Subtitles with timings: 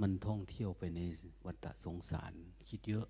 [0.00, 1.00] มันท่องเที่ยวไปใน
[1.46, 2.32] วัฏสงสาร
[2.68, 3.06] คิดเยอะ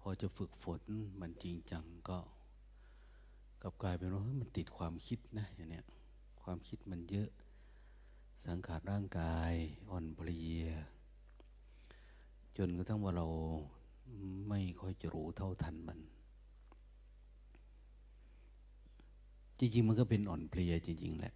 [0.00, 0.82] พอจะฝึกฝน
[1.20, 2.18] มันจริงจังก็
[3.62, 5.86] กลับกลายเป็นว่ามันติดความคิดนะอย่างเนี้ย
[6.42, 7.28] ความคิดมันเยอะ
[8.46, 9.52] สังขารร่างกาย
[9.90, 10.64] อ่อนเพลีย
[12.56, 13.26] จนกระทั่งว่าเรา
[14.48, 15.98] ไม่ค่อยจะรู้เท่าทันมัน
[19.58, 21.34] จริงๆมันก็เป็นอ่อนเพลียจริง ๆ แหละ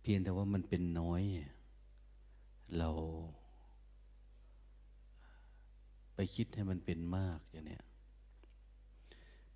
[0.00, 1.22] เพียงแต่ว่ามันเป็นน้อย
[2.76, 2.90] เรา
[6.14, 7.84] ไปคิดให้มันเป็นมากอย่างเนี้ย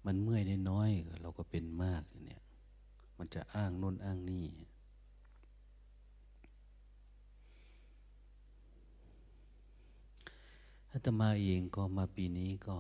[0.06, 0.90] มันเมื่อยน้อย
[1.22, 2.42] เราก็เป็นมากอย่างเนี้ย
[3.18, 4.46] มันจะอ้างน้นอ้างนี่
[10.90, 12.76] อาตมาเองก็มาปีนี้ก็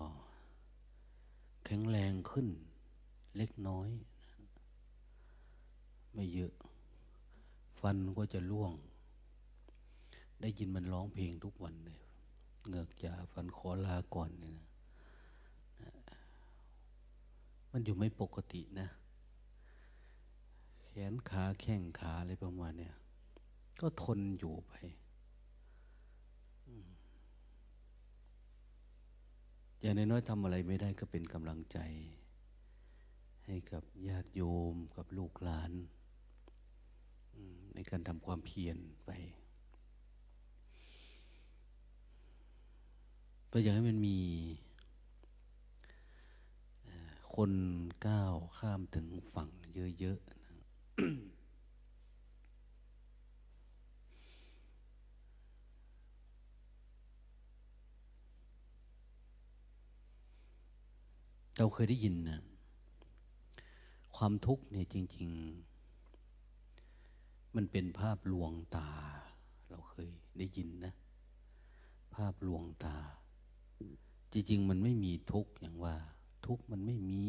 [1.64, 2.48] แข็งแรงขึ้น
[3.36, 3.88] เล็กน้อย
[6.14, 6.52] ไม่เยอะ
[7.80, 8.72] ฟันก็จะล่วง
[10.42, 12.00] ได้ยินมันร้องเพลงทุกวันเลย
[12.68, 14.60] เงือกจ่าฟันขอลาก่อนเนี่ย
[15.82, 15.92] นะ
[17.72, 18.88] มันอยู่ไม่ปกตินะ
[20.84, 22.94] แขนขาแข้งขาอะไรประมาณเนี่ย
[23.80, 24.72] ก็ทนอยู่ไป
[29.80, 31.78] อย่างน้อยๆทำอะไรไม่ได้ก็เป็นกำลังใจ
[33.46, 34.42] ให้กับญาติโย
[34.72, 35.72] มกับลูกหลาน
[37.74, 39.10] ในการทำความเพียรไป
[43.54, 44.18] ก็อยากให้มันมี
[47.34, 47.52] คน
[48.06, 49.48] ก้าวข้ามถึงฝั่ง
[49.98, 50.38] เยอะๆนะ
[61.56, 62.40] เราเคยได้ยินนะ
[64.16, 65.28] ความทุกข์เนี่ยจริง
[66.22, 68.90] ๆ มันเป็นภาพลวงตา
[69.70, 70.08] เราเคย
[70.38, 70.92] ได้ยินนะ
[72.14, 72.96] ภาพลวงตา
[74.32, 75.96] จริงๆมันไม่มีทุกข์อย่างว่า
[76.46, 77.24] ทุกข์มันไม่มี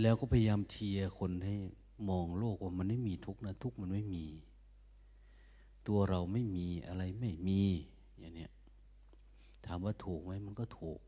[0.00, 1.56] แล้วก็พยายามเชียร์คนให้
[2.08, 4.24] มองโลกว่ามันไม่มีทุกข์นะทุกข์มันไม่มี
[5.88, 7.62] ตัวเราไม่มีอะไรไม่มี
[8.18, 8.52] อย่างเนี้ย
[9.66, 10.98] ถามว่าถูกไหมมันก็ถูก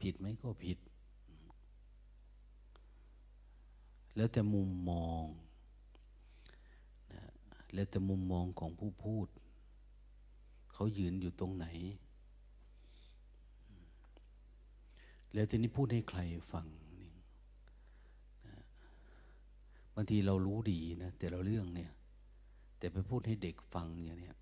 [0.00, 0.78] ผิดไหมก็ผิด
[4.16, 5.24] แล้วแต่มุมมอง
[7.12, 7.22] นะ
[7.74, 9.26] แล้วแต่มุมมองของผู้พูด
[10.74, 11.66] เขายืนอยู่ตรงไหน
[15.32, 16.20] แล้วทีนี้พูดให้ใคร
[16.52, 16.66] ฟัง
[17.00, 17.12] นี่
[19.94, 21.92] บางทีเรารู้ดีนะแต่เราเรื่องเนี่ย
[22.78, 24.32] แต่ไปพูดให้เด็กฟังอย่างนี้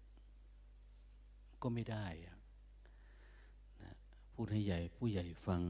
[1.63, 2.07] ก็ไม่ได้
[3.83, 3.93] นะ
[4.35, 5.63] พูดให้ใหญ่ผู้ใหญ่ฟัง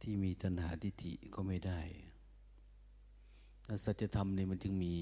[0.00, 1.80] ที่มีตัณหาทิฏฐิก็ไม่ได้
[3.84, 4.94] สัจธรรมเนี่ยมันจึงมี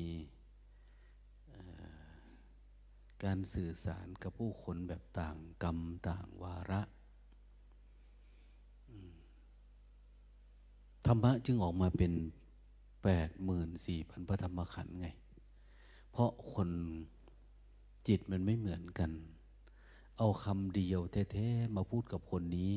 [3.24, 6.82] การสื่อสารกับผู้คนแบบต่างกรรมต่างวาระ
[11.06, 12.12] ธรรมะจึงออกมาเป็น
[13.04, 15.08] แปดหมื่นสี่พันพระธรรมขันธ์ไง
[16.10, 16.68] เพราะคน
[18.08, 19.10] จิตมันไม่เหมือนกัน
[20.18, 21.00] เอาคำเดียว
[21.32, 22.72] แท้ๆมาพูดกับคนนี้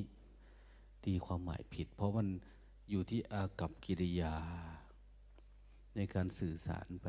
[1.05, 2.27] ตีความหมายผิด เพราะมัน
[2.89, 4.35] อยู่ที่อากับกิริยา
[5.95, 7.07] ในการสื่อสารไป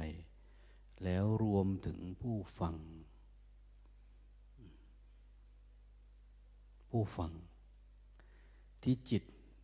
[1.04, 2.76] แล้วรวมถึงผู้ฟัง
[6.90, 7.32] ผู้ฟัง
[8.82, 9.23] ที่จิต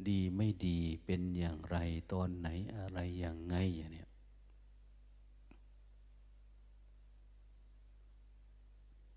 [0.08, 1.76] ดีไม่ดีเป็นอย่างไร
[2.12, 4.08] ตอนไหนอะไรอย่างไงอย่างเนี้ย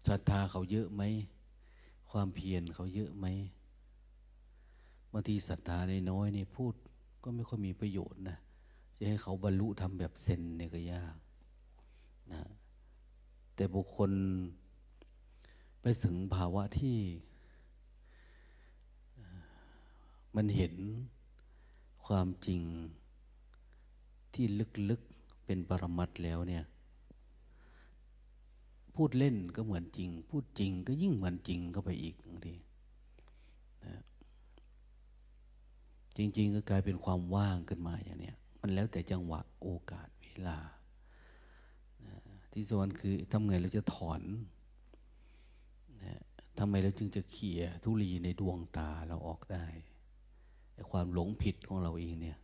[0.07, 1.03] ศรัทธาเขาเยอะไหม
[2.11, 3.25] ความเพียรเขาเยอะไหม
[5.11, 6.73] บางทีศรัทธาในน้อยนี่พูด
[7.23, 8.37] ก็ไม่ค่อยมีประโยชน์นะ
[8.97, 11.17] จะให้เขาบรรลุทำแบบเซนเนี่ยก็ยาก
[12.33, 12.41] นะ
[13.55, 14.11] แต่บุคคล
[15.81, 16.97] ไปถึงภาวะที่
[20.35, 20.73] มันเห็น
[22.05, 22.61] ความจริง
[24.33, 24.45] ที่
[24.89, 26.65] ลึกๆเป็นปรมัตแล้วเนี่ย
[28.95, 32.55] พูดเล่นก็เหมือนจริง พูดจริงก็ยิ่งเหมือนจริงเข้าไปอีกบางที
[33.85, 34.01] นะ
[36.17, 40.59] จริง ๆ ก็กลายเป็นความว่างขึ้นมาอย่างเนี้ยมันแล้วแต่จังหวะโอกาสเวลา
[42.51, 44.21] ที่ส่วนคือทำไงเราจะถอน
[46.03, 46.21] นะ
[46.59, 49.65] ทำไมเราจึงจะเขี่ยทุลีในดวงตาเราออกได้
[50.91, 52.37] ความหลงผิดของเราเองเนี่ย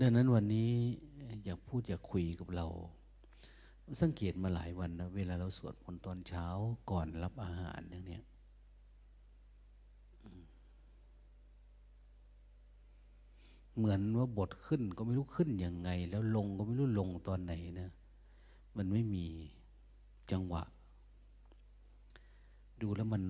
[0.00, 0.70] ดังนั้นวันนี้
[1.44, 2.66] อยากพูดอยากคุยกับเรา
[4.00, 6.46] สังเกตมาหลายวันนะเวลาเราสวดมนต์ตอนเช้า
[6.90, 8.24] ก่อนรับอาหารอย่างเนี้ย
[13.76, 17.88] เหมือนว่าบทขึ้นก็ไม่รู้ขึ้นยังไง แล้วลงก็ไม่รู้ลงตอนไหนนะ
[18.76, 19.24] มันไม่มี
[20.30, 20.62] จังหวะ
[22.82, 23.24] ดูแล้วมัน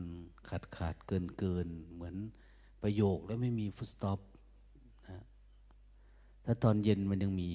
[0.48, 2.16] ขาดขาดเกินเกินเหมือน
[2.82, 4.20] ประโยคแล้วไม่มี full stop
[5.08, 5.18] นะ
[6.44, 7.50] ถ้าตอนเย็นมันยังมี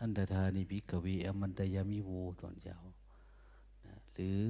[0.00, 2.10] หันทะทานิ ภิกขะเว อามันตะยามิโว
[2.40, 2.78] ตอนเช้า
[3.86, 4.40] นะหรือ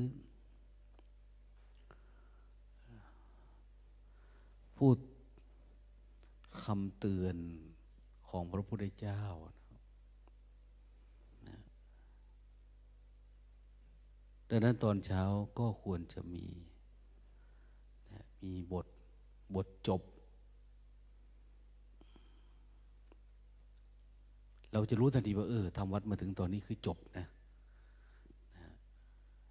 [4.79, 4.97] พูด
[6.62, 7.37] คำเตือน
[8.29, 9.23] ของพระพุทธเจ้า
[11.49, 11.59] นะ
[14.49, 15.23] ดังนั้นตอนเช้า
[15.58, 16.44] ก็ควรจะมี
[18.12, 18.87] นะมีบท
[19.55, 20.00] บทจบ
[24.73, 27.26] เราจะรู้ทันทีว่าเออทำวัดมาถึงตอนนี้คือจบนะ
[28.56, 28.67] นะ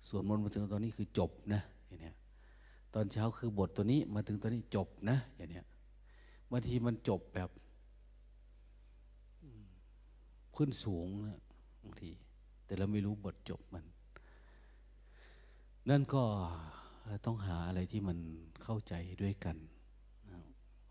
[0.07, 2.15] ส่วนมนต์มาถึงตอนนี้คือจบนะอย่างเนี้ย
[2.93, 5.65] ตอนเช้าคือบทตัวนี้มาถึงตอนนี้จบนะอย่างเนี้ย
[6.51, 7.49] บางทีมันจบแบบ
[10.55, 11.39] ขึ้นสูงนะ
[11.83, 12.09] บางที
[12.65, 13.85] แต่เราไม่รู้บทจบมัน
[15.89, 16.23] นั่นก็
[17.25, 18.17] ต้องหาอะไรที่มัน
[18.63, 19.57] เข้าใจด้วยกัน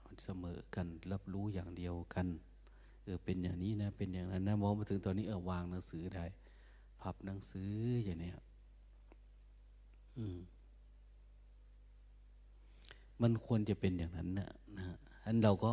[0.05, 2.27] มันเสมอกันรับรู้อย่างเดียวกัน
[3.05, 6.25] เออเป็นอย่างนี้นะ เป็นอย่างนั้นนะมองมาถึงตอนนี้เออวางหนังสือได้
[7.00, 7.73] พับหนังสือ
[8.05, 8.39] อย่างเนี้ย
[10.17, 10.39] อืม
[13.23, 14.87] มันควรจะเป็นอย่างนั้นนะนะ
[15.25, 15.71] อันเราก็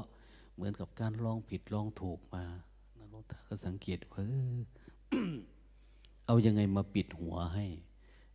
[0.55, 2.43] เหมือนกับการลองผิดลองถูกมา
[2.97, 5.33] นะลวงตาก็สังเกตว่าเออ
[6.25, 7.65] เอายังไงมาปิดหัวให้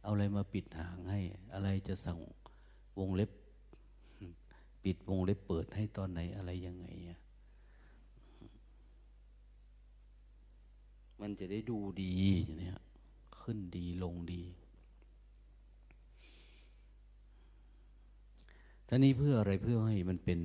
[0.04, 1.20] เอาอะไรมาปิดหางให้
[1.54, 2.18] อะไรจะสั่ง
[2.98, 3.30] วงเล็บ
[4.84, 7.18] ปิดวงเล็บเปิดให้ตอนไหนอะไรยังไงอะ
[11.20, 12.12] มันจะได้ดูดี
[12.44, 12.72] อย่างนี้
[13.40, 14.42] ขึ้นดีลงดี
[18.88, 20.40] ท่านี้เพื่ออะไรเพื่อให้มันเป็น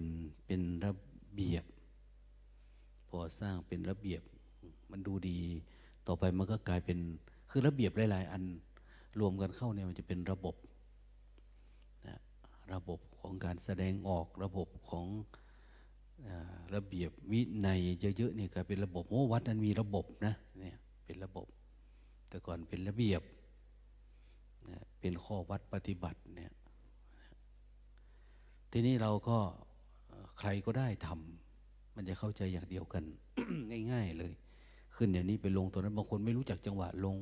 [0.48, 0.94] เป็นระ
[1.34, 1.66] เบียบ
[3.10, 4.22] พอสร้างเป็นระเบียบ
[4.92, 5.40] มันดูดี
[6.08, 6.98] ต่อไปมันก็กลายเป็น
[7.50, 8.44] คือระเบียบหลาย ๆ อัน
[9.20, 10.56] รวมกันเข้าเนี่ยมันจะเป็นระบบ
[12.08, 12.18] นะ
[12.74, 15.08] ระบบของการแสดงออกระบบของ
[16.28, 16.30] อ
[16.76, 17.80] ระเบียบวินัย
[18.18, 20.76] เยอะๆเนี่ยกลายเป็นระบบโอ้วัดนั้นมีระบบนะเนี่ย
[21.06, 21.48] เป็นระบบ
[22.30, 23.22] แต่ก่อนเป็นระเบียบ
[24.72, 26.52] นะเป็นข้อวัดปฏิบัติเนี่ย
[28.72, 29.38] ทีนี้เราก็
[30.40, 33.04] ใครก็ได้ทำมันจะเข้าใจอย่างเดียวกัน
[33.92, 34.32] ง่าย ๆ เลย
[34.96, 37.16] ขึ้นอย่างนี้ไปลงตัวนั้นบางคนไม่รู้จักจังหวะลง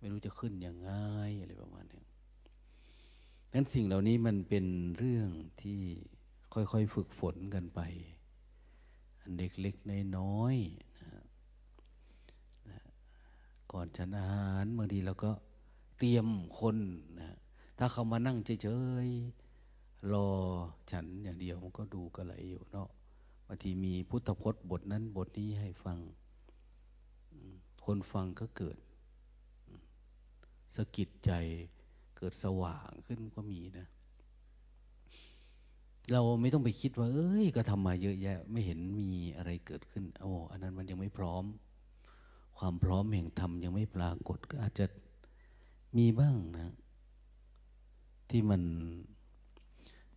[0.00, 2.02] ไม่รู้จะขึ้นย่างง่ายอะไรประมาณนี้
[3.52, 4.66] นั้นสิ่งเหล่านี้มันเป็น
[4.98, 5.28] เรื่อง
[5.62, 5.80] ที่
[6.52, 7.80] ค่อยๆฝึกฝนกันไป
[9.20, 11.10] อันเล็กๆน้อยๆนะ
[12.68, 12.78] นะ
[13.72, 15.30] ก่อนฉันอาหารบางทีเราก็
[15.98, 16.26] เตรียม
[16.58, 16.76] คน
[17.20, 17.36] นะ
[17.78, 18.68] ถ้าเขามานั่งเฉ
[19.06, 20.28] ยๆรอ
[20.90, 22.88] ฉันอย่างเดียวมันก็ดูกระไรอยู่เนาะ
[23.46, 25.98] บางทีมีพุทธพจน์บทนั้นบทนี้ให้ฟัง
[27.84, 28.76] คนฟังก็เกิด
[30.76, 31.32] สะกิดใจ
[32.16, 33.86] เกิดสว่างขึ้นก็มีนะ
[36.12, 41.44] เราไม่ต้องไปคิดว่า เอ้ย ก็ทำมาเยอะแยะ ไม่เห็นมีอะไรเกิดขึ้นโอ้อันนั้นมันยังไม่พร้อม
[42.58, 44.86] ความพร้อมแห่งธรรมยังไม่ปรากฏก็อาจจะ
[45.96, 46.74] มีบ้างนะ
[48.30, 48.62] ที่มัน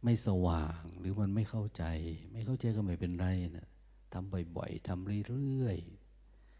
[0.03, 1.83] ไม่สว่างหรือมันไม่เข้าใจ
[2.31, 3.67] ไม่เข้าใจก็ไม่เป็นไรนะ
[4.13, 5.77] ทำบ่อยๆทำเรื่อย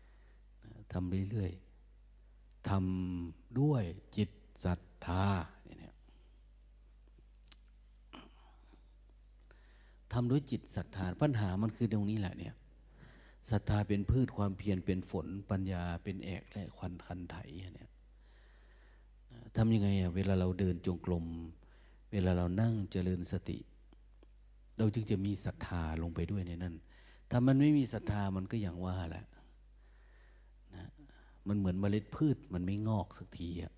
[0.05, 1.62] ๆทำเรื่อยๆ
[2.69, 3.83] ทำด้วย
[4.17, 4.29] จิต
[4.65, 5.25] ศรัทธา
[5.65, 5.95] เนี่ย
[10.13, 12.55] ทำด้วยจิตศรัทธาปัญหามันคือตรงนี้แหละเนี่ย
[13.51, 17.37] ศรัทธาเป็นพืชความเพียรเป็นฝนปัญญาเป็นแอกและควันคันไถ
[17.75, 17.89] เนี่ย
[19.55, 21.25] ทำยังไงอะเวลาเราเดินจงกรม
[22.11, 23.57] เวลาเรานั่งเจริญสติ
[24.77, 26.75] เราจึงจะมีศรัทธาลงไปด้วยในนั้น
[27.29, 29.25] ถ้ามันไม่มีศรัทธามันก็อย่างว่าแหละ
[31.47, 33.73] มันเหมือนเมล็ดพืช มันไม่งอกสักทีอะ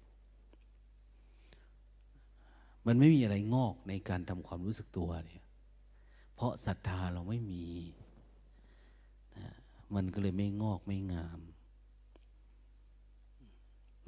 [2.88, 5.44] มันไม่มีอะไรงอกในการทำความรู้สึกตัวเนี่ย
[6.36, 7.64] เพราะศรัทธาเราไม่มี
[9.38, 9.50] นะ
[9.96, 11.40] มันก็เลยไม่งอกไม่งาม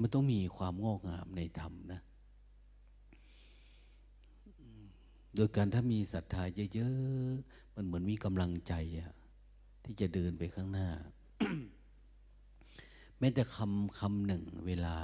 [0.01, 2.01] มันต้องมีความงอกงามในธรรมนะ
[5.35, 9.11] โดยการถ้ามีศรัทธาเยอะๆ มันเหมือนมีกำลังใจอะ
[9.83, 10.89] ที่จะเดินไปข้างหน้า
[13.19, 14.97] แม้แต่คำคำหนึ่งเวลา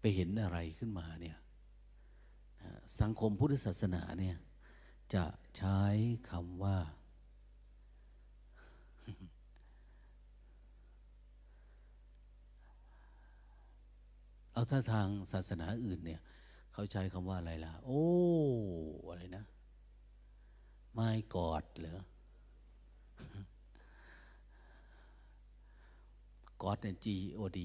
[0.00, 1.38] ไปเห็นอะไรขึ้นมาเนี่ย
[3.00, 4.36] สังคมพุทธศาสนาเนี่ย
[5.14, 5.24] จะ
[5.58, 5.80] ใช้
[6.30, 6.78] คำว่า
[14.52, 16.20] เอาถ้าทางศาสนาอื่นเนี่ย
[16.72, 18.02] เขาใช้คำว่าอะไรล่ะ โอ้
[19.10, 19.44] อะไรนะ
[20.94, 22.00] ไม่กอดเหรอ
[26.62, 27.06] กอดเนี่ย G
[27.38, 27.60] O D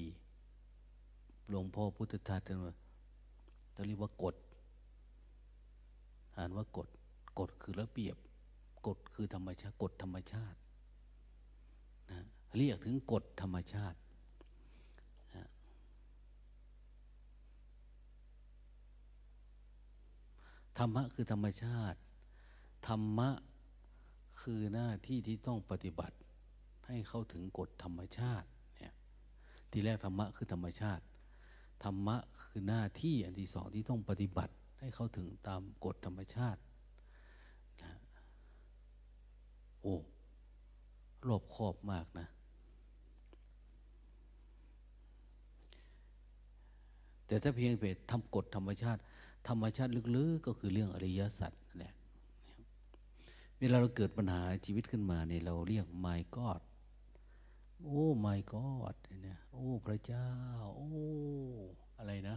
[1.48, 2.72] หลวงพ่อพุทธทาสท่านว่า
[3.74, 4.36] ต้องเรียกว่ากฎ
[6.36, 6.88] อ่านว่ากฎ
[7.38, 8.16] กฎคือระเบียบ
[8.86, 10.58] กฎคือธรรมชาติกฎธรรมชาติ
[12.10, 12.18] นะ
[12.56, 13.98] เรียกถึงกฎธรรมชาติ
[20.78, 21.98] ธรรมะคือธรรมชาติ
[22.86, 23.28] ธรรมะ
[24.40, 26.16] คือหน้าที่ที่ต้องปฏิบัติ
[26.86, 28.92] ให้เข้าถึงกฎธรรมชาติเนี่ย
[29.70, 31.02] ทีแรกธรรมะคือธรรมชาติ
[31.84, 36.60] ธรรมะคือหน้าที่อันที่สองที่ต้องปฏิบัติ ให้เข้าถึงตามกฎธรรมชาติ
[37.82, 37.92] นะ
[39.82, 39.96] โอ้
[41.28, 42.28] รอบครอบมากนะ
[47.26, 49.00] แต่ถ้าเพียงเปทำกฎธรรมชาติ
[49.48, 51.52] ธรรมชาติลึกๆก็คือเรื่องอริยสัจ
[53.60, 56.60] เวลาเราเกิดปัญหาชีวิตขึ้นมาเนี่ยเราเรียก my God
[57.82, 60.28] โอ้ my God เนี่ยโอ้พระเจ้า
[60.76, 60.90] โอ้
[61.98, 62.36] อะไรนะ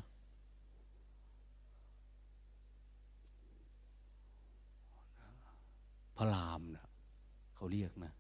[6.18, 6.86] พระรามนะ
[7.56, 8.12] เขาเรียกนะ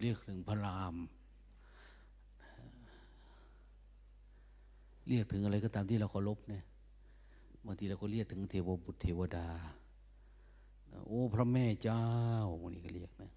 [0.00, 0.94] เรียกถึงพระราม
[5.08, 6.64] เรียกถึงอะไรก็ตามที่เราเคารพเนี่ย
[7.70, 9.46] บางทีเราก็เรียกถึงเทวบุตรเทวดา
[11.06, 12.02] โอ้พระแม่เจ้า
[12.62, 13.30] วันนี้ก็เรียกนะ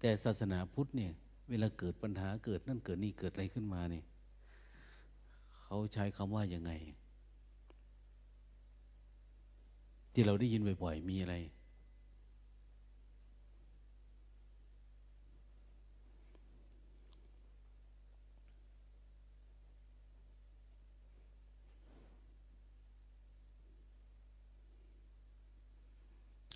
[0.00, 1.12] แต่ศาสนาพุทธเนี่ย
[1.50, 4.04] เวลาเกิดปัญหาเกิดนั่นเกิดนี่เกิดอะไรขึ้นมาเนี่ย
[5.60, 6.72] เขาใช้คำว่ายังไง
[10.12, 11.34] ที่เราได้ยินบ่อยๆมีอะไร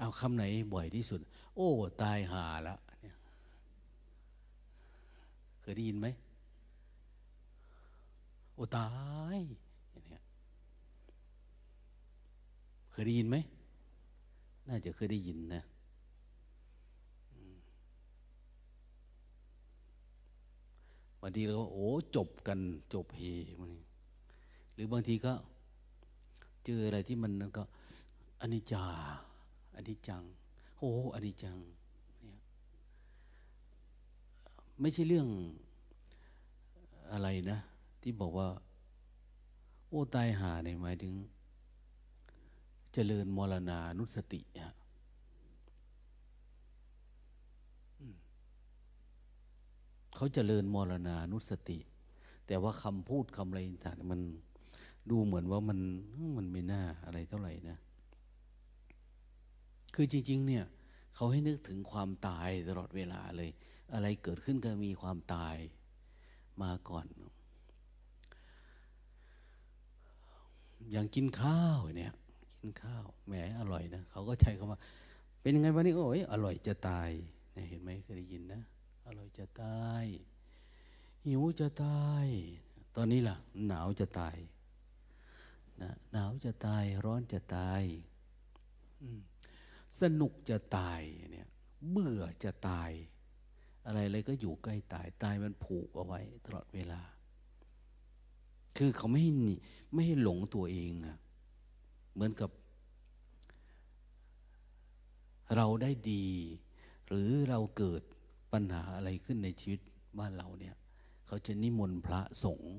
[0.07, 0.45] เอาคำไหน
[0.75, 1.21] บ่อยที่สุด
[1.57, 1.69] โอ้
[2.03, 3.17] ตายหาแล้วเนี่ย
[5.61, 6.07] เคยได้ยินไหม
[8.55, 8.89] โอ้ ตา
[9.37, 9.39] ย
[10.09, 10.23] เนี้ย
[12.91, 13.37] เคยได้ยินไหม
[14.69, 15.63] น่าจะเคยได้ยินนะ
[21.21, 22.59] บางทีเราโอ้จบกัน
[22.95, 23.21] จบเฮ
[23.61, 23.73] มัน
[24.75, 25.33] หรือบางทีก็
[26.65, 27.63] เจออะไรที่มันก็
[28.41, 28.85] อนิจจา
[29.77, 30.23] อนิจจัง
[30.79, 31.57] โอ้อนิจจัง
[32.23, 32.39] เนี่ย
[34.81, 35.29] ไม่ใช่เรื่อง
[37.13, 37.59] อะไรนะ
[38.03, 38.49] ที่บอกว่า
[39.89, 41.15] โอ้ตายหาเนี่ยหมายถึง
[42.93, 44.75] เจริญมรณานุสติฮะ
[50.15, 51.79] เขาเจริญมรณานุสติ
[52.47, 54.21] แต่ว่าคำพูดคำอะไรต่างมัน
[55.11, 55.79] ดูเหมือนว่ามัน
[56.37, 57.79] มันไม่น่าอะไรเท่าไหร่นะ
[59.97, 60.65] คือจริง ๆ เนี่ย
[61.15, 63.51] เขาให้นึกถึงความตายตลอดเวลาเลย
[63.95, 65.57] อะไรเกิดขึ้นก็มีความตาย
[66.63, 67.07] มาก่อน
[70.91, 72.13] อย่างกินข้าวเนี่ย
[72.61, 74.79] กินข้าวแหมอร่อยนะเขาก็ใช้คำว่า
[75.41, 77.11] เป็นยังไงวันนี้โอ้ยอร่อยจะตาย
[77.69, 78.63] เห็นไหมเคยได้ยินนะ
[79.07, 80.05] อร่อยจะตาย
[81.27, 82.27] หิวจะตาย
[82.97, 83.37] ตอนนี้ล่ะ
[83.67, 84.37] หนาวจะตาย
[85.83, 87.83] นะหนาวจะตาย ร้อนจะตาย
[89.03, 89.21] อืม
[90.01, 91.01] สนุกจะตาย
[91.31, 91.49] เนี่ย
[91.91, 92.91] เบื่อจะตาย
[93.87, 97.03] อะไรอะไรก็อยู่ใกล้ตาย ตายมันผูกเอาไว้ตลอดเวลา
[98.77, 99.33] คือเขาไม่ให้
[99.93, 101.19] ไม่ให้หลงตัวเองอะ
[102.15, 102.51] เหมือนกับ
[105.57, 106.27] เราได้ดี
[107.07, 108.03] หรือเราเกิด
[108.53, 109.81] ปัญหาอะไรขึ้นในชีวิต
[110.19, 110.75] บ้านเราเนี่ย
[111.27, 112.77] เขาจะนิมนต์พระสงฆ์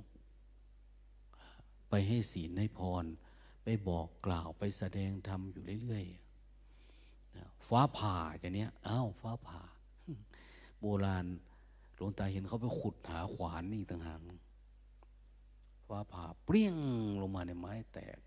[1.89, 3.05] ไปให้ศีลให้พร
[3.63, 6.26] ไปบอกกล่าวไปแสดงธรรมอยู่เรื่อยๆ
[7.67, 9.61] ฟ้าผ่าอย่างเนี้ยอ้าวฟ้าผ่า
[10.79, 11.25] โบราณ
[11.95, 14.19] หลวงตาเห็นเขาไปขุดหาขวานนี่ต่างหาก
[15.87, 16.75] ฟ้าผ่าเปรี้ยง
[17.21, 18.19] ลงมาในไม้แตก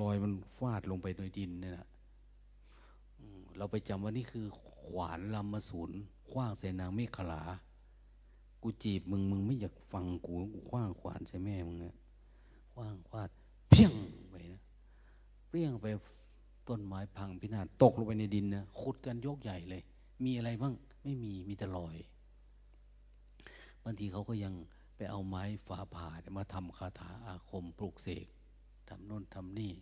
[0.00, 1.86] รอยมันฟาดลงไปโดยดินเนี่ยนะ
[3.56, 5.90] เราไปจำว่านี่คือขวานลำมาสูน
[6.30, 7.42] คว้างใส่นางเมฆขลา
[8.62, 11.94] กูจีบมึงมึงไม่อยากฟังกูกูคว้างขวานใส่แม่มึงเนี่ย
[12.72, 13.30] คว้างฟาด
[13.70, 13.92] เพี้ยง
[14.30, 14.62] ไปนะ
[15.48, 15.86] เปรี้ยงไป
[16.68, 19.82] ต้นไม้พังพินาศตกลงไปในดินนะขุดกันยกใหญ่เลย
[20.24, 21.96] มีอะไรบ้าง ไม่มีมีแต่ลอย
[23.84, 24.54] บางทีเขาก็ยัง
[24.96, 28.26] ไปเอาไม้ฝาผ่ามาทำคาถาอาคมปลูกเสก
[28.88, 29.72] ทำโน่นทำนี่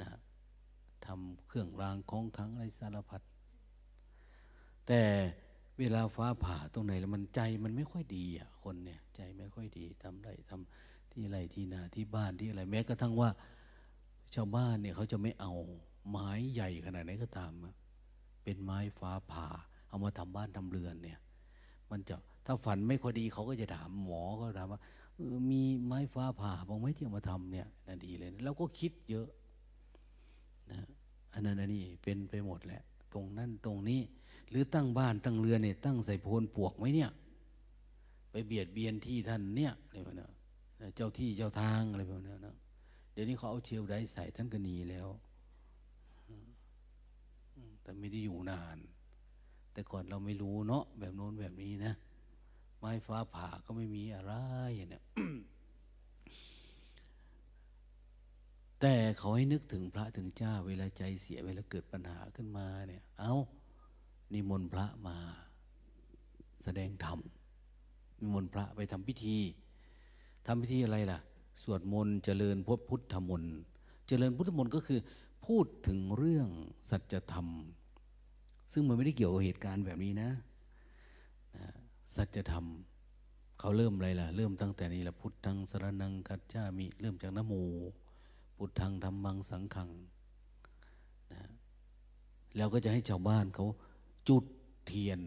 [0.00, 0.08] นะ
[1.06, 3.22] ทำเครื่องรางของขังอะไรสารพัด
[4.86, 5.02] แต่
[5.78, 13.30] เวลาฟ้าผ่าตรงไหนแล้วมันใจมันไม่ค่อยดีอะคนเนี่ย ใจไม่ค่อยดีทำไรทำที่ไรที่นาที่บ้านที่อะไรแม้กระทั่งว่า
[14.34, 15.52] ชาวบ้านเนี่ยเขาจะไม่เอา
[16.10, 17.52] ไม้ใหญ่ขนาดไหนก็ตาม
[18.44, 19.46] เป็นไม้ฟ้าผ่า
[19.88, 21.18] เอามาทำบ้านทำเรือนเนี่ย
[21.90, 22.14] มันจะ
[22.46, 24.80] ถ้าฝันไม่ค่อยดีเขาก็จะถามหมอก็ถามว่า
[25.50, 29.28] มีไม้ฟ้าผ่าบางไม้ที่เอามาทำเนี่ยน่าดีเลยนะเราก็คิดเยอะ
[30.70, 30.80] นะ
[31.32, 34.00] อันนั้นอันนี้เป็นไปหมดแหละ ตรงนั้นตรงนี้
[34.50, 37.10] หรือตั้งบ้านตั้งเรือนเนี่ยตั้งใส่โพนปวกไหมเนี่ย
[38.30, 40.26] ไปเบียดเบียนที่ท่านเนี่ยอะไรแบบนี้
[40.96, 42.56] เจ้าที่เจ้าทางอะไรแบบนี้นะ
[43.16, 45.08] เดี๋ยวนี้เขาเอาเชลไดใส่ท่านก็หนีแล้ว
[47.82, 48.78] แต่ไม่ได้อยู่นาน
[49.72, 51.92] แต่ก่อนเราไม่รู้เนาะแบบโน้นแบบนี้นะ
[52.78, 54.32] ไม้ฟ้าผ่าก็ไม่มีอะไร
[54.90, 55.02] เนี่ย
[58.80, 63.34] แต่เขาให้นึกถึงพระถึงเจ้า เวลาใจเสียเวลาเกิดปัญหาขึ้นมาเนี่ย เอา
[64.32, 65.16] นิมนต์พระมา
[66.64, 67.18] แสดงธรรม
[68.20, 69.38] นิมนต์พระไปทำพิธี
[70.46, 71.18] ทำพิธีอะไรล่ะ
[71.62, 73.54] สวดมนต์เจริญพพุทธมนต์
[74.08, 75.00] เจริญพุทธมนต์ก็คือ
[75.46, 76.48] พูดถึงเรื่อง
[76.90, 77.48] สัจธรรม
[78.72, 80.30] ซึ่งมันไม่ได้เกี่ยวกับเหตุการณ์แบบนี้นะ
[81.56, 81.66] นะ
[82.16, 82.64] สัจธรรม
[83.58, 87.54] เขาเริ่มอะไรล่ะ เริ่มตั้งแต่นี้ละพุทธังสรนังกัจจามิเริ่มจากนโม
[88.56, 89.90] พุทธังธรรมังสังขัง
[91.32, 91.42] นะ
[92.56, 93.66] แล้วก็จะให้ชาวบ้านเขา
[94.28, 94.44] จุด
[94.86, 95.20] เทียน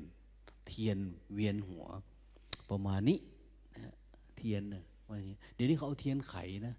[0.68, 0.98] เทียน
[1.34, 1.86] เวียนหัว
[2.70, 3.20] ประมาณนี้
[3.76, 3.94] นะ
[4.38, 4.84] เทียนนะ
[5.56, 6.36] เดี๋ยวนี้เขาเอาเทียนไข
[6.68, 6.76] นะ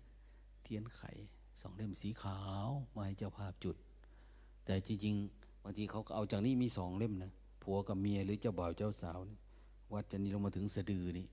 [0.65, 1.03] เทียนไข
[1.61, 3.77] สองเล่มสีขาวมาให้เจ้าภาพจุด
[4.65, 7.31] แต่จริงๆบางทีเขาก็เอาจากนี้มีสองเล่มนะ
[7.63, 9.19] ผัวกับเมียหรือเจ้าบ่าวเจ้าสาว
[9.93, 11.27] วัดจะนี้ลงมาถึงสะดือนี่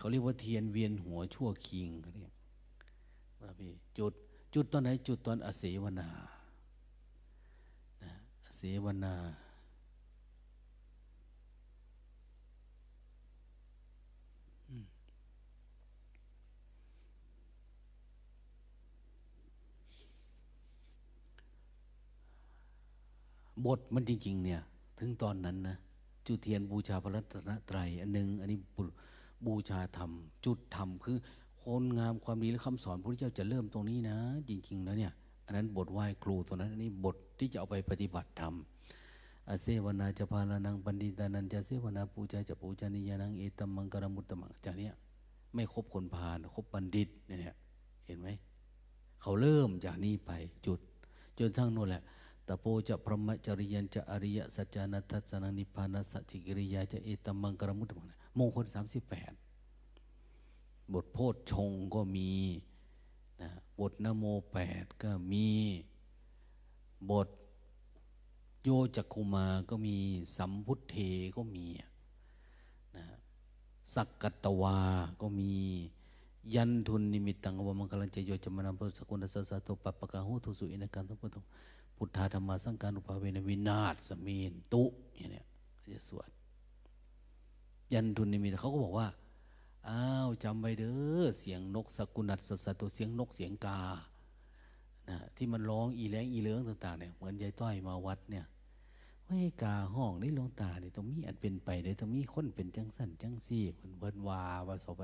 [0.00, 2.24] เขาเรียกว่าเทียนเวียนหัวชั่วคิงเขาเรียก
[3.42, 4.12] ว่าพี่จุด
[4.54, 6.08] จุดตอนไหนจุดตอนอเสวนา
[8.46, 9.14] อเสวนา
[23.66, 24.60] บทมันจริง ๆ เนี่ย
[24.98, 25.76] ถึงตอนนั้นนะ
[26.26, 28.58] จุดเทียนบูชาพระรัตนตรัยอันหนึ่งอันนี้
[29.46, 30.10] บูชาธรรม
[30.44, 31.18] จุดธรรมคือ
[31.62, 34.16] คนงามความดีและคำสอนพระพุทธเจ้าจะเริ่มตรงนี้นะ
[34.48, 35.12] จริงๆแล้วเนี่ย
[35.46, 38.54] อันนั้นบทไหว้ครูตัวนั้นอันนี้บทที่จะเอาไปปฏิบัติธรรม
[39.48, 44.92] อาเสวนาจะพาลานังปันดิตานันจะเสวนาปูจาจะปูจานิยานังเอตัมมังกรมุตตมังจากเนี้ย
[45.54, 47.56] ไม่ครบคนพาลครบบัณฑิตเนี่ย
[48.06, 48.28] เห็นไหม
[49.22, 50.30] เขาเริ่มจากนี้ไป
[50.66, 50.80] จุด
[51.38, 52.02] จนทั้งนู้นแหละ
[52.48, 58.06] ตโปจะพรหมจริยันจะอริยสัจจานัตสนังนิพพานัสจิกิริยาจะเอตมมังกรมุตมัง
[58.38, 59.32] มงคลสามสิบแปด
[60.92, 62.30] บทโพชฌงก็มี
[63.42, 65.48] นะบทนโมแปดก็มี
[67.10, 67.28] บท
[68.62, 69.96] โยจักคุมาก็มี
[70.36, 70.96] สัมพุทเท
[71.36, 71.64] ก็มี
[72.96, 73.04] นะ
[73.94, 74.78] สักกัตวา
[75.20, 75.52] ก็มี
[76.54, 81.36] ยันทุนนิมิตตังวมังคลังเจโยจมนาปุสกุลสัสสะโตปปะกะโหทุสุอินกันทุพุทธ
[82.04, 84.84] พุทธาธรรมาสังการอุปาเวนวินาศสมีนตุ
[85.16, 86.28] อย่างเนี้ยเขาจะสวด
[87.92, 89.08] ยันทุนนิมิตเขาก็บอกว่า
[89.88, 93.80] อ้าวจำไว้เด้อเสียงนกสกุนัดสัสตัวเสียงนกเสียงกา
[95.08, 98.44] นะที่มันร้องอีแรงอีเลื้องต่างๆเนี่ยเหมือนยายต้อยมาวัดเนี่ย
[99.26, 105.02] ว่ากาห้องนี่ลงตาเนี่ยต้องมีอันเป็นไปเลยต้องมีคนเป็นจังสันจังซี่เพิ่นเบิ้นวาวาสบไป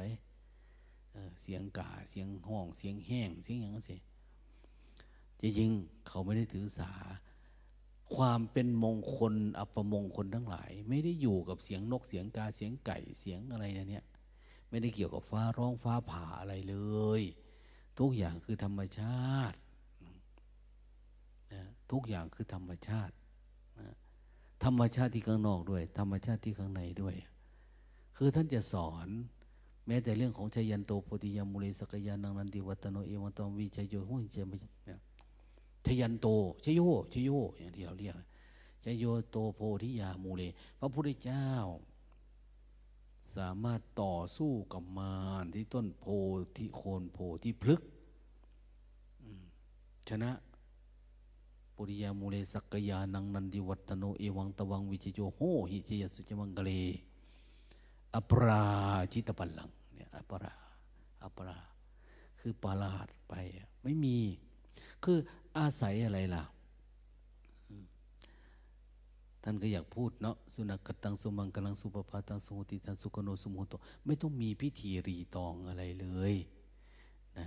[1.40, 3.96] เสียงกาเสียงห้องเสียงแห้งเสียงอย่างนั้นสิ
[5.42, 6.92] จริงๆเขาไม่ได้ถือสา
[8.16, 14.04] ความเป็นมงคล อัปมงคลทั้งหลาย ไม่ได้อยู่กับเสียงนกเสียงกาเสียงไก่เสียงอะไรเนี่ย
[14.70, 16.76] ไม่ได้เกี่ยวกับฟ้าร้องฟ้าผ่าอะไรเล
[17.20, 17.22] ย
[17.98, 19.58] ทุกอย่างคือธรรมชาติ
[21.52, 23.14] นะทุกอย่างคือธรรมชาติ
[23.78, 23.94] นะ
[24.64, 27.14] ธรรมชาติที่ข้างนอกด้วย ธรรมชาติที่ข้างในด้วย
[28.16, 29.08] คือท่านจะสอน
[29.86, 35.00] แม้แต่เรื่องของชยันโตโพธิยามุเลสกยานังนันติวัตโนเอวันตอมวิชัยโยหุยเจมเนี่ย
[35.86, 36.26] ชยันโต
[36.64, 36.80] ชโย
[37.12, 38.14] ชโยอย่างที่เราเรียก
[38.84, 40.42] ชโยโตโพธิยามูเล
[40.78, 41.48] พระพุทธเจ้า
[43.36, 46.04] สามารถต่อสู้กับมารที่ต้นโพ
[46.56, 47.82] ที่โคนโพที่พลึก
[50.08, 50.30] ชนะ
[51.76, 55.40] ปุริยามูเลสักยานังนันดิวัตโนเอวังตวังวิจโยโห
[55.70, 56.70] หิจยสุจมังกเล
[58.14, 58.64] อปรา
[59.12, 60.54] จิตปัลลังเนี่ยอปรา
[61.22, 61.58] อปรา
[62.40, 63.34] คือปาลาดไป
[63.82, 64.18] ไม่มี
[65.04, 65.18] คือ
[65.58, 66.44] อาศัยอะไรล่ะ
[69.42, 73.72] ท่านก็อยากพูดเนาะสุนัขตังสุมังกลังสุปปาตังสุติตังสุกโนสุโมโต
[74.04, 76.34] ไม่ต้องมีพิธีรีตองอะไรเลย
[77.38, 77.46] นะ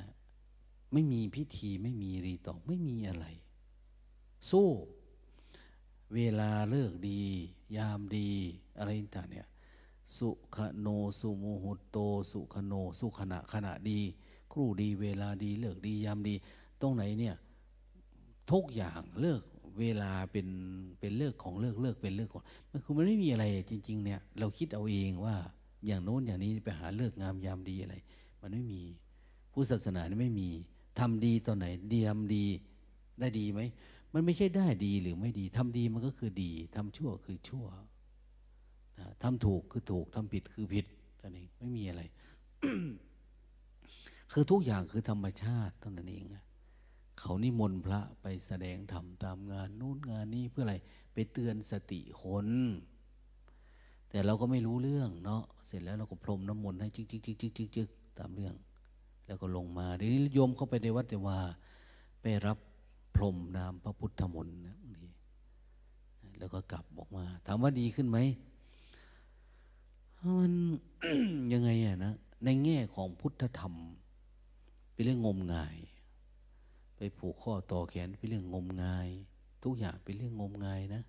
[0.92, 3.26] ไม่มีพิธีไม่มีรีตองไม่มีอะไร
[4.50, 4.70] สู้
[6.14, 7.22] เวลาเลิกดี
[7.78, 8.30] ยามดี
[8.78, 9.48] อะไรต่างเนี่ย
[10.18, 10.88] สุขโน
[11.20, 11.98] สุโมหุตโต
[12.32, 14.00] สุขโน สุขณะขณะดี
[14.52, 16.36] ครู่ดีเวลาดีเลิกดียามดี
[16.82, 17.36] ตรงไหนเนี่ย
[18.52, 19.42] ทุกอย่างเลิก
[19.80, 20.48] เวลาเป็น
[21.00, 25.36] เป็นเลิกของเลิกเลิกเป็นเลิกของมันคือมันไม่มีอะไรจริง ๆ เนี่ย เราคิดเอาเองว่า
[25.86, 27.96] อย่างโน้นอย่างนี้ไปหาเลิกงามยามดีอะไร
[28.42, 28.82] มันไม่มี
[29.54, 30.50] ผู้ศาสนานี่ไม่มี
[31.00, 32.46] ทำดีตอนไหนดีทำดี
[33.20, 33.62] ได้ดีไหม
[34.14, 37.66] มันไม่ใช่ได้ดีหรือไม่ดีทำดีมันก็คือดีทำชั่วคือชั่ว
[39.00, 40.86] นะทำถูกคือถูกทำผิดคือผิด
[41.22, 42.02] นั่นเองไม่มีอะไร
[44.32, 46.26] คือทุกอย่างคือธรรมชาติเท่านั้นเอง
[47.20, 50.76] เขานิมนต์พระไปแสดงธรรมตามงานนู้นงานนี้เพื่ออะไร
[51.14, 52.48] ไปเตือนสติคน
[54.10, 58.56] แต่เราก็ไม่รู้เรื่องเนาะเสร็จแล้วเราก็พรมน้ำมนต์ให้จิกจิกจิกจิกจิกจิกตามเรื่อง
[59.26, 61.38] แล้วก็ลงมาทีนี้โยมเข้าไปในวัดแต่ว่า
[62.22, 62.58] ไปรับ
[63.16, 65.12] พรมนามพระพุทธมนต์นะนี่
[66.40, 68.18] แล้วก็กลับออกมา ถามว่าดีขึ้นไหม
[70.40, 70.54] มัน
[71.54, 72.14] ยังไงอะนะ
[72.46, 73.74] ในแง่ของพุทธธรรม
[74.94, 75.76] เป็นเรื่องงมงาย
[77.18, 79.10] ผูกข้อต่อแขนเป็นเรื่องงมงาย
[79.64, 81.04] ทุกอย่างเป็นเรื่องงมงายนะ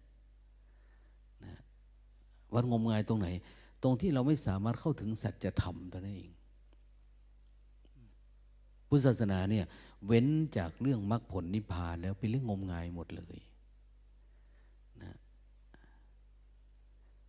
[1.45, 1.55] นะ
[2.55, 3.29] วัดงมงายตรงไหน
[3.83, 6.33] ตรงที่เราไม่สามารถเข้าถึงสัจธรรมตัวนั้นเอง
[8.89, 9.65] พุทธศาสนาเนี่ย
[10.07, 10.27] เว้น
[10.57, 13.39] จากเรื่องมรรคผลนิพพานแล้วเป็นเรื่องงมงายหมดเลย
[15.03, 15.13] นะ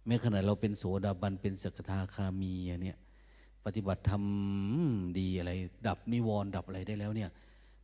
[0.06, 2.98] แม้ขณะเราเป็นโสดาบันเป็นสกทาคามีเนี่ย
[3.66, 4.24] ปฏิบัติธรรม
[5.20, 5.52] ดีอะไร
[5.88, 7.30] ดับนิวรณ์ดับอะไรได้แล้วเนี่ย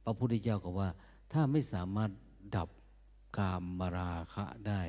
[0.04, 0.90] พระพุทธเจ้าก็ว่า
[1.32, 2.12] ถ้าไม่สามารถ
[2.56, 2.70] ดับ
[3.38, 4.82] กามมาราคะได้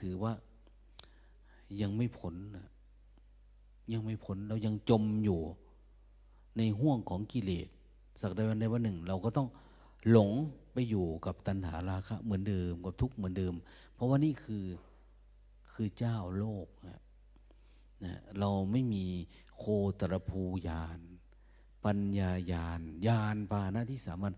[0.00, 0.32] ถือว่า
[1.80, 2.34] ยังไม่ผล
[3.92, 5.40] ยังไม่ผลเรายังจมอยู่
[6.56, 7.68] ในห่วงของกิเลส
[8.20, 9.48] สักใดวันใดวันหนึ่ง เราก็ต้อง
[10.10, 10.30] หลง
[10.72, 13.54] ไปอยู่กับตัณหาราคะ เหมือนเดิมกับทุกข์เหมือนเดิม
[13.94, 14.64] เพราะว่านี่คือ
[15.72, 17.00] คือเจ้าโลกนะ
[18.04, 19.04] นะเราไม่มี
[19.56, 19.64] โค
[20.00, 20.98] ตรภูยาน
[21.84, 24.34] ปัญญายานยานปานะที่สามารถ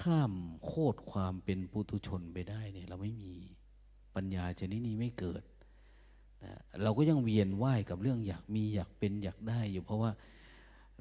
[0.00, 0.32] ข้าม
[0.66, 3.32] โคตรความเป็นปุถุชนไปได้เนี่ยเราไม่มี
[4.14, 5.42] ปัญญาชนิดนี้ไม่เกิด
[6.44, 6.52] นะ
[6.82, 10.10] เราก็ยังเวียนว่ายกับเรื่องอยากมีอยากเป็นอยากได้อยู่เพราะว่า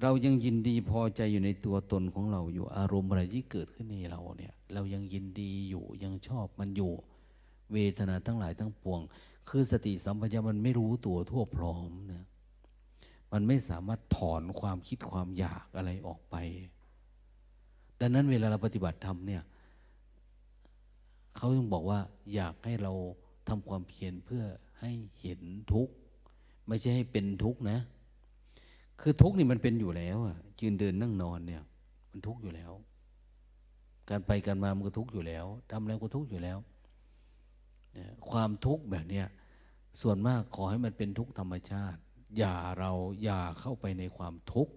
[0.02, 6.92] เรายังยินดีพอใจอยู่ในตัวตนของเราอยู่อารมณ์อะไรที่เกิดขึ้นในเราเนี่ยเรายังยินดีอยู่ยังชอบมันอยู่
[7.74, 9.02] เวทนาทั้งหลายทั้งปวง
[9.50, 12.24] คือสติสัมปชัญญะมันไม่รู้ตัวทั่วพร้อมนะ
[13.34, 16.36] มันไม่สามารถถอนความคิดความอยากอะไรออกไป
[18.00, 19.44] ดังนั้นเวลาเราปฏิบัติธรรมเนี่ย
[21.36, 22.00] เขาต้องบอกว่า
[22.34, 22.94] อยากให้เรา
[23.48, 24.44] ทำความเพียรเพื่อ
[24.82, 24.92] ให้
[25.22, 25.42] เห็น
[25.74, 25.94] ทุกข์
[26.68, 27.80] ไม่ใช่ให้เป็นทุกข์นะ
[29.02, 31.64] คือทุกข์นี่มันเป็นอยู่แล้วอะยืนเดินนั่งนอนเนี่ย
[32.12, 32.72] มันทุกข์อยู่แล้ว
[34.10, 36.58] การไปการมามันก็ทุกข์อยู่แล้วทำอะไรก็ทุกข์อยู่แล้ว
[38.30, 39.28] ความทุกข์แบบเนี้ย
[40.02, 42.00] ส่วนมากขอให้มันเป็นทุกข์ธรรมชาติ
[42.38, 42.92] อย่าเรา
[43.24, 44.74] อย่าเข้าไปในความทุกข์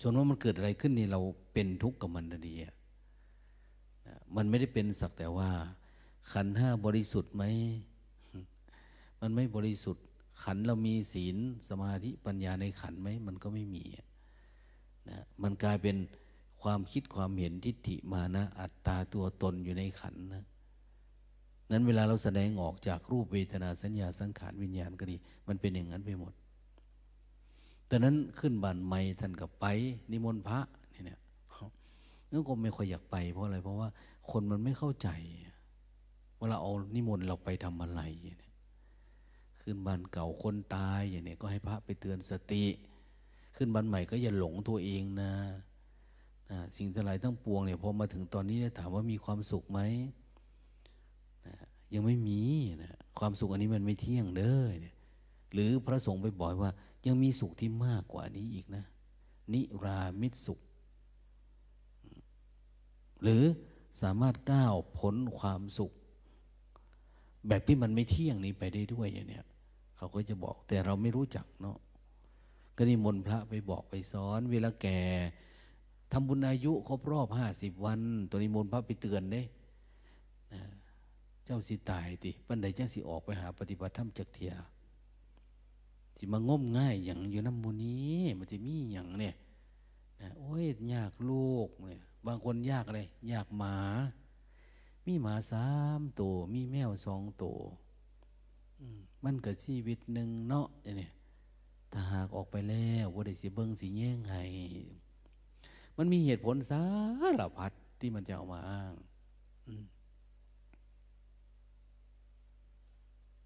[0.00, 1.20] ส่วนว่ามันเกิดอะไรขึ้นนี่เรา
[1.52, 2.74] เป็นทุกข์กับมันดีอะ
[4.36, 5.50] มันไม่ได้เป็นสักแต่ว่า
[6.32, 7.44] ขันห้าบริสุทธิ์ไหม
[9.20, 10.04] มันไม่บริสุทธิ์
[10.44, 11.36] ขันเรามีศีล
[11.68, 13.84] สมาธิปัญญาในขันไหม มันก็ไม่มี
[15.08, 15.96] นะมันกลายเป็น
[16.62, 20.44] ความคิดความเห็นทิฏฐิมานะ อัตตาตัวตนอยู่ในขันนะ
[21.70, 25.16] นั้นเวลาเราแสดงออกจากรูปเวทนาสัญญาสังขารวิญญาณก็ดี
[25.48, 26.32] มันเป็นอย่างนั้นไปหมด
[27.86, 29.64] แต่นั้นขึ้นบานไม่ท่านกับไป
[30.10, 30.60] นิมนต์พระ
[30.92, 31.20] นี่เนี่ย
[32.30, 33.88] นั่นก็ไม่ค่อยอยากไปเพราะอะไร เพราะว่า
[34.30, 35.08] คนมันไม่เข้าใจ
[36.38, 38.40] เวลาเอานิมนต์เราไปทำอะไรเนี่ย
[39.60, 42.64] ขึ้นบานเก่าคนตายอย่างเนี้ยก็ให้พระไปเตือนสติ
[43.56, 45.32] ขึ้นบานใหม่ก็อย่าหลงตัวเองนะ
[46.76, 49.80] สิ่งทั้งหลายทั้งปวงเนี่ยพอมาถึงตอนนี้เนี่ยถามว่ามีความสุขไหม
[51.94, 52.40] ยังไม่มี
[52.82, 54.96] นะความสุขอันนี้มันไม่เที่ยงเด้อเนี่ย
[55.52, 56.72] หรือพระสงฆ์ไปบอกว่า
[57.06, 58.84] ยังมีสุขที่มากกว่านี้อีกนะ
[59.52, 60.60] นิรามิตสุข
[63.22, 63.42] หรือ
[64.02, 65.92] สามารถก้าวพ้นความสุข
[67.48, 69.44] แบบที่มันไม่เที่ยงนี้ไปได้ด้วยอย่างเนี้ย
[69.96, 71.78] เขาก็จะบอกแต่เราไม่รู้จักเนาะ
[72.76, 75.00] ก็นิมนต์พระไปบอกไปสอน เวลาแก่
[76.12, 79.42] ทำบุญอายุครบรอบห้าสิบวัน ตัวนิมนต์พระไปเตือนเด้
[81.46, 84.52] เจ้าสิตายติปันใดเจ้าสิออกไปหา ปฏิบัติธรรมจักเทีย
[86.16, 89.34] สิมางมง่ายอย่างอยู่น้ำมูนี้มันจะมีอย่างเนี่ย
[90.20, 93.00] นะโอ้ยยากลูกเนี่ยบางคนยากอะไร
[93.32, 93.76] ยากหมา
[95.06, 97.58] มีหมาสามตัวมีแมวสองตัว
[99.24, 101.12] มันก็ชีวิตหนึ่งเนาะเนี่ย
[101.92, 104.34] ถ้าหากออกไปแล้วว่าได้สิเบิ้งสิแย่งไง
[105.96, 106.82] มันมีเหตุผลสา
[107.40, 108.92] รพัดที่มันจะเอามาอ้าง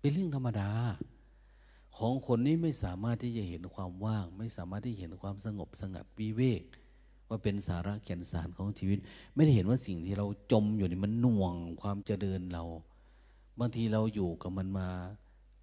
[0.00, 0.70] เป็นเรื่องธรรมดา
[1.98, 6.62] ของคนนี้ไม่สามารถที่จะเห็นความว่าง ไม่สามารถที่เห็นความสงบสงัดวิเวก
[7.28, 8.98] ว่าเป็นสาระแก่นสารของชีวิต
[9.34, 12.64] ไม่ได้เห็นว่าสิ่งที่เราจมอยู่นี่มันหน่วงความเจริญเรา
[13.58, 14.88] บางทีเราอยู่กับมันมา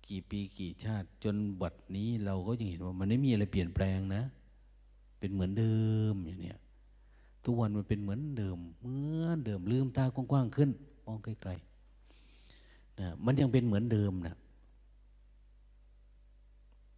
[0.07, 4.23] กี่ปีกี่ชาติ จนบัดนี้เราก็ยังเห็นว่ามันไม่มีอะไรเปลี่ยนแปลงนะ
[5.19, 5.77] เป็นเหมือนเดิ
[6.13, 6.59] มอย่างเนี้ย
[7.43, 10.69] ทุกวันมันเป็นเหมือนเดิมเหมือนเดิมลืมตากว้างๆขึ้น
[11.05, 11.51] มองไกล
[12.99, 14.35] นะมันยังเป็นเหมือนเดิมนะ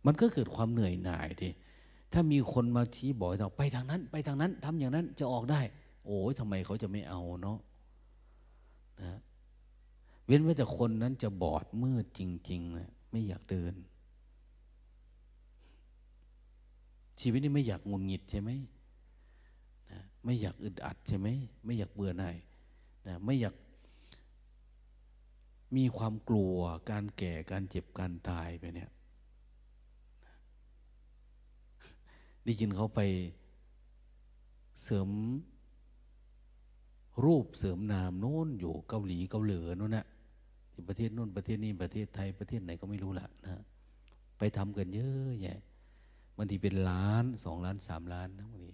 [0.05, 1.49] มันก็เกิดความเหนื่อยหน่ายดิ
[2.13, 5.61] ถ้ามีคนมาชี้บอกเราไปทางนั้น ไปทางนั้นทำอย่างนั้นจะออกได้
[6.05, 7.59] โอ้ยทำไมเขาจะไม่เอาเนาะ
[9.01, 9.19] นะ
[10.25, 13.73] เว้นไว้แต่คนนั้นจะบอดมืดจริงๆนะไม่อยากเดิน
[17.21, 18.49] ชีวิตนี้ไม่อยากงุนงิดใช่ไหม
[19.91, 21.27] นะไม่อยากอึดอัดใช่ไหม
[21.65, 22.35] ไม่อยากเบื่อหน่าย
[23.07, 23.55] นะไม่อยาก
[25.75, 26.55] มีความกลัว
[26.91, 28.89] การแก่การเจ็บการตายไปเนี่ย
[32.43, 32.99] ได้ยินเขาไป
[34.83, 35.09] เสริม
[37.23, 40.05] รูปเสริมนามโน้นอยู่เกาหลีเกาเหลือโน่นนะ
[40.71, 43.61] ที่ประเทศโน้นประเทศนี้ประเทศไทยประเทศไหนก็ไม่รู้ละนะ
[44.37, 45.59] ไปทำกันเยอะแยะ
[46.37, 48.71] บางทีเป็นล้านสองล้านสามล้านนะบางที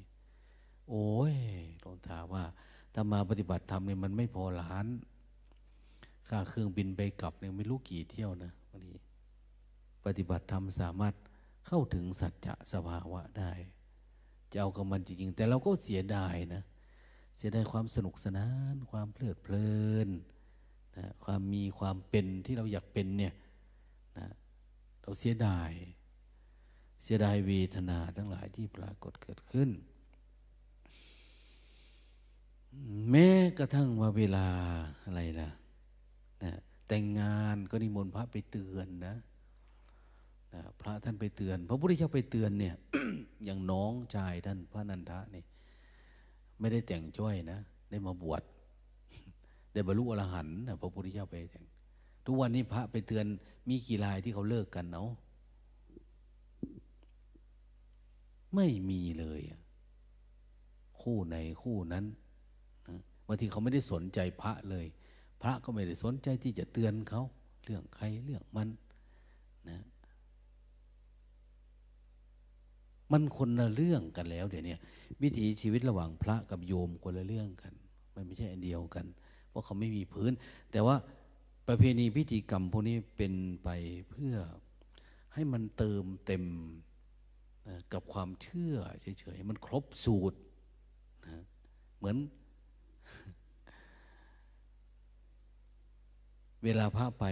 [0.90, 1.36] โอ้ย
[1.82, 2.44] หลวงตาว่า
[2.94, 4.86] ถ้ามาปฏิบัติธรรมเนี่ยมันไม่พอล้าน
[6.30, 8.94] ค่าเครื่องบินไปกลับเนี่ยไม่รู้กี่เที่ยวนะบางที
[10.06, 11.14] ปฏิบัติธรรมสามารถ
[11.68, 13.52] เข้าถึงสัจจะสภาวะได้
[14.52, 16.64] จะเอากับมันจริงๆแต่เราก็เสียดายนะ
[17.38, 19.72] เสียดายความสนุกสนาน ความเพลิดเพลิ
[20.08, 20.10] น
[20.98, 23.34] นะความมีความเป็นที่เราอยากเป็นเนี่ย
[24.18, 24.28] นะ
[25.02, 25.72] เราเสียดาย
[27.04, 29.70] เสียดายเวทนาทั้งหลายที่ปรากฏเกิดขึ้น
[33.10, 34.48] แม้กระทั่งว่าเวลา
[35.06, 35.50] อะไรล่ะ
[36.44, 36.52] นะ
[36.88, 39.16] แต่งงานก็นิมนต์พระไปเตือนนะ
[40.82, 42.76] พระท่านไปเตือน พระพุทธเจ้าไปเตือนเนี่ย
[43.46, 45.44] อย่างน้องชายท่านพระนันทะนี่
[46.60, 48.42] ไม่ได้แต่งจ้อยนะ ได้มาบวช
[49.74, 51.66] ได้บรรลุอรหันต์พระพุทธเจ้าไปแต่ง
[52.26, 53.26] ทุกวันนี้พระไปเตือน
[53.70, 55.10] มีกี่รายที่เขาเลิกกันเนาะ
[58.56, 59.42] ไม่มีเลย
[61.02, 62.06] คู่ไหนคู่นั้น
[63.28, 64.86] บางทีเขาไม่ได้สนใจพระเลย
[65.46, 67.22] ระก็ไม่ได้สนใจที่จะเตือนเขา
[67.64, 68.70] เรื่องใครเรื่องมัน
[69.70, 69.80] นะ
[73.12, 74.76] มันคนละเรื่องกันแล้วเดี๋ยวนี้
[75.22, 77.74] วิถีชีวิตระหว่างพระกับโยมคนละเรื่องกัน
[78.16, 79.06] มันไม่ใช่อันเดียวกัน
[79.50, 80.32] เพราะเขาไม่มีพื้น
[80.72, 80.96] แต่ว่า
[81.68, 83.70] ประเพณีพิธีกรรมพวกนี้เป็นไป
[84.10, 84.36] เพื่อ
[85.34, 86.44] ให้มันเติมเต็ม
[87.94, 90.38] กับความเชื่อเฉยๆมันครบสูตร
[91.26, 91.44] นะ
[91.98, 92.18] เหมือน
[96.66, 97.26] เวลาพระไป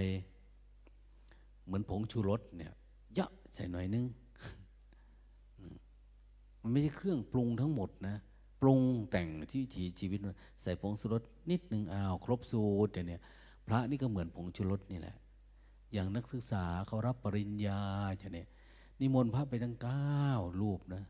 [1.65, 2.73] เหมือนผงชูรสเนี่ย
[3.17, 4.05] ยะใส่หน่อยนึง
[6.61, 8.15] มันไม่ใช่เครื่องปรุงทั้งหมดนะ
[8.61, 10.19] ปรุงแต่งที่ถีชีวิต
[10.61, 13.21] ใส่ผงชูรสนิดหนึ่งอ้าวครบสูตรเนี่ย
[13.67, 15.15] พระนี่ก็เหมือนผงชูรสนี่แหละ
[15.93, 17.81] อย่างนักศึกษาเขารับปริญญา
[18.21, 18.47] จะเนี่ย
[18.99, 20.23] นิมนต์พระไปทั้งเก้า
[20.61, 21.03] รูปนะ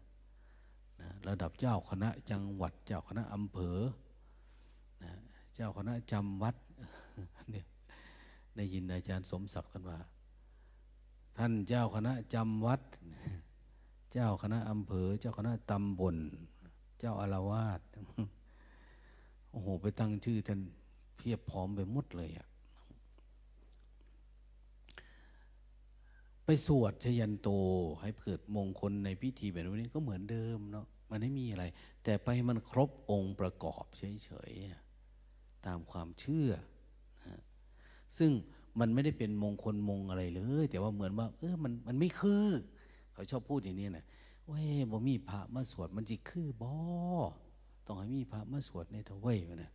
[1.01, 3.79] นะ ระดับเจ้าคณะจังหวัด เจ้าคณะอำเภอ
[5.03, 5.11] นะ
[5.55, 6.55] เจ้าคณะจำวัด
[7.51, 7.65] เนี่ย
[8.55, 9.99] ได้ยินอาจารย์สมศักดิ์ท่านว่า
[11.37, 12.81] ท่านเจ้าคณะจำวัด
[14.13, 16.17] เจ้าคณะอำเภอ เจ้าคณะตำบล
[16.99, 17.81] เจ้าอาวาส
[19.51, 20.59] โอ้โห ไปตั้งชื่อท่าน
[21.17, 22.47] เพียบพร้อมไปหมดเลยอะ
[26.45, 27.49] ไปสวดชยันโต
[28.01, 31.65] ให้เกิดมงคลในพิธีแบบนี้ก็เหมือนเดิมเนาะมันไม่มีอะไร
[32.03, 36.49] แต่ไปมันครบองค์ประกอบเฉยๆตามความเชื่อ
[38.17, 38.31] ซึ่ง
[38.79, 42.47] มันไม่ได้เป็นมงคลมงอะไรเลย แต่ว่าเหมือนว่า เออมันมันไม่คือ
[43.13, 44.05] เขาชอบพูดอย่างนี้นะ
[44.45, 46.71] เว้ยบ่มีพระมาสวดมันจิคือบ่
[47.85, 49.71] ต้องให้มีพระมาสวดในทเว้ยนะ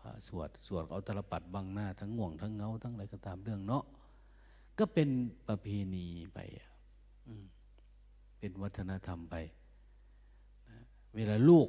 [0.00, 3.84] พระสวดสวดเอาตลปัดบังหน้า ทั้งง่วงทั้งเงาทั้งอะไรก็ตามเรื่องเนาะ
[4.78, 5.08] ก็เป็น
[5.48, 6.38] ประเพณีไป
[8.38, 9.36] เป็นวัฒนธรรมไป
[11.14, 11.68] เวลาลูก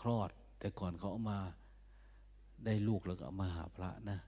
[0.00, 1.40] คลอด แต่ก่อนเขาเอามา
[2.64, 4.18] ได้ลูกแล้วก็มาหาพระนะ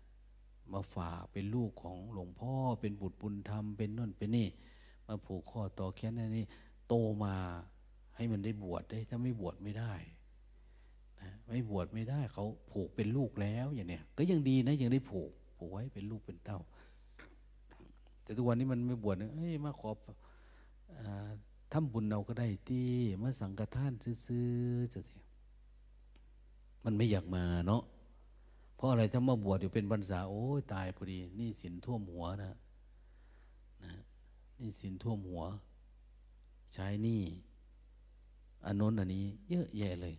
[0.73, 4.49] มาฝากเป็นลูกของหลวงพ่อ เป็นบุตรบุญธรรม เป็นนั่นเป็นนี่
[5.07, 6.47] มาผูกข้อต่อแค่นั้นนี่
[6.89, 6.95] โต
[7.25, 7.35] มา
[8.17, 9.93] ให้มันได้บวชได้ ถ้าไม่บวชไม่ได้
[11.21, 16.61] นะไม่บวชไม่ได้เขาผูกเป็นลูกแล้วอย่างเนี้ยก็ยังดีนะยังได้ผูกผูกไว้เป็นลูกเป็นเต้า
[18.23, 19.91] แต่ทุกวันนี้มันไม่บวชเอ้ยมาขอ
[21.73, 22.89] ทำบุญเราก็ได้ที่
[23.23, 23.93] มาสังฆทาน
[24.27, 25.19] ซื้อๆจะสิ
[26.85, 27.83] มันไม่อยากมาเนาะ
[28.85, 32.57] ราะอะไรถ้ามาบวชอยู่เป็นพรรษาโอ้ยตายพอดีนี่สินท่วมหัวนะ
[33.85, 33.93] นะ
[34.61, 35.43] นี่สินท่วมหัว
[36.73, 37.23] ใช้นี่
[38.67, 40.15] อันน้นอันนี้ เยอะแยะเลย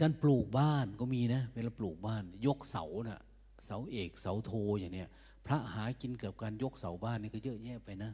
[0.00, 3.20] การปลูกบ้านก็มีนะเวลาปลูกบ้าน ยกเสานะ่ะ
[3.66, 5.08] เสาเอกเสาโทอย่างเนี้ย
[5.46, 8.12] พระหากินกับการยกเสาบ้านนี่ก็เยอะแยะไปนะ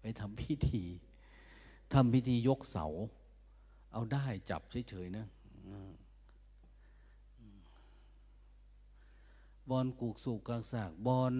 [0.00, 0.82] ไปทำพิธี
[1.92, 2.86] ทำพิธียกเสา
[3.92, 5.26] เอาได้จับเฉยๆนะ
[9.70, 11.34] บอลกูกสูกกางสากบอล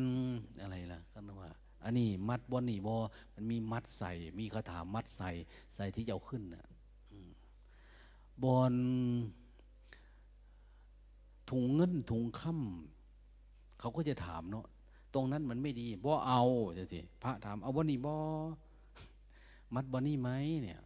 [0.61, 1.51] อะไรล่ะกันว่า
[1.85, 2.97] อันนี้มัดบอลนี่บอ
[3.35, 5.31] มันมีมัดใส่ มีคาถามัดใส่
[5.75, 6.65] ใส่ที่จะเอาขึ้นนะ่ะ
[8.45, 8.75] บอล
[11.51, 14.67] ถุงเงินถุงค่ำเขาก็จะถามเนาะ
[15.15, 16.43] ตรงนั้นมันไม่ดีบ่เอา
[16.79, 18.17] จะสิพระถามเอาบอนี่บอ
[19.75, 20.31] มัดบอนี่ไหม
[20.63, 20.81] เนี่ย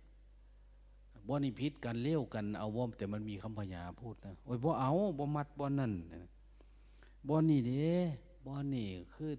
[1.28, 5.92] บอนี่พิษกันเลี้ยวกันเอาว่แต่มันมีคำพยาพูดนะโอ้ยบ่เอาบ่มัดบอนั่น
[7.28, 7.92] บอนนี่เด้
[8.46, 9.32] บอนนี่คือ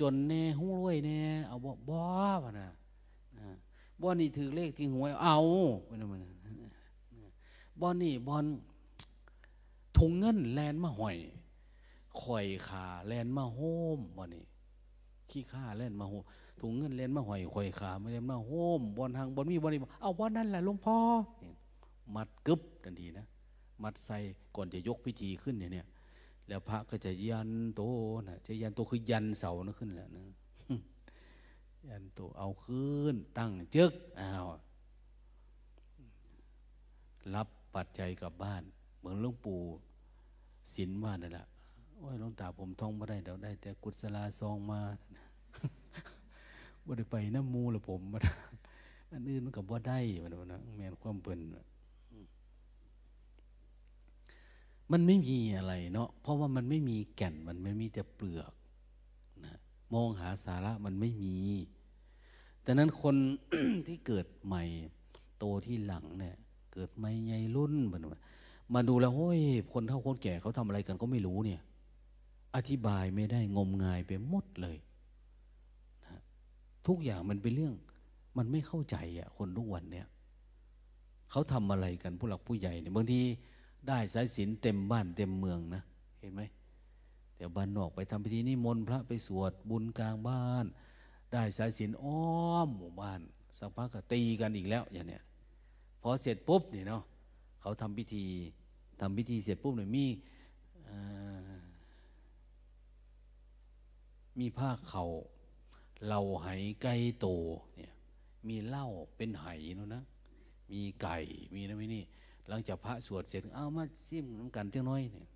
[0.00, 1.98] จนแน่หู้รวยแน่เอาบ่บ่
[2.42, 2.70] วะนะ
[4.02, 5.38] บอนนี่ถือเลขที่หวยเอา
[5.86, 6.22] เป็นมัน
[7.80, 8.44] บอนนี่บอน
[9.96, 11.16] ถุงเงินแลนมาห่อย
[12.22, 13.58] ข่อยขาแลนมาโฮ
[13.96, 14.44] มบอนนี่
[15.30, 16.22] ขี้ข้าแลนมาโฮม
[16.60, 20.96] ถุงเงินแลนมาห่อยข่อยขาไม่แลนมาโฮมบอนทางบอนมีบอนนี่เอาบอนนั่นแหละหลวงพ่อ
[22.14, 23.26] มัดกึบทันทีนะ
[23.82, 24.18] มัดใส่
[24.56, 25.86] ก่อนจะยกพิธีขึ้นเนี่ย
[26.48, 27.82] แล้วพระก็จะยันโต
[28.28, 30.24] นะจะยันโตคือยันเสานะขึ้นแหล้วนะ
[31.88, 34.46] ยันโตเอาขึ้น ตั้งจึกอ้าว
[37.34, 38.62] รับปัจจัยกลับบ้าน
[38.98, 39.60] เหมือนหลวงปู่
[40.74, 41.46] ศิลว่านั่นแหละ
[41.98, 44.80] โอ้ยหลวงตาผมท่องไม่ได้เดี๋ยวได้ แต่กุศลาซองมา
[46.84, 48.18] ว่าได้ไปน้ำมูละผมมา
[49.12, 51.38] อันอื่นมันกับว่าได้มันนะแมนความเปิน
[54.92, 58.52] มันไม่มีอะไรเนาะเพราะว่ามันไม่มีแก่นมันไม่มีแต่เปลือก
[59.44, 59.56] นะ
[59.94, 61.36] มองหาสาระมันไม่มี
[62.62, 63.16] แต่นั้นคน
[63.86, 64.64] ที่เกิดใหม่
[65.38, 66.36] โตที่หลังเนี่ย
[66.72, 68.02] เกิดใหม่ใหญ่รุ่นมัน
[68.74, 69.40] มาดูแล้วโอ้ย
[69.72, 71.60] คนเท่าคนแก่เขาทำอะไรกันก็ไม่รู้เนี่ย
[72.56, 74.76] อธิบายไม่ได้งมงายไปหมดเลย
[76.04, 76.20] นะ
[76.86, 77.74] ทุกอย่างมันเป็นเรื่อง
[78.38, 80.06] มันไม่เข้าใจอะคนทุกวันเนี่ย
[81.30, 83.20] เขาทำอะไรกันผู้หลักผู้ใหญ่เนี่ยบางที
[83.88, 85.82] ได้สายศีลเต็มบ้านเต็มเมืองนะ
[86.20, 86.42] เห็นไหม
[87.36, 90.66] แต่บ้านนอกไปทำพิธีนิมนต์พระไปสวดบุญกลางบ้าน
[91.32, 93.20] ได้สายศีลอ้อมหมู่บ้าน
[93.58, 95.22] สักพักก็ตีกันอีกแล้วอย่างเนี้ย
[96.02, 97.02] พอเสร็จปุ๊บนี่เนาะ
[97.60, 98.24] เขาทำพิธี
[99.00, 100.04] ทำพิธีเสร็จปุ๊บเนี่ยมี
[104.38, 105.04] มีผ้าเขา
[106.04, 106.48] เหล่าไห
[106.82, 107.26] ไก่โต
[107.76, 107.92] เนี่ย
[108.48, 108.86] มีเหล้า
[109.16, 110.02] เป็นไหเนาะนะ
[110.72, 111.16] มีไก่
[111.54, 112.02] มีนะไม่นี่
[112.48, 115.28] หลังจากพระสวดเสร็จเอามาซิมน้ำกันเท่าน้อยเนี่ย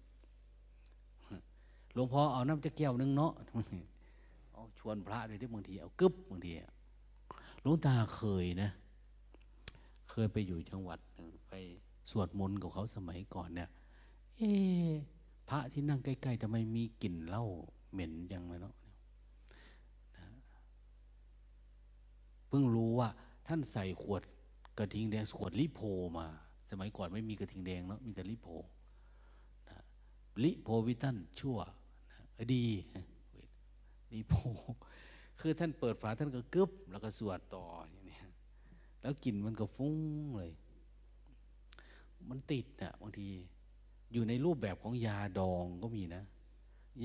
[1.94, 3.33] หลวงพ่อเอาน้ำจะแก้วนึงเนาะ
[4.53, 6.53] เอาชวนพระเลยที่บางทีเอากึบบางที
[7.62, 8.70] หลวงตาเคยนะ
[10.11, 11.55] เคยไปอยู่จังหวัดหนึ่งไป
[12.11, 13.69] สวดมนต์กับเขาสมัยก่อนเนี่ย
[14.38, 14.42] เอ
[15.48, 17.44] พระที่นั่งใกล้ๆทำไมมีกลิ่นเหล้า
[17.92, 18.75] เหม็นยังไงเนาะ
[22.48, 23.08] เพิ่งรู้ว่า
[23.46, 24.23] ท่านใส่ขวด
[24.79, 25.81] กระทิงแดงขวดลิโพ
[26.19, 26.27] มา
[26.71, 28.48] สมัยก่อนไม่มีกระทิงแดงเนาะมีแต่ลิโพ
[29.68, 29.77] นะ
[30.44, 31.58] ลิโพวิตันชั่ว
[32.37, 32.66] นะดี
[34.12, 34.35] ลิโพ
[35.40, 38.18] คือท่านเปิดฝาท่านก็กึบแล้วก็สวดต่ออย่างนี้
[39.00, 39.98] แล้วกลิ่นมันก็ฟุ้ง
[40.37, 40.50] เลย
[42.29, 43.29] มันติดอะบางที
[44.12, 46.23] อยู่ในรูปแบบของยาดองก็มีนะ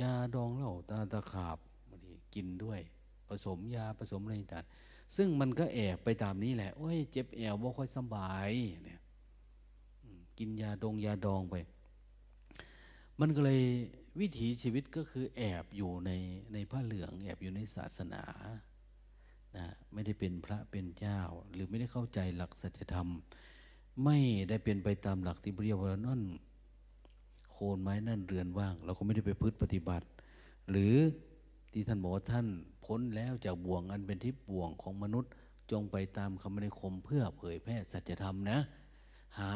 [0.01, 1.57] ยาดองเหล้าตาตะขาบ
[1.89, 2.79] บางทีกินด้วย
[3.27, 4.65] ผสมยาผสมอะไรต่าง
[5.15, 8.49] ซึ่งมันก็แอบไปตามนี้แหละ โอ้ย เจ็บแอวบ่ค่อยสบาย
[8.83, 8.99] เนี่ย
[10.39, 11.55] กินยาดงยาดองไป
[13.19, 13.61] มันก็เลย
[14.19, 16.11] วิถีชีวิตก็คือแอบอยู่ใน
[16.53, 18.23] ในผ้าเหลือง แอบอยู่ในศาสนา
[19.57, 21.19] นะไม่ได้เป็นพระเป็นเจ้า
[21.53, 23.09] หรือไม่ได้เข้าใจหลักสัจธรรม
[24.03, 24.17] ไม่
[24.49, 26.21] ได้เป็นไปตามหลักที่เรียกว่านั่น
[27.51, 30.07] โคนไม้นั่นเรือนว่าง เราก็ไม่ได้ไปพืชปฏิบัติ
[30.69, 30.95] หรือ
[31.71, 32.47] ที่ท่านบอกว่าท่าน
[32.85, 35.31] พ้นแล้วจากบ่วงอันเป็นทิพย์บ่วงของมนุษย์
[35.71, 38.57] จงไปตามคำนิคมเพื่อเผยแพร่สัจธรรมนะ
[39.39, 39.51] หา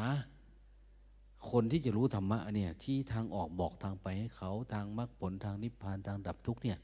[1.50, 6.78] คนที่จะรู้ธรรมะเนี่ยที่ทางออกบอกทางไปให้เขาทางมรรคผลทางนิพพานทางดับทุกเนี่ย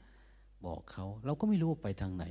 [0.65, 2.25] บอกเขาเราก็ไม่รู้ไปทางไหน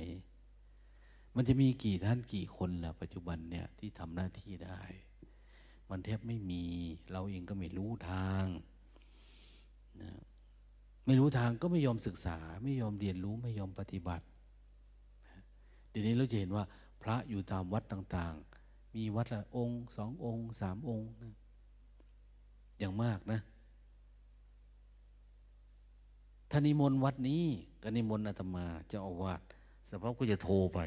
[1.35, 4.81] มันจะมีกี่ท่านกี่คนล่ะปัจจุบันเนี่ยที่ทำหน้าที่ได้
[5.89, 6.63] มันแทบไม่มี
[7.11, 8.45] เราเองก็ไม่รู้ทาง
[10.01, 10.11] นะ
[11.05, 14.25] ไม่รู้ทางก็ไม่ยอมศึกษา ไม่ยอมเรียนรู้ไม่ยอมปฏิบัติ
[15.89, 16.63] เดี๋ยวนี้เราจะเห็นว่า
[17.01, 18.33] พระอยู่ตามวัดต่าง
[18.65, 21.35] ๆ มีวัดละองค์สององค์สามองค์นะ
[22.79, 23.39] อย่างมากนะ
[26.51, 27.43] ท่านิมนต์วัดนี้
[27.83, 29.41] ก็นิมนต์อาตมาเจ้าอาวาส
[29.89, 30.79] สักพักก็จะโทรไป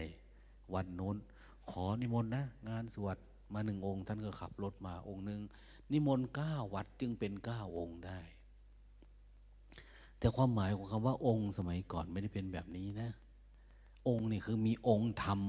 [0.75, 1.17] วัดโน้น
[1.71, 3.17] ขอนิมนต์นะ งานสวด
[3.53, 5.41] มาหนึ่งองค์ ท่านก็ขับรถมาองค์หนึ่ง
[5.93, 8.21] นิมนต์เก้าวัดจึงเป็นเก้าองค์ได้
[10.19, 13.11] แต่ความหมายของคำว่าองค์สมัยก่อนไม่ได้เป็นแบบนี้นะ
[14.09, 15.41] องค์นี่คือมีองค์ธรรม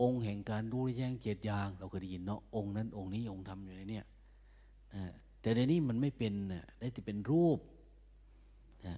[0.00, 7.58] องค์แห่งการรู้แจ้งเจ็ดอย่าง เราเคยได้ยินเนาะองค์นั้นองค์นี้องค์ธรรมอยู่ในเนี้นะ แต่ในนี้มันไม่เป็นนะได้แต่เป็นรูป
[8.86, 8.96] นะ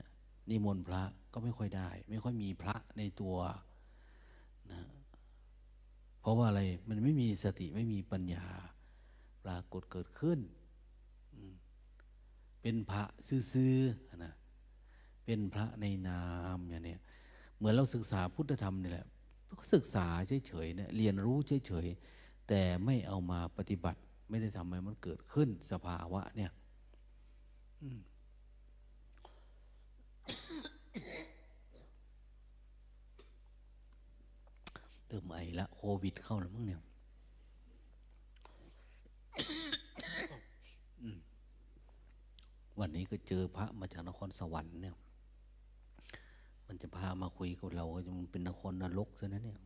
[0.50, 3.36] นิมนต์พระก็ไม่ค่อยได้ ไม่ค่อยมีพระในตัว
[4.70, 4.80] นะ
[6.20, 8.46] เพราะว่าอะไรมันไม่มีสติไม่มีปัญญา
[9.44, 10.38] ปรากฏเกิดขึ้น
[12.62, 13.02] เป็นพระ
[13.52, 14.34] ซื่อๆนะ
[15.24, 16.22] เป็นพระในนา
[16.56, 16.96] มอย่างนี้
[17.56, 19.06] เหมือนเราศึกษาพุทธธรรมนี่แหละ
[19.58, 20.06] ก็ศึกษา
[20.46, 21.36] เฉยๆเนี่ยเรียนรู้
[21.66, 24.00] เฉยๆแต่ไม่เอามาปฏิบัติ
[24.32, 26.50] ไม่ได้ทำให้มันเกิดขึ้นสภาวะ เนี่ย
[35.06, 36.80] เริ่มไอละโควิดเข้าแล้วมั้งเนี่ย
[42.80, 44.96] วันนี้ก็เจอพระมาจากนครสวรรค์เนี่ย
[46.66, 49.60] มันจะพามาคุยกับเราจะมันเป็นนครนรกซะนะเนี่ย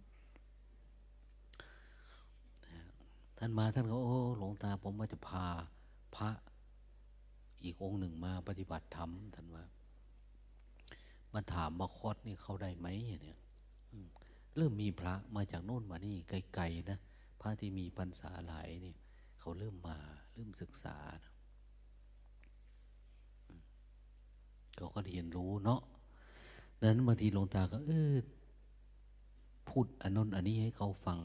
[3.39, 5.47] ท่านมาท่านก็โอ้หลวงตาผมว่าจะพา
[6.17, 6.31] พระ
[7.63, 9.65] อีกองค์หนึ่งมาปฏิบัติธรรมท่านว่า
[11.33, 12.87] มาถามมาคอดนี่เข้าได้ไหม
[13.23, 13.39] เนี่ย
[14.57, 16.99] เริ่มมีพระมาจากโน่นมานี่ไกลๆนะ
[17.41, 18.97] พระที่มีพรรษาหลายนี่ย
[19.41, 19.97] เขาเริ่มมา
[20.35, 21.33] เริ่มศึกษานะ
[24.77, 25.81] เขาก็เรียนรู้เนาะ
[26.83, 28.15] นั้นบางทีหลวงตาก็เออ
[29.69, 31.19] พูดอันนั้นอันนี้ให้เขาฟัง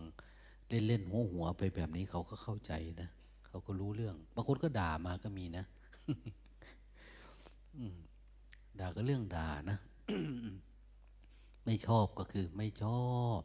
[0.71, 3.09] เล่นๆหัวหัวไปแบบนี้เขาก็เข้าใจนะ
[3.47, 5.65] เขาก็รู้เรื่องบางคนก็ด่ามาก็มีนะ
[8.79, 9.77] ด่าก็เรื่องด่านะ
[11.65, 13.41] ไม่ชอบก็คือไม่ชอบ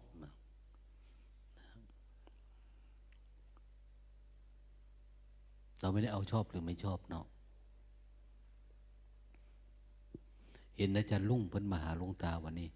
[5.81, 7.27] เราไม่ได้เอาชอบหรือไม่ชอบเนาะ
[10.77, 12.69] เห็นอาจารย์ลุ่งเพิ่นมาหาหลวงตาวันนี้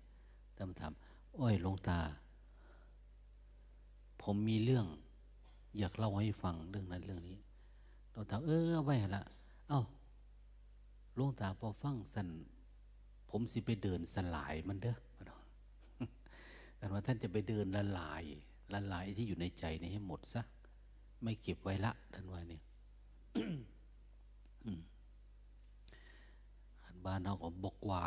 [0.57, 0.93] ท่านถาม
[1.39, 1.99] อ้อยหลวงตา
[4.23, 4.87] ผมมีเรื่อง
[5.79, 7.39] อยากเล่าให้ฟังเรื่องนั้นเรื่องนี้
[8.13, 9.25] หลวงตาเออไว้ละ
[9.69, 9.83] เอา้า
[11.15, 12.29] หลวงตาพอฟังสัน
[13.31, 14.97] ผมสิไปเดินสลายมันเด้อ
[16.79, 18.25] แต่ว่าท่านจะไปเดินละลาย
[18.73, 20.43] ละลายที่อยู่ในใจนี่ให้หมดซะ
[21.23, 22.63] ไม่เก็บไว้ละท่านว่าเนี่ย
[27.05, 28.03] บ้านเราก็บอกว่า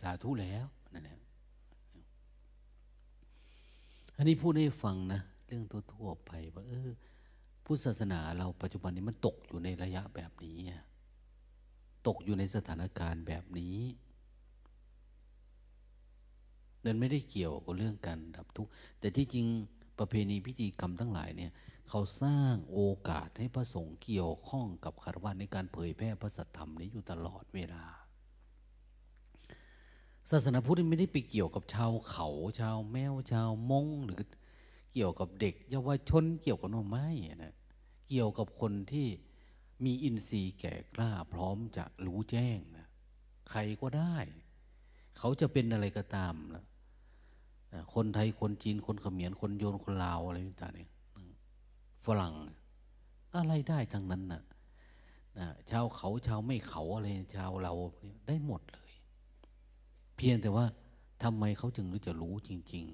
[0.00, 1.18] สาธุแล้วนั่นแหละ
[4.20, 6.90] อันนี้พูดให้ฟังนะ เรื่องตัวทั่วไปว่าเออ
[7.64, 10.58] พุทธศาสนาเราปัจจุบันนี้มันตกอยู่ในระยะแบบนี้
[12.06, 13.76] ตกอยู่ในสถานการณ์แบบนี้
[16.84, 19.46] นั่นไม่ได้เกี่ยวกับเรื่องการดับทุกข์แต่ที่จริง
[19.98, 21.52] ประเพณีพิธีกรรมทั้งหลายเนี่ย
[21.88, 27.84] เขาสร้างโอกาสให้พระสงฆ์เกี่ยวข้องกับคารวะในการเผยแพร่พระสัทธรรมนี้อยู่ตลอดเวลา
[30.30, 32.28] ศาสนาพุทธไม่ได้ไปเกี่ยวกับชาวเขา
[32.60, 34.20] ชาวแมวชาวมงหรือ
[34.92, 37.06] เกี่ยวกับเด็กเยาวชนเกี่ยวกับน้องไม้
[37.44, 37.54] นะ
[38.08, 39.08] เกี่ยวกับคนที่
[39.84, 42.86] มีอินทรีย์แก่กล้าพร้อมจะรู้แจ้งนะ
[43.50, 44.16] ใครก็ได้
[45.18, 46.64] เขาจะเป็นอะไรก็ตามนะ
[47.94, 52.34] คนไทยคนจีนคนเขมรคนโยนคนลาวอะไรต่างๆฝรั่ง
[53.36, 54.42] อะไรได้ทั้งนั้นนะ่ะ
[55.70, 57.06] ชาวเขาชาวไม่เขาอะไร
[57.36, 57.72] ชาวเรา
[58.26, 58.89] ได้หมดเลย
[60.20, 60.66] พียงแต่ว่า
[61.22, 62.84] ทำไมเขาจึงรู้จะรู้จริง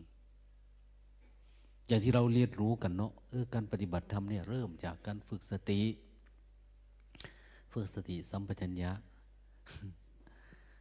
[1.08, 5.80] ๆ อย่างที่เราเรียนรู้กันเนาะเออการปฏิบัติธรรมเนี่ยเริ่มจากการฝึกสติ
[7.72, 8.90] ฝึกสติสัมปชัญญะ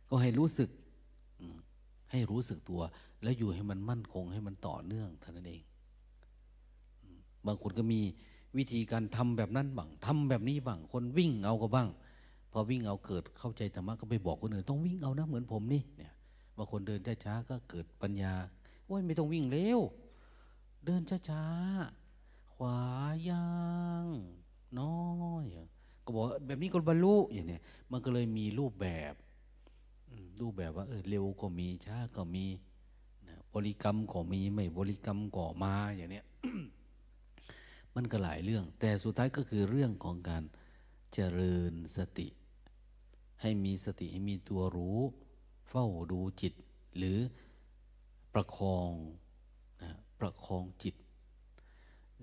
[0.10, 0.70] ก็ให้รู้สึก
[2.12, 2.82] ให้รู้สึกตัว
[3.24, 5.62] แล้วอยู่ให้มันมั่นคงให้มันต่อเนื่องเท่านั้นเอง
[7.46, 8.02] บางคนก็มี
[8.58, 11.90] วิธีการทำแบบนั้นบ้างทำแบบนี้บ้าง คนวิ่งเอาก็บ้าง
[12.52, 16.14] พอวิ่งเอาเกิดเข้าใจธรรมะก็ไปบอกคนอื่นต้องวิ่งเอานะเหมือนผมนี่เนี่ย
[16.56, 18.34] บางคนเดินช้าๆก็เกิดปัญญา
[18.90, 19.80] ว่าไม่ต้องวิ่งเร็ว
[20.86, 22.80] เดินช้าๆขวา
[23.30, 23.48] ย่า
[24.06, 24.08] ง
[24.80, 25.00] น้อ
[25.44, 25.46] ย
[26.04, 29.14] ก็บอกแบบนี้ก็บรรลุอย่างเนี้ยมันก็เลยมีรูปแบบ
[30.42, 32.46] รูปแบบว่าเออเร็วก็มีช้าก็มี
[33.54, 36.26] บริกรรมก็มีไม่บริกรรมก็มาอย่างเนี้ย
[37.96, 40.44] มันก็หลายเรื่อง แต่สุดท้ายก็คือเรื่องของการ
[41.14, 42.28] เจริญสติ
[43.42, 45.00] ให้มีสติให้มีตัวรู้
[45.70, 46.54] เฝ้าดูจิต
[46.98, 47.18] หรือ
[48.34, 48.92] ประคอง
[49.82, 50.96] นะประคองจิต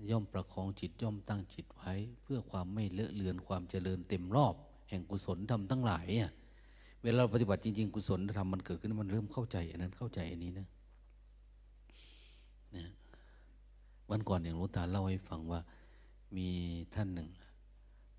[0.09, 4.55] ย่อมประคองจิตย่อมตั้งจิตไว้ เพื่อความไม่เลอะเลือนความเจริญเต็มรอบ
[4.89, 6.31] แห่งกุศลธรรมทั้งหลายอะ
[7.03, 10.67] เวลาปฏิบัติจริงๆ กุศลธรรมมันเกิดขึ้นมันเริ่มเข้าใจอันนั้นเข้าใจอันนี้นะ
[12.75, 12.85] นะ
[14.09, 15.61] วันก่อนอย่างหลุงตาเล่าให้ฟังว่า
[16.37, 16.49] มี
[16.95, 17.29] ท่านหนึ่ง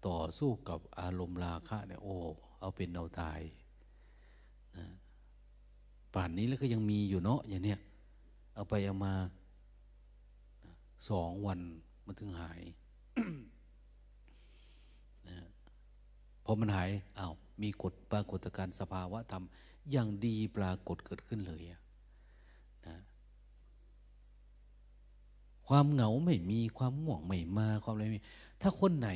[0.06, 2.14] ต่อสู้กับอารมณ์ราคะเนี่ยโอ้
[2.60, 3.40] เอาเป็นเอาตาย
[4.76, 4.86] นะ
[6.14, 7.80] ป่านนี้แล้วก็ยังมีอยู่เนาะอย่างเนี้ย
[8.54, 9.14] เอาไปเอามา
[11.08, 11.60] สองวัน
[12.06, 12.60] มันถึงหาย
[15.28, 15.38] นะ
[16.44, 19.44] พอมันหายอา้าวมีกฎปรากฏการณ์สภาวะธรรม
[19.90, 21.62] อย่างดีปรากฏเกิดขึ้นเลย
[22.86, 22.96] นะ
[25.68, 28.20] ความเหงาไม่มีความง่วงไม่มาความอะไรไม่มี
[28.62, 29.10] ถ้าคนไหน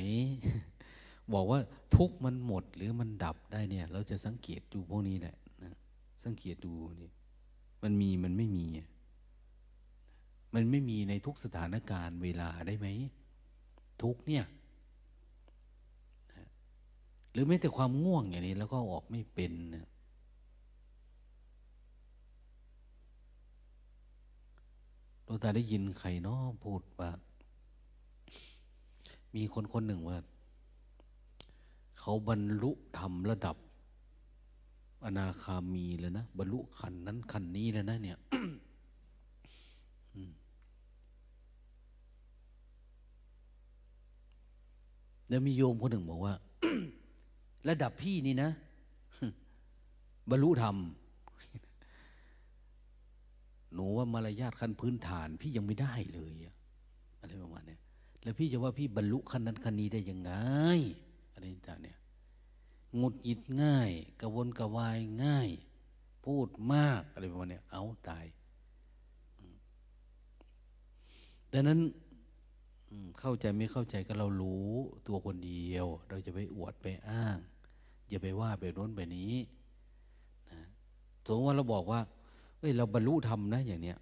[1.33, 1.59] บอกว่า
[1.95, 5.35] ทุกมันหมดหรือมันดับได้เนี่ย เราจะสังเกตดูพวกนี้แหละ
[6.23, 7.11] สังเกตดูนี่
[7.83, 8.65] มันมีมันไม่มี
[10.53, 12.87] มันไม่มีในทุกสถานการณ์เวลาได้ไหม
[14.01, 14.45] ทุกเนี่ย
[17.31, 19.87] หรือแม้แต่ความง่วงอย่างนี้ แล้วก็ออกไม่เป็นนะ
[25.25, 27.11] ดวงตาได้ยินใครเนาะพูดว่า
[29.35, 30.17] มีคนคนหนึ่งว่า
[31.99, 33.55] เขาบรรลุธรรมระดับ
[35.05, 38.17] อนาคามีแล้วนะ บรรลุขันนั้นขันนี้แล้วนะ เนี่ย
[45.29, 46.33] แล้วมีโยมคนหนึ่งบอกว่า
[47.69, 48.51] ระดับพี่นี่นะ
[50.29, 50.75] บรรลุธรรม
[53.73, 56.31] หนูว่ามารยาทขั้นพื้นฐาน พี่ยังไม่ได้เลย
[57.19, 57.77] อะไรประมาณนี้
[58.23, 60.31] แล้วพี่จะว่าพี่บรรลุขั้นนั้นขั้นนี้ได้ยังไง
[61.33, 61.98] อะไรต่างเนี่ย
[62.99, 65.49] งุดหงิดง่ายกระวนกระวายง่าย
[66.25, 68.25] พูดมากอะไรประมาณนี้เอาตาย
[71.53, 71.79] ดังนั้น
[73.19, 74.71] เข้าใจไม่เข้าใจก็เรารู้
[75.07, 77.37] ตัวคนเดียว เราจะไปอวดไปอ้าง
[78.09, 79.35] อย่าไปว่าไปโน้นไปนี้
[80.51, 80.61] นะ
[81.25, 81.99] สมมติว่าเราบอกว่า
[82.59, 83.97] เอ้ยเราบรรลุธรรมนะอย่างเนี้ย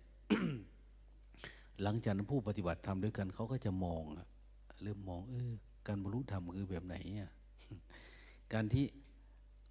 [1.84, 4.04] หลังจากนั้นผู้ปฏิบัติธรรมด้วยกันเขาก็จะมอง
[4.84, 5.52] เริ่มมองเออ
[5.88, 7.32] การบรรลุธรรมคือแบบไหนอะ
[8.54, 8.86] การที่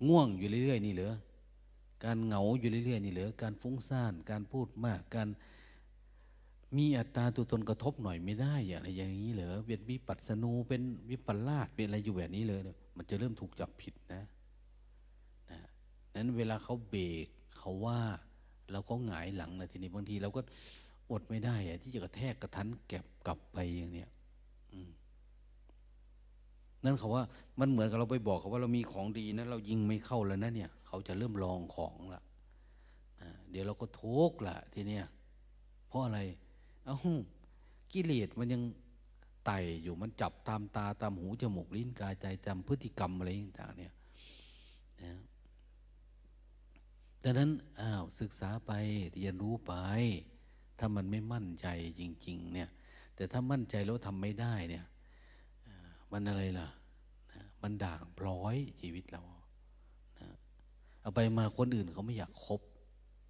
[0.08, 1.14] ง่วงอยู่เรื่อยๆนี่เหรอ
[2.04, 5.28] การเหงาอยู่เรื่อยๆนี่เหรอการฟุ้งซ่าน การพูดมาก การ
[6.76, 12.60] มีอัตตาตัวตนกระทบหน่อยไม่ได้อย่างไรอย่างนี้เหรอเป็นวิปัสสนูเป็นวิปลาสเป็นอะไรอยู่แบบนี้เลย
[12.96, 14.22] มันจะเริ่มถูกจับผิดนะ
[15.50, 15.60] นะ
[16.16, 17.26] นั้นเวลาเขาเบรก
[17.58, 18.00] เขาว่า
[18.72, 20.40] เราก็หงายหลังนะทีนี้บางทีเราก็
[21.10, 24.10] อดไม่ได้อะที่จะกระแทกกระทันแก็บกลับไปอย่างเนี้ย
[26.84, 27.24] นั่นเขาว่า
[27.60, 32.22] มันเหมือนกับเราไปบอกเขาว่าเรามีของดีนะเรายิงไม่เข้าแล้วนะเนี่ย เขาจะเริ่มลองของละ
[33.50, 35.04] เดี๋ยวเราก็ทุกข์ละทีเนี้ย
[35.88, 36.20] เพราะอะไร
[36.84, 37.16] เอา้า
[37.92, 38.62] กิเลสมันยัง
[39.46, 43.28] ไต่อยู่มันจับตามตาตามหูจมูกลิ้นกายใจจำพฤติกรรมอะไร
[43.60, 43.92] ต่างๆเนี่ย
[45.02, 45.20] นะ
[47.22, 47.50] ดังนั้น
[47.80, 48.72] อ้าวศึกษาไป
[49.14, 49.72] เรียนรู้ไป
[50.78, 51.66] ถ้ามันไม่มั่นใจ
[52.00, 52.68] จริง ๆ เนี่ย
[53.16, 54.84] แต่ถ้ามั่นใจแล้วทำไม่ได้เนี่ย
[56.16, 56.68] มันอะไรล่ะ
[57.32, 59.22] นะมันด่างพร้อยชีวิตเรา
[60.20, 60.28] นะ
[61.00, 62.60] เอาไปมาคนอื่นเขาไม่อยากคบ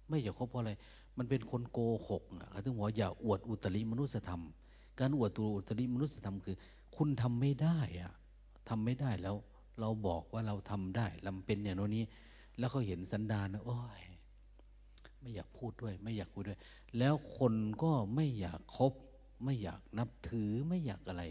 [0.09, 0.73] ไม่อยากคบเพราะอะไร
[1.17, 1.79] มันเป็นคนโก
[2.09, 4.41] หกอะเขาถึงบอกอย่าอวดอุตริมนุสธรรม
[4.99, 6.55] การอวดตัวอุตริมนุสธรรมคือ
[6.95, 8.13] คุณทำไม่ได้อะ
[8.69, 9.35] ทำไม่ได้แล้ว
[9.79, 12.03] เราบอกว่าเราทำได้ลำเป็นอย่างโน่นนี้
[12.57, 14.01] แล้วเขาเห็นสันดานนะโอ้ย
[15.19, 16.59] ไม่อยากพูดด้วย ไม่อยากคุยด้วย
[16.97, 18.93] แล้วคนก็ไม่อยากคบ
[19.43, 21.23] ไม่อยากนับถือไม่อยากอะไร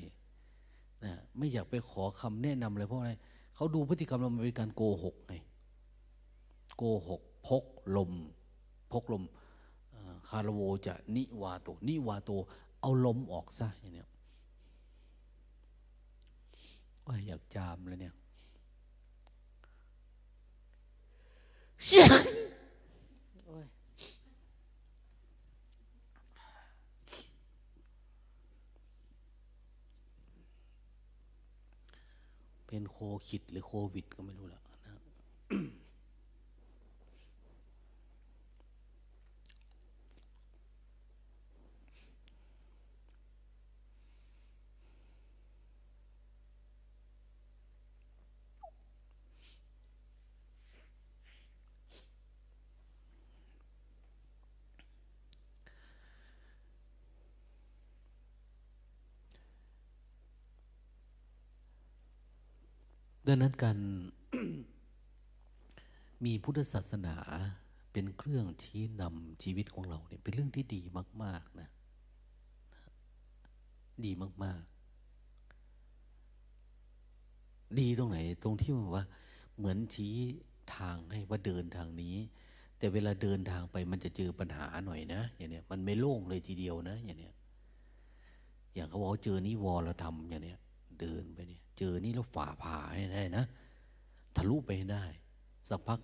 [1.06, 3.12] นะไม่อยากไปขอคำแนะนำอะไรเพราะอะไร
[3.54, 5.34] เขาดูพฤติกรรมเราเป็นการโกหกไง
[6.76, 7.64] โกหก พก
[7.96, 8.12] ลม
[8.92, 9.22] พกลม
[10.28, 12.30] คารโวจะนิวาโต นิวาโต
[12.80, 14.08] เอาลมออกซะอย่างเนี้ย
[17.06, 18.14] ว่าอยากจามเลยเนี่ย
[32.66, 32.96] เป็นโค
[33.28, 34.94] ขิดหรือโควิดก็ไม่รู้แล้วนะ
[63.26, 63.78] ดังนั้นการ
[66.24, 67.16] มีพุทธศาสนา
[67.92, 70.82] เป็นเครื่องชี้นำชีวิตของเราเนี่ยเป็นเรื่องที่ดี
[71.22, 71.68] มาก ๆ นะ
[74.04, 74.12] ดี
[74.44, 74.76] มาก ๆ
[77.78, 79.04] ดีตรงไหน ตรงที่ว่า
[79.56, 80.16] เหมือนชี้
[80.76, 82.16] ทางให้ว่าเดินทางนี้
[82.78, 87.34] แต่เวลาเดินทางไปมันจะเจอปัญหาหน่อยนะ อย่างเนี้ยมันไม่โล่งเลยทีเดียวนะ อย่างเนี้ย
[88.74, 90.60] อย่างเขาบอกเจอนิวรธรรมอย่างเนี้ย
[91.00, 93.44] เดินไปเนี่ย เจอนี่แล้วฝ่าผ่าให้ได้นะ
[94.36, 95.04] ทะลุไปได้
[95.68, 96.00] สักพัก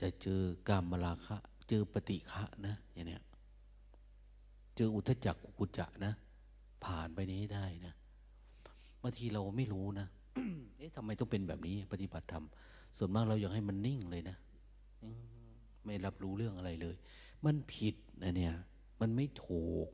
[0.00, 1.36] จะเจอกามมราคะ
[1.68, 3.22] เจอปฏิฆะนะอย่างเนี้ย
[4.76, 6.12] เจออุทจักกุจจะนะ
[6.84, 7.94] ผ่านไปนี้ได้นะ
[9.02, 10.06] บางทีเราไม่รู้นะ
[10.76, 12.44] เอ๊ะทำไมต้องเป็นแบบนี้ ปฏิบัติธรรม
[12.96, 14.36] ส่วนมากเราอยากให้มันนิ่งเลยนะ
[15.84, 16.96] ไม่รับรู้เรื่องอะไรเลย
[17.44, 18.54] มันผิดนะเนี่ย
[19.00, 19.88] มันไม่ถูก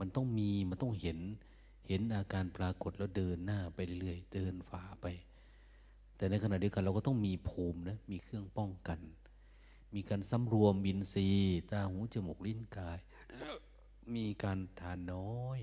[0.00, 1.18] มันต้องมี มันต้องเห็น
[1.88, 5.06] เห็นอาการปรากฏแล้วเดินหน้าไปเรื่อยเดินฝ่าไป
[6.16, 9.00] แต่ในขณะเดียวกันเราก็ต้องมีภูมินะมีเครื่องป้องกัน
[9.94, 11.28] มีการสำรวมบินซี
[11.70, 12.98] ตาหูจมูกลิ้นกาย
[14.14, 15.60] มีการทานน้อย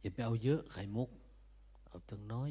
[0.00, 1.10] อย่าไปเอาเยอะไข่มุก
[1.86, 2.50] เอาตั้งน้อย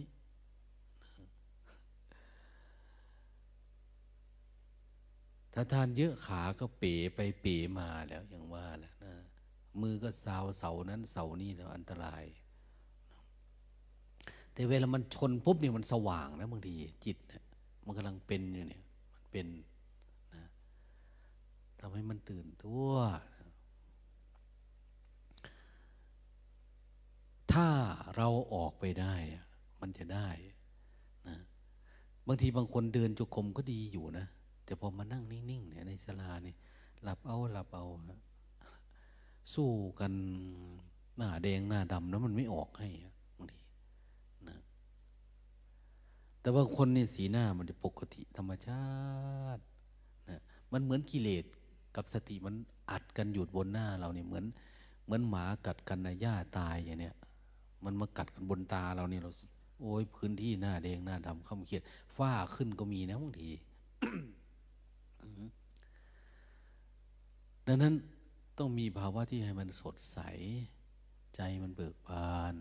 [5.53, 9.13] ถ้าทานเยอะขาก็เป๋ไปเป๋มาแล้วอย่างว่าแหละนะ
[9.81, 12.23] มือก็สาวเสานั้นเสานี่แล้วอันตราย
[14.53, 16.73] แต่เวลามันชนปุ๊บเนี่ยมันสว่างนะบางที
[17.05, 17.43] จิตเนี่ย
[17.85, 19.47] มันกำลังเป็นอยู่เนี่ย มันเป็น
[20.33, 20.43] นะ
[21.79, 22.93] ทำให้มันตื่นทั่ว
[27.53, 27.67] ถ้า
[28.15, 29.15] เราออกไปได้
[29.81, 30.27] มันจะได้
[31.27, 31.37] นะ
[32.27, 34.25] บางทีบางคนเดินจุกรมก็ดีอยู่นะ
[34.65, 36.57] แต่พอมานั่งนิ่งๆเนี่ยในสลาเนี่ย
[37.03, 38.19] หลับเอาหลับเอานะ
[39.53, 39.69] สู้
[39.99, 40.13] กัน
[41.17, 42.89] หน้าแดงหน้าดำแล้วมันไม่ออกให้
[43.37, 43.59] บางที
[44.47, 44.57] นะ
[46.41, 48.87] แต่บาคนนี่สีหน้ามันจะปกติธรรมชา
[49.55, 49.61] ติ
[50.29, 50.39] นะ
[50.71, 51.45] มันเหมือนกิเลส
[51.95, 52.55] กับสติมัน
[52.91, 54.45] อัดกันอยู่บนหน้าเราเนี่ยเหมือน
[55.05, 57.15] เหมือนหมากัดกันนะหญ้าตายอย่างเนี้ย
[57.85, 59.31] มันมากัดกันบนตาเราเนี่ยเรา
[59.81, 61.83] โอ้ยพื้นที่หน้าแดงหน้าดำข้ามเขียด
[62.17, 63.49] ฝ้าขึ้นก็มีนะบางที
[67.67, 67.93] ดังนั้น
[68.57, 70.19] ต้องมีภาวะที่ให้มันสดใส
[71.35, 72.55] ใจมันเบิกบาน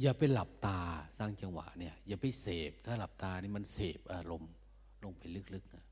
[0.00, 0.80] อย่าไปหลับตา
[1.18, 4.52] สร้างจังหวะเนี่ย อย่าไปเสพ ถ้าหลับตานี่มันเสพอารมณ์
[5.04, 5.22] ลงไป
[5.54, 5.84] ลึกๆนะ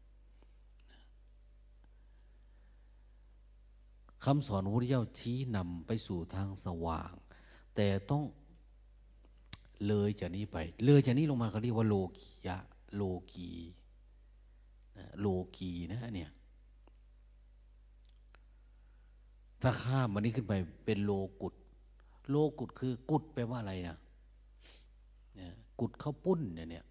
[4.24, 7.12] คำสอนพระพุทธเจ้าชี้นำไปสู่ทางสว่าง
[7.76, 8.22] แต่ต้อง
[9.86, 12.58] เลยจากนี้ไป เลยจากนี้ลงมาเขาเรียกว่าโลกียะ
[12.96, 13.02] โล
[13.32, 13.50] กี
[15.20, 15.26] โล
[15.56, 16.30] กีนะเนี่ย
[19.62, 20.52] ถ้าข้ามมันนี้ขึ้นไป
[20.84, 21.54] เป็นโลกุด
[22.30, 23.96] โลกุดคือกุดแปลว่าอะไรนะ
[25.36, 26.84] เนี่ยกุดข้าวปุ้นเนี่ย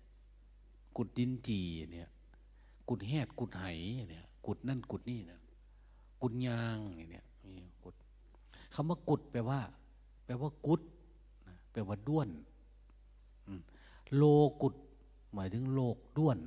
[0.97, 1.59] กุดดินจี
[1.93, 2.09] เนี่ย
[2.89, 3.65] กุดแหดกุดไห
[4.09, 5.39] เนี่ย กุดนั่นกุดนี่นะ
[6.21, 6.77] กุดยาง
[7.11, 7.25] เนี่ย
[7.83, 7.95] กุด
[8.73, 9.59] คำว่ากุดแปลว่า
[10.25, 10.81] แปลว่ากุด
[11.71, 12.29] แปลว่าด้วน
[14.15, 14.23] โล
[14.61, 14.75] กุด
[15.33, 16.37] หมายถึงโลกด้วน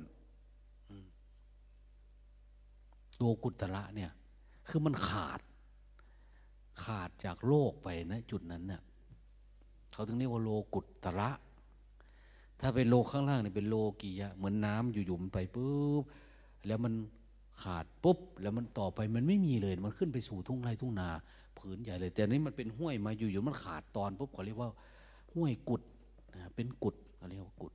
[3.17, 4.11] โลกุตระเนี่ย
[4.67, 5.39] คือมันขาด
[6.83, 8.81] ขาดจากโลกไปนะจุดนั้นเนะ่ย
[9.91, 11.29] เขาถึงเรียกว่าโลกุตระ
[12.61, 16.03] ถ้าเป็นโลข้างล่างเนี่ยเป็นโลกียะ เหมือนน้ำอยู่ๆมันไปปุ๊บ
[16.67, 16.93] แล้วมัน
[17.63, 21.09] ขาดปุ๊บ แล้วมันต่อไปมันไม่มีเลย มันขึ้นไปสู่ทุ่งไร่ทุ่งนา
[21.57, 24.69] ผืนใหญ่เลย แต่นี้มันเป็นห้วยมาอยู่ๆมันขาดตอนปุ๊บเขาเรียกว่า
[25.33, 25.81] ห้วยกุด
[26.33, 27.73] นะเป็นกุดเขาเรียกว่ากุด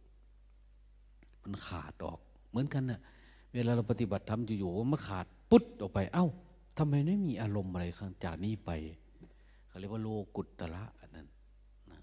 [1.43, 2.19] มันขาดออก
[2.51, 3.01] เหมือนกันนะ่ะ
[3.55, 6.27] เวลาเราปฏิบัติทำอยู่ๆมันขาดปุ๊บออกไป เอ้า
[6.79, 8.71] ทำไมไม่มีอารมณ์อะไรข้างจากนี้ไป
[9.69, 11.27] เขาเรียกว่าโลกุตตะอันนั้น
[11.91, 12.01] นะ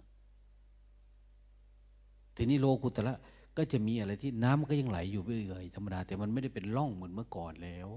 [2.36, 3.16] ทีนี้โลกุตตะ
[3.58, 7.90] ก็จะมีอะไรที่น้ำก็ยังไหลอยู่เรื่อยๆธรรมดาแต่มันไม่ได้เป็นร่องเหมือนเมื่อก่อนแล้ว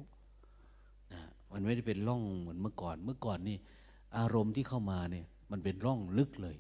[1.12, 1.20] นะ
[1.52, 3.56] มันไม่ได้เป็นร่องเหมือนเมื่อก่อน เมื่อก่อนนี่
[4.18, 6.56] อารมณ์ที่เข้ามาเนี่ยมันเป็นร่องลึกเลย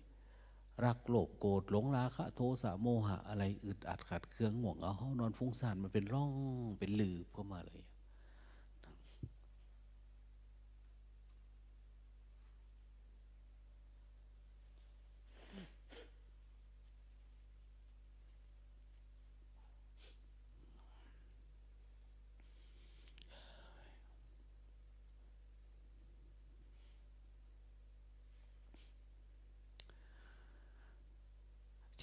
[0.84, 6.32] รักโลภโกรธหลงราคะ โทสะโมหะอะไรอึดอัดขัดเคืองห่วงเอาห้องนอนฟุ้งซ่านมันเป็นร่อง
[6.78, 7.82] เป็นหลืบเข้ามาเลย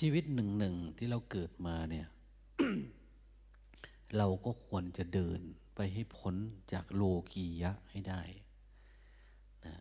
[0.05, 2.07] ชีวิตหนึ่งหนึ่งที่เราเกิดมาเนี่ย
[4.17, 5.39] เราก็ควรจะเดิน
[5.75, 6.35] ไปให้พ้น
[6.73, 8.21] จากโลกียะให้ได้
[9.65, 9.75] นะ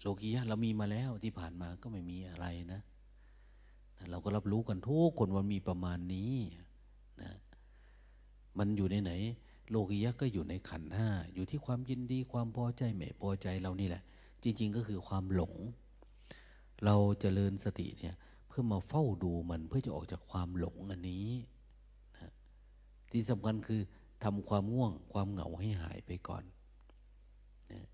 [0.00, 2.80] โลกียะเรามีมาแล้วที่ผ่านมาก็ไม่มีอะไรนะ
[3.96, 6.34] นะเราก็รับรู้กันทุกคนว่ามีประมาณนี้
[7.22, 7.32] นะ
[8.58, 9.12] มันอยู่ในไหน
[9.70, 14.02] โลกียะก็อยู่ในขันห้าอยู่ที่ความยินดีความพอใจไม่พอใจเรานี่แหละ
[14.42, 15.54] จริง ๆ ก็คือความหลง
[16.84, 18.16] เราจเจริญสติเนี่ย
[18.50, 21.28] เพื่อมาเฝ้าดูมันเพื่อจะออกจากความหลงอันนี้
[22.18, 22.30] นะ
[23.10, 23.80] ที่สำคัญคือ
[24.24, 26.44] ทำความง่วงความเหงาให้หายไปก่อน
[27.72, 27.84] นะ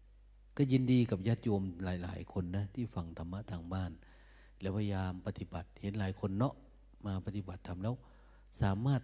[0.56, 3.90] ก็ยินดีกับญาติโยมหลาย ๆ คนนะที่ฟังธรรมะทางบ้าน
[4.60, 6.54] แล้วพยายามปฏิบัติเห็นหลายคนเนาะ
[7.06, 7.94] มาปฏิบัติทำแล้ว
[8.62, 9.02] สามารถ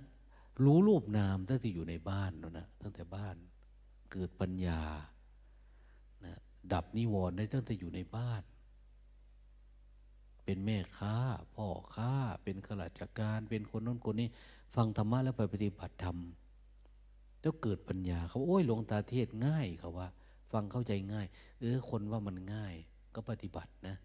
[0.65, 3.37] รู้รูปนามตั้งแต่อยู่ในบ้านแล้วนะตั้งแต่บ้าน
[4.13, 4.83] เกิดปัญญา
[6.25, 6.35] นะ
[6.73, 8.43] ดับนิวรณ์ได้ตั้งแต่อยู่ในบ้าน
[10.45, 11.15] เป็นแม่ค้า
[11.55, 12.13] พ่อค้า
[12.43, 14.29] เป็นข้าราชการ เป็นคนน้นคนนี้
[14.75, 16.17] ฟังธรรมะแล้วไปปฏิบัติธรรม
[17.41, 20.09] แล้วเกิดปัญญาเขาโอ้ยหลวงตาเทศง่ายเขาว่า
[20.53, 21.27] ฟังเข้าใจง่าย
[21.61, 22.75] เออคนว่ามันง่าย
[23.15, 23.97] ก็ปฏิบัตินะ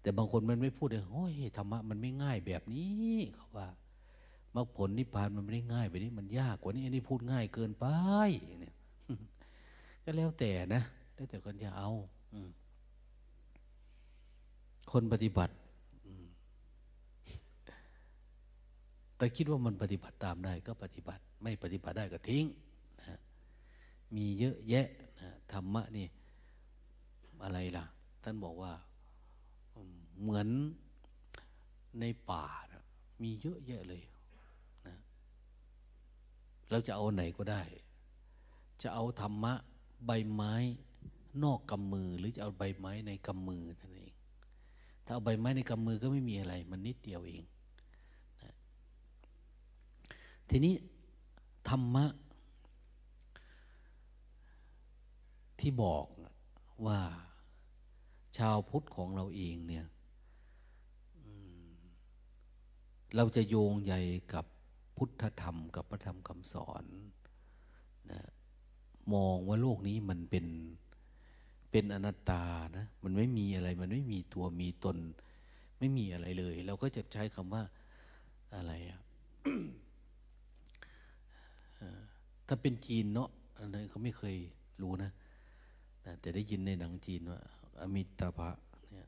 [0.00, 3.68] แต่บางคนมันไม่พูดเลยโอ้ยธรรมะมันไม่ง่ายแบบนี้เขาว่า
[4.54, 7.86] มรรคผลนิพพานมันไม่ได้ง่ายแบบนี้มันยากกว่านี้อันนี้พูดง่ายเกินไป
[8.60, 8.74] เนี่ย
[10.04, 10.82] ก็แล้วแต่นะ
[11.14, 11.90] แล้วแต่คนจะเอา
[14.92, 15.54] คนปฏิบัติ
[19.16, 22.44] แต่คิดว่ามันปฏิบัติตามได้ก็ปฏิบัติ ไม่ปฏิบัติได้ก็ทิ้ง
[23.00, 23.18] นะ
[24.16, 24.86] มีเยอะแยะ
[25.20, 26.06] นะธรรมะนี่
[27.44, 27.84] อะไรล่ะ
[28.22, 28.72] ท่านบอกว่า
[30.20, 30.48] เหมือน
[32.00, 32.82] ในป่านะ
[33.22, 34.02] มีเยอะแยะเลย
[34.86, 34.96] นะ
[36.70, 37.62] เราจะเอาไหนก็ได้
[38.82, 39.54] จะเอาธรรมะ
[40.06, 40.54] ใบไม้
[41.42, 44.12] นอกกำมือ หรือจะเอาใบไม้ในกำมือท่านเอง
[45.04, 47.42] ถ้าเอาใบไม้ในกำมือก็ไม่มีอะไร มันนิดเดียวเอง
[50.50, 50.74] ทีนี้
[51.68, 52.06] ธรรมะ
[55.60, 56.06] ที่บอก
[56.86, 57.00] ว่า
[58.38, 59.86] ชาวพุทธของเราเองเนี่ย
[63.16, 63.94] เราจะโยงใย
[64.32, 64.44] กับ
[64.96, 66.84] พุทธธรรม กับพระธรรมคำสอน
[68.12, 68.20] นะ
[69.14, 70.46] มองว่าโลกนี้มันเป็น
[71.70, 72.44] เป็นอนัตตา
[72.76, 74.96] นะมันไม่มีอะไร มันไม่มีตัวมีตน
[75.78, 77.62] ไม่มีอะไรเลย เราก็จะใช้คำว่า
[78.56, 79.00] อะไรอะ
[82.46, 84.36] ถ้าเป็นจีนเนาะอันนั้นเขาไม่เคย
[84.82, 85.10] รู้นะ
[86.20, 87.40] แต่ได้ยินในหนังจีนว่า
[87.80, 88.48] อมิตาภะ
[88.90, 89.06] เนี่ย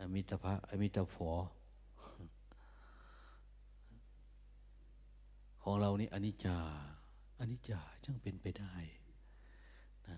[0.00, 1.30] อมิตาภะอมิตาฟอ
[5.62, 6.58] ของเรานี่อนิจจา
[7.40, 8.74] อนิจจาช่างเป็นไปได้
[10.08, 10.16] นะ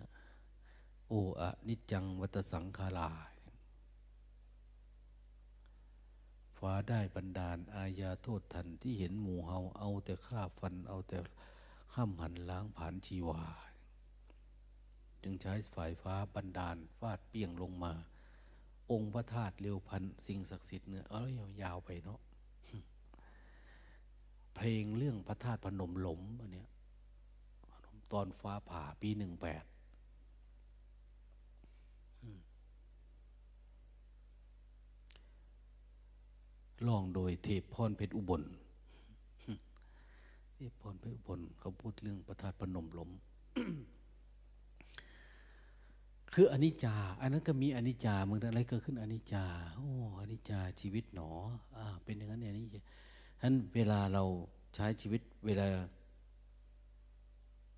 [1.08, 3.10] โอ้อนิจจังวัตสังขารา
[6.58, 11.18] ฟ้าได้บันดาลอาญาโทษทันที่เห็นหมู่เฮาเอาแต่ฆ่าฟันเอาแต่
[11.94, 13.42] ข้ามหันล้างผ่านชีวา
[15.22, 17.92] จึงใช้ฝ่ายฟ้าบันดาลฟาดเปียงลงมา
[18.90, 21.30] องค์พระธาตุเร็วพันสิ่งศักดิ์สิทธิ์เนี่ยเอ้ย
[21.62, 22.20] ยาวไปเนาะ
[24.54, 26.68] เพลงเรื่องพระธาตุพนมหลมอันเนี้ย
[28.12, 29.64] ตอนฟ้าผ่าปีหนึ่งแปด
[36.88, 38.42] ลองโดยเทพพรเพชรอุบล
[40.58, 43.10] ทพพรพชรอุบลเขาพูดเรื่องประธาตุพนมลม
[46.34, 49.44] คืออนิจจา อันนั้นก็มีอนิจจาเมืองอะไรเกิดขึ้นอนิจจา
[49.74, 49.88] โอ้
[50.20, 51.30] อนิจจาชีวิตหนอ
[51.76, 52.82] อ่าเป็นอย่างนั้นเนี่ยนี่ฉะ
[53.42, 54.22] นั้นเวลาเรา
[54.74, 55.66] ใช้ชีวิตเวลา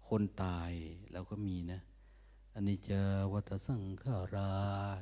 [0.08, 0.72] คนตาย
[1.12, 1.80] เราก็มีนะ
[2.54, 2.90] อนิจจ
[3.32, 4.52] วัตสังขารา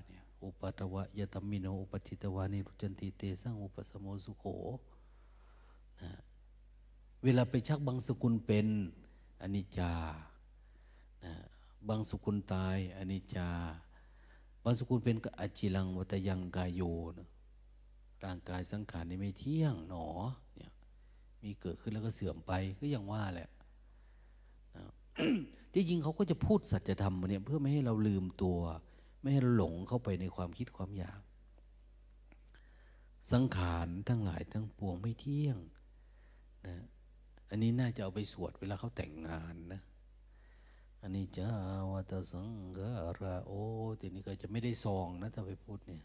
[0.06, 4.44] เนี่ยอุปัตวะยตมิโนอุปจิตวานิรุจันติเตสังอุปสมโมสุโข
[6.02, 6.10] นะ
[7.24, 8.66] เวลาไปชักบางสกุลเป็น
[9.42, 9.92] อนิจจา
[11.24, 11.34] นะ
[11.88, 13.48] บางสกุลตายอนิจจา
[14.64, 16.80] บางสกุลเป็นก็อจิลังวัตยังกายโย
[17.18, 17.28] นะ
[18.24, 20.06] ร่างกายสังขารนี่ไม่เที่ยงหนอ
[20.56, 20.72] เนี่ย
[21.42, 23.50] มีเกิดขึ้นแล้วก็เสื่อมไปก็ยังว่าแหละ
[25.72, 28.58] ที่จริงเขาก็จะพูดสัจธรรมเนี่ยเพื่อไม่ให้เราลืมตัว
[29.20, 31.20] ไม่ให้เราหลงเข้าไปในความคิดความอยาก
[33.32, 35.58] สังขารทั้งหลายทั้งปวงไม่เที่ยง
[36.66, 36.76] นะ
[37.54, 39.82] อันนี้น่าจะเอาไปสวดเวลาเขาแต่งงานนะ
[41.02, 41.46] อันนี้จะ
[41.92, 42.78] วัตสังก
[43.22, 43.52] ราโอ
[44.00, 46.02] ทีนี้ก็จะไม่ได้ซองนะถ้าไปพูดเนี่ย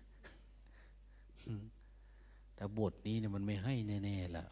[2.55, 3.73] แต่บทนี้เนี่ยมันไม่ให้
[4.03, 4.45] แน่ๆล่ะ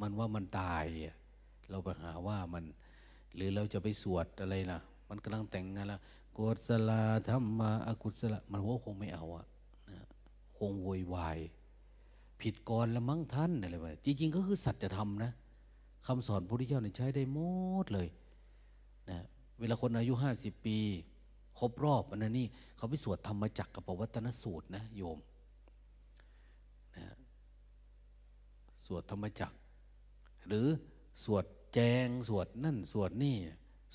[0.00, 0.84] มันว่ามันตาย
[1.70, 2.64] เราไปหาว่ามัน
[3.34, 6.00] หรือเราจะไปสวดอะไรนะมันกำลังแต่งงานล้ว
[6.36, 6.90] กุศล
[7.28, 9.46] ธรรมะอกุศลมันว่าคงไม่เอาอะ
[9.90, 9.98] นะ
[10.56, 11.38] คงโวยวาย
[12.40, 15.32] ผิดก่อนละมั้งท่านอะไรแบบจริง ๆ ก็คือสัจธรรมนะ
[16.06, 17.38] คำสอนพระพุทธเจ้าเนี่ยใช้ได้หม
[17.84, 18.08] ดเลย
[19.10, 19.18] นะ
[19.58, 20.78] เวลาคนอายุห้าสิบปี
[21.58, 22.46] ครบรอบอันนั้นนี่
[22.76, 25.18] เขาไปสวดธรรมจักรกับปวัตนสูตรนะโยม
[26.96, 27.06] นะ
[28.86, 29.56] สวดธรรมจักร
[30.46, 30.66] หรือ
[31.24, 31.44] สวด
[31.74, 33.36] แจงสวดนั่นสวดนี่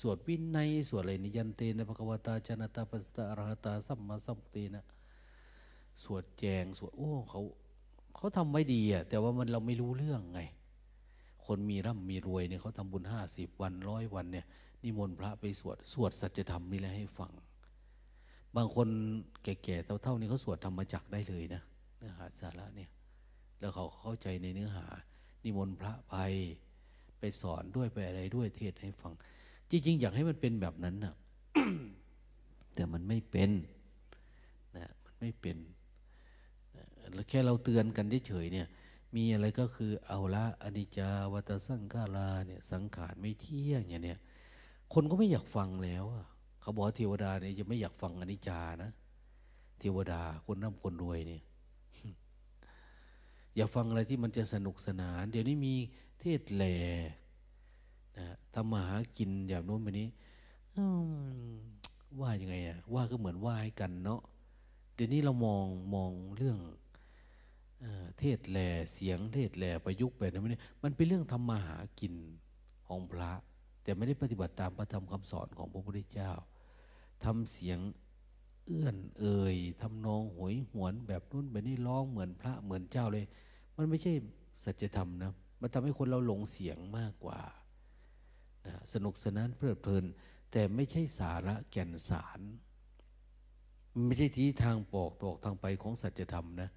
[0.00, 4.82] สวดวินัยสวดอะไรนิยันเตนะภควตาชนะตาปัสตาอรหตาสัมมาสัมปตินะ
[6.02, 7.40] สวดแจงสวดโอ้เขา
[8.16, 10.40] เขาทำไว้ดีอะแต่ว่ามันเราไม่รู้เรื่องไง
[11.46, 14.46] คนมีร่ำมีรวยเนี่ยเขาทำบุญห้าสิบวันร้อยวันเนี่ย
[14.82, 17.32] นิมนต์พระไปสวด สวดสัจธรรมนี่แหละให้ฟัง
[18.56, 18.88] บางคน
[19.42, 21.62] แก่ๆเท่าๆนี่เขาสวดธรรมจักได้เลยนะ
[21.98, 22.90] เนื้อหาสาระเนี่ย
[23.60, 24.86] แล้วเขาเข้าใจในเนื้อหา
[25.44, 26.16] นิมนต์พระไป
[27.18, 29.12] ไปสอนด้วยไปอะไรด้วยเทศให้ฟัง
[29.70, 31.14] จริง ๆ อยากให้มันเป็นแบบนั้นนะ
[32.74, 33.50] แต่มันไม่เป็น
[34.76, 35.56] นะมันไม่เป็น
[37.14, 38.66] แล้วแค่เราเตือนกันเฉยๆเนี่ย
[39.14, 44.18] มีอะไรก็คือเอาละอนิจจาวัตสังขาราเนี่ยสังขารไม่เที่ยงอย่างเนี้ย
[44.92, 46.24] คนก็ไม่อยากฟังแล้วอะ
[46.60, 48.90] เขาบอกเทวดาเนี่ยจะไม่อยากฟังอนิจจานะ
[49.78, 51.42] เทวดาคนร่ำคนรวยเนี่ย
[53.56, 55.74] อย่าฟังอะไรที่มันจะสนุกสนาน เดี๋ยวนี้มี
[56.20, 56.76] เทศแหล่
[58.18, 60.08] นะทำมาหากินอย่างโน้นแบบนี้
[62.20, 64.20] ว่ายังไงอะว่าก็เหมือนว่าให้กันเนาะ
[64.94, 66.58] เดี๋ยวนี้เรามองมองเรื่อง
[68.18, 72.14] เทศแหล่เสียงเทศแหล่ประยุกต์แบบนั้นนี่มันเป็นเรื่องทำมาหากิน
[72.86, 73.32] ของพระ
[73.82, 76.30] แต่ไม่ได้ปฏิบัติตามพระธรรมคำสอนของพระพุทธเจ้า
[77.24, 77.78] ทำเสียง
[78.66, 83.24] เอื้อนเอ่ยทำนองหวยหวนแบบนู้นแบบนี้ร้องเหมือนพระเหมือนเจ้าเลย
[83.76, 84.12] มันไม่ใช่
[84.64, 87.40] สัจธรรมนะมันทำให้คนเราหลงเสียงมากกว่า
[88.66, 90.04] นะสนุกสนานเพลิดเพลิน
[90.52, 92.40] แต่ไม่ใช่สาระแก่นสาร
[94.06, 96.70] ไม่ใช่ที่ทางปอกตอกทางไปของสัจธรรมนะ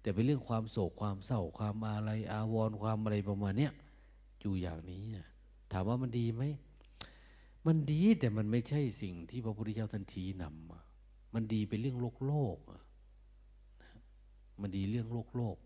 [0.00, 3.72] แต่เป็นเรื่องความโศกความเศร้าความอาลัยอาวรณ์ความอะไรประมาณเนี้ย
[4.40, 5.26] อยู่อย่างนี้นะ
[5.72, 6.42] ถามว่ามันดีไหม
[7.66, 12.58] มันดีแต่มันไม่ใช่สิ่งที่พระพุทธเจ้าท่านชี้นำมันดีเป็นเรื่องโลกโลก
[14.60, 15.56] มันดีเรื่องโลกโลก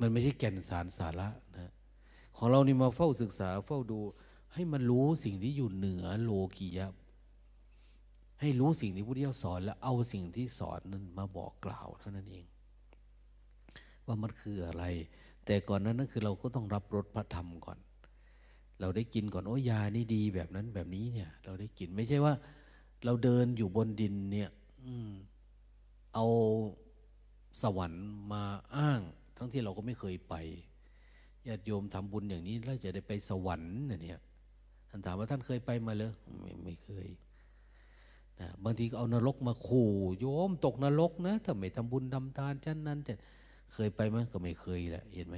[0.00, 1.28] มันไม่ใช่แก่นสารสาระ
[1.58, 1.72] นะ
[2.36, 3.98] ของเรานี่มาเฝ้าศึกษาเฝ้าดู
[4.54, 6.92] ให้มันรู้สิ่งที่อยู่เหนือโลกียะ
[8.42, 12.44] ให้รู้สิ่งที่พระพุทธเจ้าสอน แล้วเอาสิ่งที่สอนนั้นมาบอกกล่าวเท่านั้นเอง
[14.06, 14.84] ว่ามันคืออะไร
[15.46, 17.78] แต่ก่อนนั้นนั่นคือเราก็ต้องรับรสพระธรรมก่อน
[18.80, 22.34] เราได้กินก่อนโอ้ยานี่ดีแบบนั้นแบบนี้เนี่ย เราได้กินไม่ใช่ว่า
[23.04, 24.50] เราเดินอยู่บนดินเนี่ย
[24.84, 25.10] อืม
[26.14, 26.26] เอา
[27.62, 28.42] สวรรค์มา
[28.76, 29.00] อ้าง
[29.36, 30.34] ทั้งที่เราก็ไม่เคยไป
[31.46, 34.20] ญาติโยมทำบุญอย่างนี้แล้วจะได้ไปสวรรค์เนี่ย
[34.88, 37.08] ท่านถามว่าท่านเคยไปมาเลยไม่ไม่เคย
[38.64, 39.90] บางทีก็เอานรกมาขู่
[40.20, 43.14] โยมตกนรกนะถ้าไม่ทำบุญทำทานชั้นนั้นจะ
[43.74, 45.36] เคยไปไหมก็ไม่เคยแหละเห็นไหม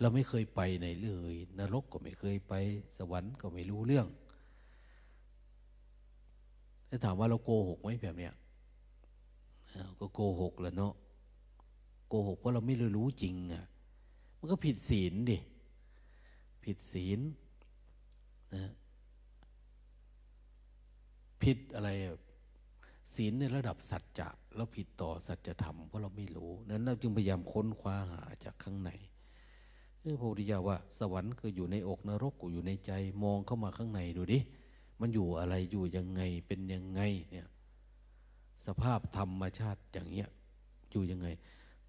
[0.00, 2.54] เราไม่เคยไปไหนเลย นรกก็ไม่เคยไป
[2.98, 4.06] สวรรค์ก็ไม่รู้เรื่อง
[6.88, 8.34] ถ้าถามว่าเราโกหกไหมแบบเนี้ย
[10.00, 10.94] ก็โกหกแหละเนาะ
[12.08, 13.64] โกหกเพราะเราไม่รู้จริงอะ
[14.38, 15.38] มันก็ผิดศีลดิ
[16.64, 17.20] ผิดศีล
[18.54, 18.70] นะ
[21.42, 21.90] ผิดอะไร
[23.14, 28.90] ศีลในระดับสัจจะเราผิดต่อสัจธรรมเพราะเราไม่รู้นั้นเราจึงพยายามค้นคว้าหาจากข้างใน
[30.00, 34.38] เออพระพุทธเจ้าว่า สวรรค์คืออยู่ในอกนรกกูอยู่ในใจมองเข้ามาข้างในดูดิ
[35.00, 37.48] มันอยู่อะไรอยู่ยังไงเป็นยังไงเนี่ย
[38.66, 40.28] สภาพธรรมชาติอย่างเงี้ย
[40.90, 41.28] อยู่ยังไง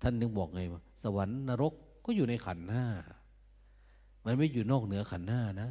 [0.02, 1.74] ท่านนึงบอกไงว่า สวรรค์นรก
[2.06, 2.86] ก็อยู่ในขันห้า
[4.26, 5.70] มันไม่อยู่นอกเหนือขันห้านะ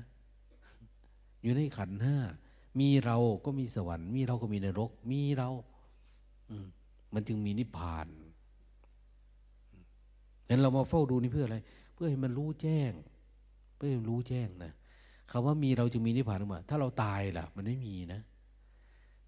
[1.42, 2.16] อยู่ในขันห้า
[2.80, 5.50] มีเราก็มีสวรรค์ มีเราก็มีนรก มีเรา
[6.50, 6.66] อืม
[7.14, 8.06] มันจึงมีนิพพาน
[10.48, 11.58] งั้นเรามาเฝ้าดูนี่เพื่ออะไร
[11.94, 12.92] เพื่อให้มันรู้แจ้ง
[13.76, 14.72] เพื่อให้มันรู้แจ้งนะ
[15.30, 18.20] คำว่ามีเราจึงมีนิพพานขึ้นมา ถ้าเราตายล่ะ มันไม่มีนะ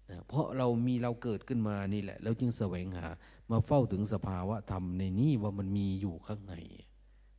[0.09, 3.05] นะเพราะเรามีเราเกิดขึ้นมานี่แหละ แล้วจึงแสวงหา
[3.51, 6.55] มาเฝ้าถึงสภาวะธรรมในนี้ว่ามันมีอยู่ข้างใน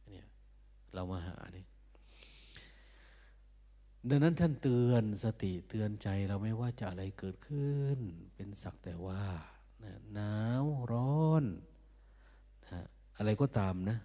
[0.08, 0.26] เนี่ย
[0.94, 1.66] เรามาหาเนี่ย
[4.10, 7.98] ดังนั้นท่านเตือนสติเตือนใจเราไม่ว่าจะอะไรเกิดขึ้น
[8.34, 9.22] เป็นสักแต่ว่า
[10.12, 11.44] หนาวร้อน
[12.72, 12.82] นะ
[13.18, 13.98] อะไรก็ตามนะ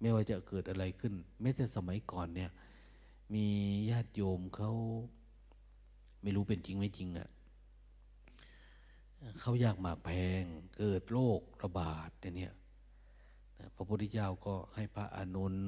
[0.00, 2.50] ไม่ว่าจะเกิดอะไรขึ้นแม้แต่สมัยก่อนเนี่ย
[3.34, 3.46] มี
[3.90, 4.70] ญาติโยมเขา
[6.22, 7.28] ไม่รู้เป็นจริงไม่จริงอะ่ะ
[9.40, 10.08] เขาอยากมาแพ
[10.40, 10.42] ง
[10.76, 12.52] เกิดโรคระบาดเนี่ย
[13.74, 15.66] พระพุทธเจ้าก็ให้พระอานนท์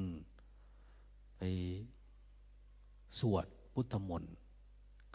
[1.38, 1.42] ไป
[3.18, 4.34] สวดพุทธมนต์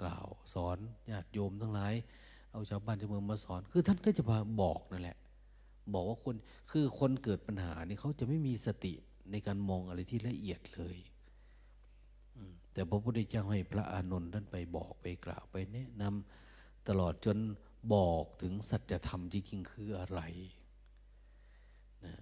[0.01, 0.77] กล่าวสอน
[1.09, 1.93] ญาติโยมทั้งหลาย
[2.51, 5.17] เอาชาวบ้านชาวเมืองมาสอน คือท่านก็จะมาบอกนั่นแหละ
[5.93, 6.35] บอกว่าคน
[6.71, 8.93] คือคนเกิดปัญหานี่เขาจะไม่มีสติ
[9.31, 10.97] ในการมองอะไรที่ละเอียดเลย
[12.73, 17.37] แต่พระพุทธเจ้าให้พระอานนท์ท่านไปบอกไปกล่าวไปแนะนำตลอดจน
[17.93, 20.21] บอกถึงสัจธรรมจริงๆคืออะไร
[22.05, 22.13] นะ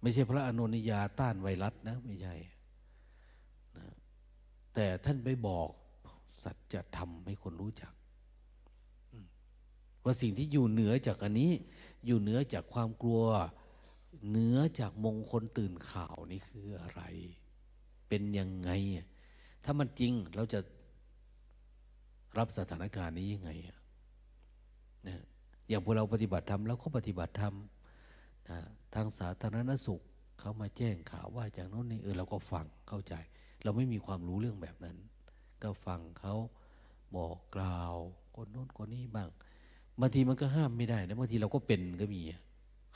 [0.00, 2.34] ไม่ใช่พระอนุนิยาต้านไวรัสนะ ไม่ใช่
[4.74, 5.68] แต่ท่านไปบอก
[6.44, 7.92] สัจธรรมให้คนรู้จัก
[10.04, 11.52] ว่าสิ่งที่อยู่เหนือจากอันนี้
[12.06, 13.24] อยู่เหนือจากความกลัว
[14.28, 17.02] เหนือจากมงคลตื่นข่าวนี่คืออะไร
[18.08, 18.70] เป็นยังไง
[19.64, 20.60] ถ้ามันจริงเราจะ
[22.38, 23.50] รับสถานการณ์นี้ยังไง
[25.08, 25.20] นะ
[25.68, 27.54] อย่างพวกเราปฏิบัติธรรมเราก็ปฏิบัติธรรม
[28.50, 28.58] นะ
[28.94, 30.00] ทางสาธารณสุข
[30.38, 33.14] เขามาแจ้งข่าวว่าจากโน้นนี่เออเราก็ฟังเข้าใจ
[33.62, 34.96] เราไม่มีความรู้เรื่องแบบนั้น
[35.62, 36.34] ก็ฟังเขา
[37.16, 37.94] บอกกล่าว
[38.34, 39.28] คนโน้นคนนี้บ้าง
[40.00, 42.20] บางทีมันก็ห้ามไม่ได้นะบางทีเราก็เป็นก็มี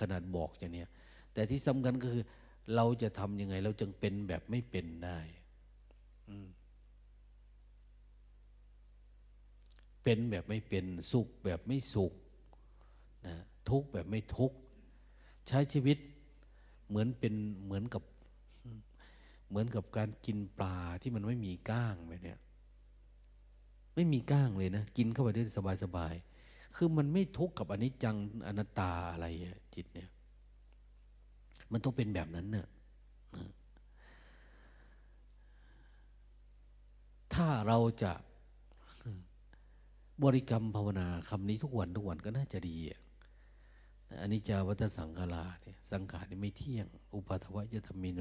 [0.01, 0.89] ขนาดบอกอย่างเนี้ย
[1.33, 2.25] แต่ที่สำคัญก็คือ
[2.75, 5.19] เราจะทำยังไง เราจึงเป็นแบบไม่เป็นได้
[10.05, 12.12] เป็นแบบไม่เป็นสุขแบบไม่สุข
[13.27, 13.35] นะ
[13.69, 14.53] ทุกแบบไม่ทุก
[15.49, 15.99] ใช้ชีวิต
[16.89, 18.03] เหมือนเป็นเหมือนกับ
[19.49, 22.38] เหมือนกับการกินปลาที่มันไม่มีก้างไปเนี่ย
[23.94, 25.42] ไม่มีก้างเลยนะ กินเข้าไปได้
[25.84, 28.16] สบายๆคือมันไม่ทุกข์กับอนิจจัง
[28.47, 29.26] อนัตตาอะไร
[29.74, 30.09] จิตเนี่ย
[31.72, 32.66] มันต้องเป็นแบบนั้นเนี่ย
[37.34, 38.12] ถ้าเราจะ
[40.22, 42.76] บริกรรมภาวนาคำนี้ทุกวันทุกวันก็น่าจะดี
[44.20, 48.20] อันนี้จาวัตสังขาราเนี่ยสังขารนี่ไม่เที่ยง อุปาทวะยธรรมิโน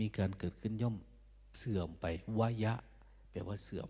[0.00, 0.96] มีการเกิดขึ้นย่อม
[1.58, 2.06] เสื่อมไป
[2.38, 2.74] วายะ
[3.30, 3.88] แปลว่าเสื่อม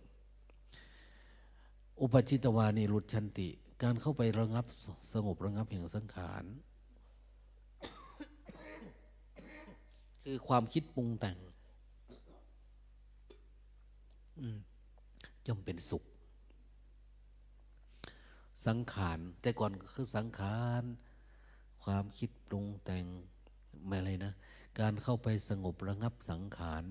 [2.00, 3.48] อุปจิตวานีรุดชันติ
[3.82, 4.66] การเข้าไประงับ
[5.12, 6.44] สงบระงับแห่งสังขาร
[10.22, 11.38] คือความคิดปรุงแต่ง
[15.46, 16.04] ย่อมเป็นสุข
[18.66, 20.82] สังขารแต่ก่อนก็คือสังขาร
[21.84, 23.04] ความคิดปรุงแต่ง
[23.86, 24.32] ไม่อะไรนะ
[24.80, 26.84] การเข้าไปสงบระงับสังขาร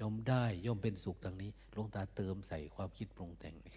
[0.00, 3.76] ย่อมได้ย่อมเป็นสุขดังนี้ลงตาเติมใส่ความคิดปรุงแต่งนี่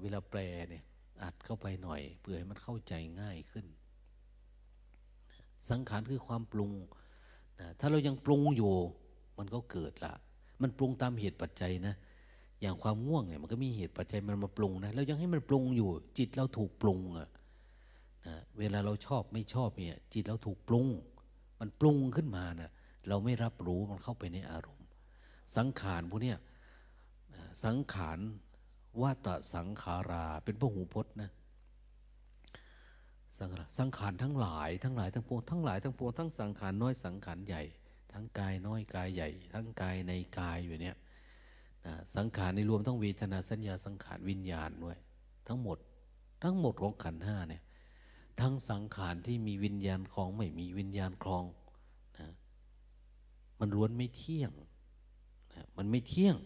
[0.00, 0.84] เวลาแปลเนี่ย
[1.22, 3.66] อัดเข้าไปหน่อยเพื่อให้มันเข้าใจง่ายขึ้น
[5.70, 6.72] สังขารคือความปรุง
[7.60, 8.72] นะถ้าเรายังปรุงอยู่
[9.38, 10.14] มันก็เกิดละ
[10.62, 11.94] มันปรุงตามเหตุปัจจัยนะ
[12.60, 17.28] อย่างความง่วงเนี่ยมันก็มีเหตุปัจจัยมันมาปรุงนะแล้วยังให้มันปรุงอยู่ จิตเราถูกปรุงอะ
[18.26, 20.86] นะเวลาเราชอบไม่ชอบเนี่ยจิตเราถูกปรุง
[21.60, 22.70] มันปรุงขึ้นมานะ
[23.08, 24.86] เราไม่รับรู้มันเข้าไปในอารมณ์
[25.56, 26.38] สังขารพวกเนี้ย
[27.64, 28.18] สังขาร
[29.02, 31.30] วัตสังขารา เป็นพระหูพจน์นะ
[33.38, 37.62] สังขารสังขารทั้งหลาย ทั้งหลายทั้งปวงทั้งหลายทั้งปวงทั้งสังขารน้อยสังขารใหญ่
[38.12, 40.96] ทั้งกายน้อยกายใหญ่ ทั้งกายในกายอยู่เนี่ย
[41.86, 44.96] นะสังขารในรวมทั้งเวทนาสัญญาสังขารวิญญาณด้วย
[45.48, 45.78] ทั้งหมด
[46.42, 47.62] ทั้งหมดของขันห้าเนี่ย
[48.40, 51.44] ทั้งสังขารที่มีวิญญาณคลองไม่มีวิญญาณคลอง
[52.18, 52.28] นะ
[53.60, 54.50] มันล้วนไม่เที่ยง
[55.54, 56.36] นะมันไม่เที่ยง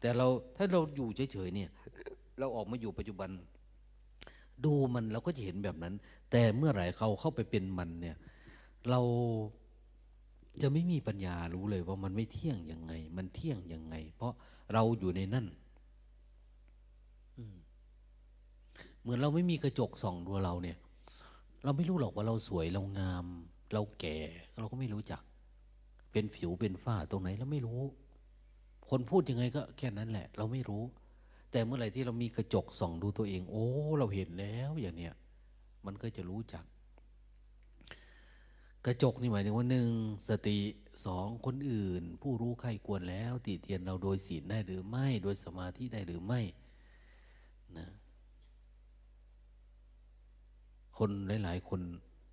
[0.00, 1.70] แต่เราถ้าเราอยู่เฉยๆเนี่ย
[2.38, 3.30] เราออกมาอยู่ปัจจุบัน
[4.64, 5.94] ดูมันเราก็จะเห็นแบบนั้น
[6.30, 8.16] แต่เมื่อไหร่เขาเข้าไปเป็นมันเนี่ย
[8.90, 9.00] เรา
[10.62, 14.32] จะไม่มีปัญญารู้เลยว่ามันไม่เที่ยงยังไง มันเที่ยงยังไง เพราะ
[14.72, 15.46] เราอยู่ในนั่น
[19.00, 20.78] เหมือนเราไม่มีกระจกส่องดูเราเนี่ย
[21.64, 23.24] เราไม่รู้หรอกว่าเราสวยเรางาม
[23.72, 24.18] เราแก่
[24.58, 25.22] เราก็ไม่รู้จัก
[26.12, 27.80] เป็นผิวเป็นฝ้าตรงไหนเราไม่รู้
[28.88, 30.82] คนพูดยังไงก็แค่นั้นแหละ เราไม่รู้
[31.50, 33.66] แต่เมื่อไหร่ที่เรามีกระจกส่องดูตัวเอง โอ้
[33.98, 35.14] เราเห็นแล้วอย่างเนี้ย
[35.86, 36.64] มันก็จะรู้จัก
[38.86, 39.90] กระจกนี่หมายถึงว่าหนึ่ง
[40.28, 40.58] สติ
[41.06, 46.40] สองคนอื่น ผู้รู้ใครควรแล้ว ติเตียนเราโดยศีลได้หรือไม่ โดยสมาธิได้หรือไม่
[47.78, 47.88] นะ
[51.00, 51.10] คน
[51.44, 51.80] หลาย ๆ คน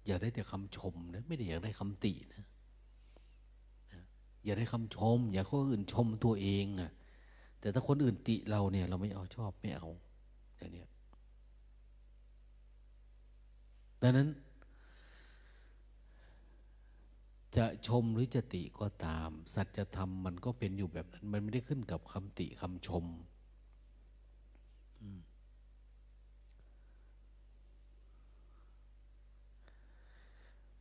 [0.07, 2.43] อยากได้แต่คำชมนะไม่ได้อยากได้คำตินะ
[4.43, 6.91] อยากได้คำชม อยากให้คนอื่นชมตัวเองอะ
[7.59, 9.87] แต่ถ้าคนอื่นติเราเนี่ย เราไม่เอาชอบไม่เอา
[10.57, 10.85] อย่างนี้
[14.01, 14.27] ดังนั้น
[17.55, 23.05] จะชมหรือจะติก็ตาม สัจธรรมมันก็เป็นอยู่แบบนั้น มันไม่ได้ขึ้นกับคำติคำชม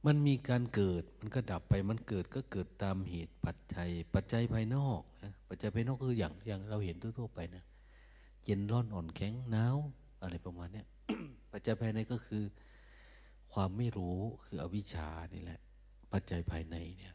[0.07, 7.65] มันมีการเกิดมันก็ดับไปมันเกิดก็เกิดตามเหตุปัจจัย ปัจจัยภายนอกนะปัจจัยภายนอกคืออย่างอย่างเราเห็นทั่วๆไปนะ
[8.45, 9.77] เย็นร้อนอ่อนแข็งหนาว
[10.23, 10.83] อะไรประมาณนี้
[11.53, 12.45] ปัจจัยภายในก็คือ
[13.53, 15.61] ความไม่รู้คืออวิชชานี่แหละ
[16.13, 17.15] ปัจจัยภายในเนี่ย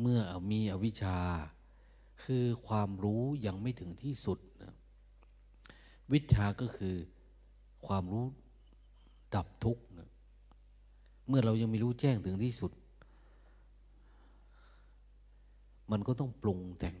[0.00, 1.18] เมื่อมีอวิชชา
[2.24, 4.74] คือความรู้ยังไม่ถึงที่สุดนะ
[6.12, 6.96] วิชาก็คือ
[7.86, 8.26] ความรู้
[9.34, 10.08] ดับทุกข์นะ
[11.28, 12.72] เมื่อเรายังไม่รู้แจ้งถึงที่สุด
[15.90, 16.96] มันก็ต้องปรุงแต่ง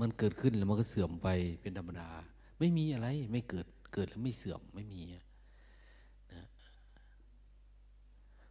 [0.00, 1.28] มันเกิดขึ้นแล้วมันก็เสื่อมไป
[1.60, 2.10] เป็นธรรมดา
[2.58, 5.24] ไม่มีอะไรไม่เกิดเกิดแล้วไม่เสื่อมไม่มีนะ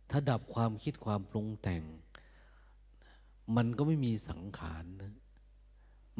[0.09, 1.83] ถ้าดับความคิดความปรุงแต่ง
[3.55, 5.13] มันก็ไม่มีสังขารนะ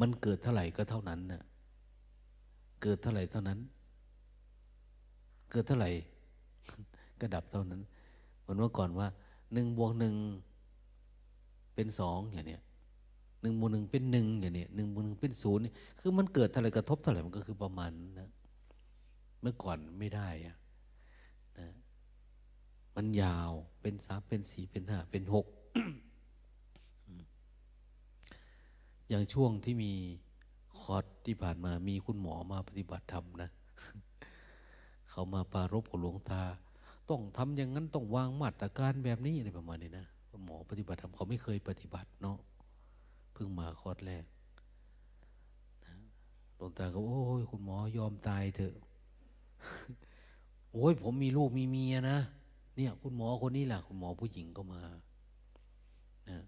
[0.00, 1.42] มันเกิดเท่าไหร่ก็เท่านั้นนะ
[2.82, 3.58] เกิดเท่าไหร่เท่านั้น
[5.50, 5.90] เกิดเท่าไหร่
[7.20, 7.80] ก็ดับเท่านั้น
[8.40, 9.08] เหมือนเมื่อก่อนว่า
[9.52, 10.14] หนึ่งบวกหนึ่ง
[11.74, 12.62] เป็นสองอย่างเนี้ย
[13.42, 15.62] หนึ่งบวกหนึ่งเป็นหนึ่งอย่างเนี้ยหนึ่งบวกหนึ่งเป็นศูนย์
[16.00, 18.30] คือมันเกิดเท่าไรกระทบเท่าไหร่มันก็คือประมาณนะ
[19.40, 20.56] เมื่อก่อนไม่ได้อะ
[21.58, 21.68] นะ
[22.96, 23.50] มันยาว
[23.82, 25.46] เป็นสามเป็นสี่เป็นห้าเป็นหก
[29.08, 29.92] อย่างช่วงที่มี
[30.78, 33.50] คอร์สที่ผ่านมามีคุณหมอมาปฏิบัติธรรมนะ
[35.10, 36.42] เขามาปารบกับหลวงตา
[37.10, 42.38] ต้องทำอย่างนั้นต้องวางมาตรการแบบนี้อะไรประมาณนี้นะคุณหมอปฏิบัติธรรมเขาไม่เคยปฏิบัติเนาะ
[43.32, 44.24] เพิ่งมาคอร์สแรก
[46.56, 48.74] หลวงตาก็โอ้ยคุณหมอยอมตายเถอะ
[50.72, 52.18] โอ้ยผมมีลูกมีเมียนะ
[52.76, 54.82] เนี่ย คุณหมอคนนี้แหละคุณหมอผู้หญิงก็มา
[56.30, 56.38] นะ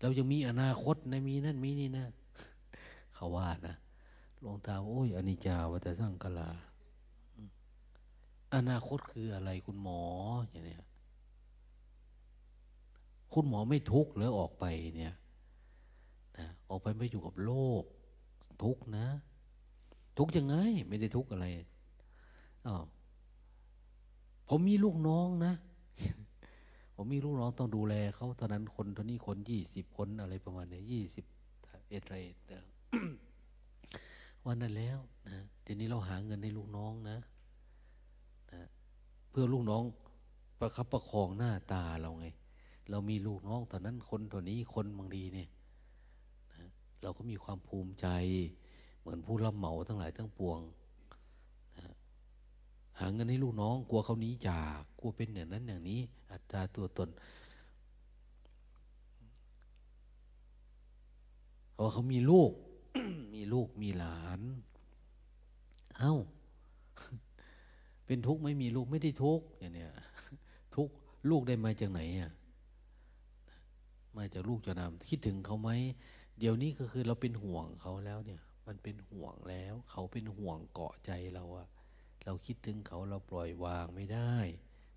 [0.00, 2.06] เรายังมีอนาคตนะมีนั่นมีนี่นะ
[3.14, 3.74] เขาว่านะ
[4.40, 6.50] หลวงตาโอ้ยอนิจจาวัตสังกลา
[8.54, 10.02] อนาคตคืออะไรคุณหมอ
[10.48, 10.82] อย่างเนี้ย
[13.32, 14.64] คุณหมอไม่ทุกข์หรือออกไป
[14.96, 15.14] เนี่ย
[16.38, 17.82] นะออกไปไม่อยู่กับโลก
[18.62, 19.06] ทุกข์นะ
[20.18, 20.54] ทุกข์ยังไง
[20.88, 21.46] ไม่ได้ทุกข์อะไร
[22.66, 22.84] อ้าว
[24.48, 25.52] ผมมีลูกน้องนะ
[26.94, 31.24] ผมมีลูกน้องต้องดูแลเขาตอนนั้นคนตอนนี้คนยี่สิบคนอะไรประมาณนี้ยี่สิบ
[31.88, 32.16] เอ็ดไร
[34.46, 34.98] วันนั้นแล้ว
[35.28, 37.18] นะเดี๋ยวนี้เราหาเงินให้ลูกน้องนะ
[39.36, 39.84] พื่อลูกน้อง
[40.60, 42.26] ประคับประคองหน้าตาเราไง
[42.90, 45.48] เรามีลูกน้องตอนนั้นคนตัวนี้คนบางดีเนี่ย
[46.54, 46.68] นะ
[47.02, 48.06] เราก็มีความภูมิใจ
[49.00, 50.60] เหมือนผู้รับเหมาทั้งหลายทั้งปวง
[52.98, 57.08] หาเงินให้ลูกน้องกลัวเขานี้จากกลัวเป็นอย่างนั้นอย่างนี้ อัตราตัวตน
[61.74, 62.50] เพราะเขามีลูก
[63.34, 64.40] มีลูกมีหลาน
[65.98, 66.14] เอา้า
[68.06, 69.90] เป็นทุกข์ไม่มีลูกไม่ได้ทุกข์อย่างเนี้ย
[70.76, 70.94] ทุกข์
[71.30, 72.32] ลูกได้มาจากไหนอะ
[74.16, 75.70] มาจากลูกจะนำคิดถึงเขาไหม
[76.38, 81.68] เดี๋ยวนี้ก็คือเราเป็นห่วงเขาแล้วเนี่ย มันเป็นห่วงแล้ว เขาเป็นห่วงเกาะใจเราอะ
[82.24, 84.34] เราคิดถึงเขาเราปล่อยวางไม่ได้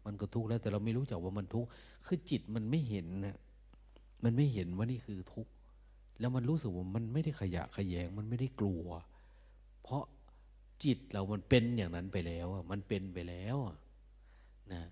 [0.06, 1.70] มันก็ทุกข์แล้วแต่เราไม่รู้จักว่ามันทุกข์
[2.06, 3.38] คือจิตมันไม่เห็นนะ
[4.24, 5.52] มันไม่เห็นว่านี่คือทุกข์
[6.20, 8.86] แล้วมันรู้สึกว่ามันไม่ได้ขยะขยง มันไม่ได้กลัว
[9.84, 10.04] เพราะ
[10.84, 13.58] จิตเรามันเป็นอย่างนั้นไปแล้วมันเป็นไปแล้ว
[14.74, 14.84] นะ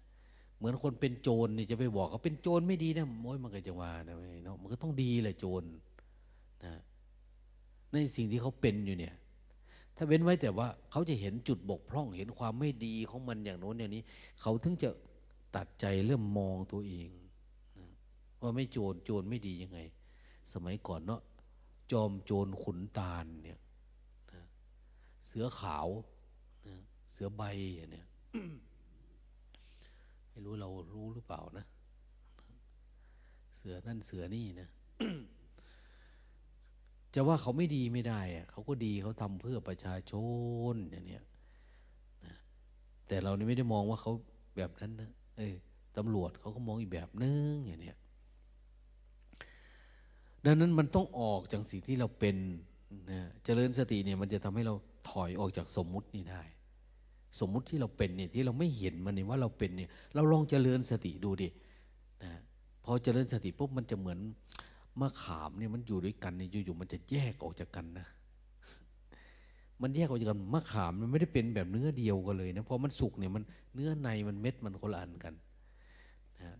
[0.57, 5.63] เหมือนคนเป็นโจรนี่จะไปบอกเขาเป็นโจรไม่ดีนะโอ้ยมันก็จะว่านะไม่เนาะมันก็ต้องดีแหละโจร
[6.65, 6.73] นะ
[7.91, 9.15] ในสิ่งที่เขาเป็นอยู่เนี่ย
[9.95, 14.03] ถ้าเว้นไว้แต่ว่าเขาจะเห็นจุดบกพร่องเห็นความไม่ดีของมันอย่างโน้นอย่างนี้
[14.41, 14.89] เขาถึงจะ
[15.55, 17.09] ตัดใจเริ่มมองตัวเอง
[18.41, 19.79] ว่าไม่โจรโจรไม่ดียังไง
[20.53, 21.21] สมัยก่อนเนาะ
[21.91, 23.59] จอมโจรขุนตาลเนี่ย
[25.27, 25.87] เสือขาว
[27.13, 27.43] เสือใบ
[27.91, 28.05] เนี่ย
[30.29, 31.65] ไม่รู้เรารู้หรือเปล่านะ
[33.57, 34.69] เสือนั่นเสือนี่นะ
[37.13, 40.13] จะว่าเขาไม่ดีไม่ได้อะเขาก็ดีเขาทำเพื่อประชาช
[40.73, 41.23] นอย่างเนี้ย
[42.25, 42.35] นะ
[43.07, 44.11] แต่เรานี่ไม่ได้มองว่าเขา
[44.57, 45.55] แบบนั้นนะเออ
[45.97, 47.97] ตำรวจเขาก็มองอีกแบบนึงอย่างเนี้ย
[50.45, 52.35] ดังนั้นมันต้องออกจากสิ่งที่เราเป็น
[53.11, 54.73] นะเจริญสติเนี่ยมันจะทำให้เรา
[55.09, 56.41] ถอยออกจากสมมุตินี่ได้
[57.39, 61.47] สมมุติที่เราเป็นเนี่ยที่เราไม่เห็นมันเนี่ยว่าเราเป็นเนี่ยเราลองเจริญสติดูดิ
[62.23, 62.31] นะ
[62.83, 64.19] พอเจริญสติปุ๊บมันจะเหมือน
[65.01, 68.07] มะขามเนี่ยมันอยู่ด้วยกันเนี่ยอยู่ๆมันจะแยกออกจากกันนะ
[69.81, 73.43] มันแยกออกจากกันมะขามมันไม่ได้เป็นแบบเนื้อเดียวกันเลยนะพอมันสุกเนี่ยมัน
[73.73, 75.33] เนื้อในมันเม็ดมันคนละอันกัน
[76.41, 76.51] นะ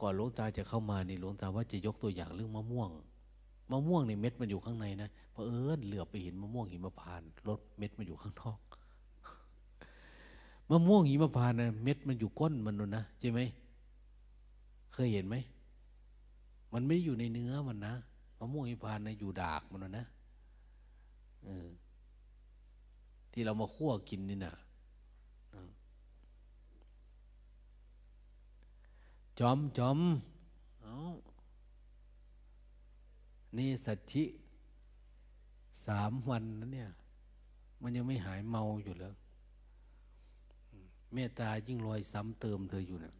[0.00, 2.90] ก่อนหลวงตาจะเข้ามานี่หลวงตาว่าจะยกตัวอย่างเรื่องมะม่วง
[3.70, 8.60] มะม่วงในเม็ดมันอยู่ข้างในนะเพอเอิญเหลือไปเห็นมะม่วงหิมพานรถเม็ดมันอยู่ข้างนอก
[10.70, 13.40] มะม่วงหิมพานนะเม็ดมันอยู่ก้นมันนู่นนะใช่ไหม
[14.92, 15.36] เคยเห็นไหม
[16.72, 17.94] มันไม่อยู่ในเนื้อมันนะ
[18.38, 20.04] มะม่วงอิมพานนะอยู่ดากมันนะ
[21.44, 21.68] เออ
[23.32, 24.54] ที่เรามาคั่วกินนี่นะ
[29.38, 29.98] จอมจอม
[30.82, 30.96] เอา
[33.58, 34.24] นี่สัจชิ
[35.86, 36.90] สามวันนั้นเนี่ย
[37.82, 39.14] มันยังไม่หายเมาอยู่เลย
[41.12, 43.14] เมตตายิ่งลอยซ้ำเติมเธออยู่เนี่ย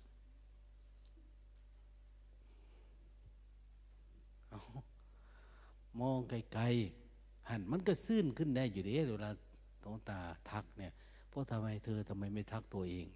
[6.01, 9.31] มองไกลๆหันมันก็ซื่นขึ้นได้อยู่ด้เวลา
[9.81, 10.19] หลวงตา
[10.51, 10.93] ทักเนี่ย
[11.29, 13.07] เพราะทำไมเธอทำไมไม่ทักตัวเอง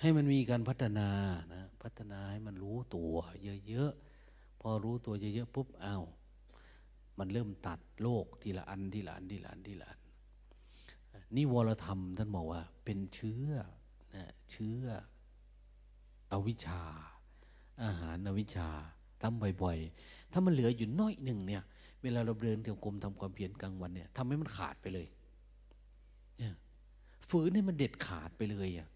[0.00, 1.08] ให้มันมีการพัฒนา
[1.54, 3.14] นะพัฒนาให้มันรู้ตัว
[3.68, 5.98] เยอะๆ พอรู้ตัวเยอะๆปุ๊บเอา้า
[7.18, 10.00] มันเริ่มตัดโลกทีละอันทีละอันทีละอันทีละอัน
[11.36, 13.50] นี่วรธรรมท่านบอกว่า เป็นเชื้อ
[14.14, 14.82] นะเชื้อ
[16.32, 16.82] อวิชชา
[17.82, 18.68] อาหารอวิชชา
[19.22, 21.62] ทำบ่อยๆ ถ้ามันเหลืออยู่น้อยหนึ่งเนี่ย
[22.02, 25.06] เวลาเราเดินเที่ยวกรมทำความเพียรกลางวันเนี่ยทำให้มันขาดไปเลย
[26.38, 26.54] เนี่ย
[27.30, 28.88] ฝืนให้มันเด็ดขาดไปเลยอะ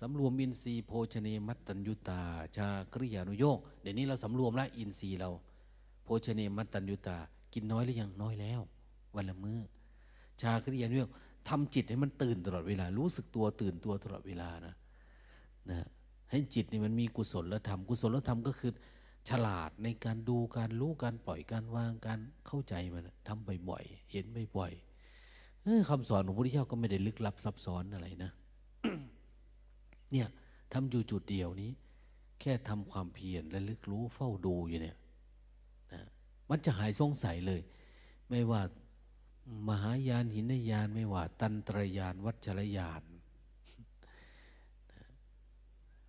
[0.00, 2.20] สำรวมอินทรีย์โภชเนมัตตัญยุตา
[2.56, 5.30] ชากริยานุโยกเดี๋ยวนี้เราสำรวมแล้วอินทรีย์เรา
[6.04, 7.16] โภชเนมัตตัญยุตา
[7.54, 8.60] กินน้อยหรือยังน้อยแล้ว
[9.16, 9.60] วันละมือ้อ
[10.40, 11.10] ชากริยานุโยก
[11.48, 14.74] ทำจิตให้มันตื่นตลอดเวลา รู้สึกตัวตื่นตัวตลอดเวลานะ
[15.70, 15.86] นะ
[16.30, 18.72] ให้จิตนี่มันมีกุศลธรรมกุศลธรรมก็คือ
[19.28, 24.24] ฉลาดในการดูการรู้การปล่อยการวางการเข้าใจมันทำบ่อยๆเห็น
[24.56, 28.30] บ่อยๆคำสอนของพระพุทธเจ้าก็ไม่ได้ลึกลับซับซ้อนอะไรนะ
[30.12, 30.26] เนี่ย
[30.72, 31.70] ทำอยู่จุดเดียวนี้
[32.40, 34.96] แค่ทำความเพียรและลึกรู้เฝ้าดูอยู่เนี่ย
[35.92, 36.02] นะ
[36.50, 37.60] มันจะหายสงสัยเลย
[38.30, 38.60] ไม่ว่า
[39.68, 43.02] มหายานหินยานไม่ว่า ตันตรยานวัชรยาน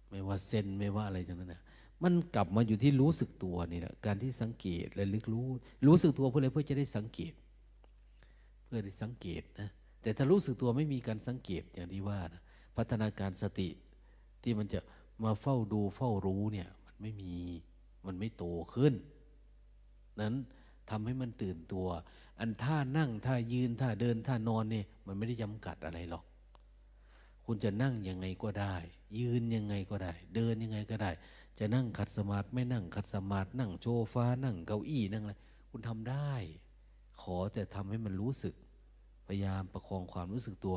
[0.10, 1.62] ไม่ว่าเซนไม่ว่าอะไรทั้งนั้นนะ
[2.04, 5.48] มันกลับมาอยู่ที่รู้สึกตัวนี่แหละการที่สังเกตและลึกรู้
[5.88, 7.34] รู้สึกตัวเพื่ออะไรเพื่อจะได้สังเกต
[8.66, 9.70] เพื่อได้สังเกตนะ
[10.02, 12.42] แต่ถ้ารู้สึกตัวไม่มีการสังเกตอย่างที่ว่านะ
[12.78, 13.70] พัฒนาการสติ
[14.44, 14.80] ที่มันจะ
[15.24, 17.34] มาเฝ้าดูเฝ้ารู้เนี่ย มันไม่มี
[18.06, 18.94] มันไม่โตขึ้น
[20.22, 20.36] นั้น
[20.90, 21.88] ทำให้มันตื่นตัว
[22.40, 26.24] อันท่านั่งท่ายืนท่าเดินท่านอนเนี่ย มันไม่ได้จำกัดอะไรหรอก
[27.46, 28.76] คุณจะนั่งยังไงก็ได้
[29.20, 31.12] ยืนยังไงก็ได้ เดินยังไงก็ได้
[31.60, 35.34] จะนั่งขัดสมาธิไม่นั่งขัดสมาธินั่งโชฟ้านั่งเก้าอี้นั่งอะไร
[35.70, 36.34] คุณทำได้
[37.22, 38.54] ขอแต่ทำให้มันรู้สึก
[39.28, 40.76] พยายามประคองความรู้สึกตัว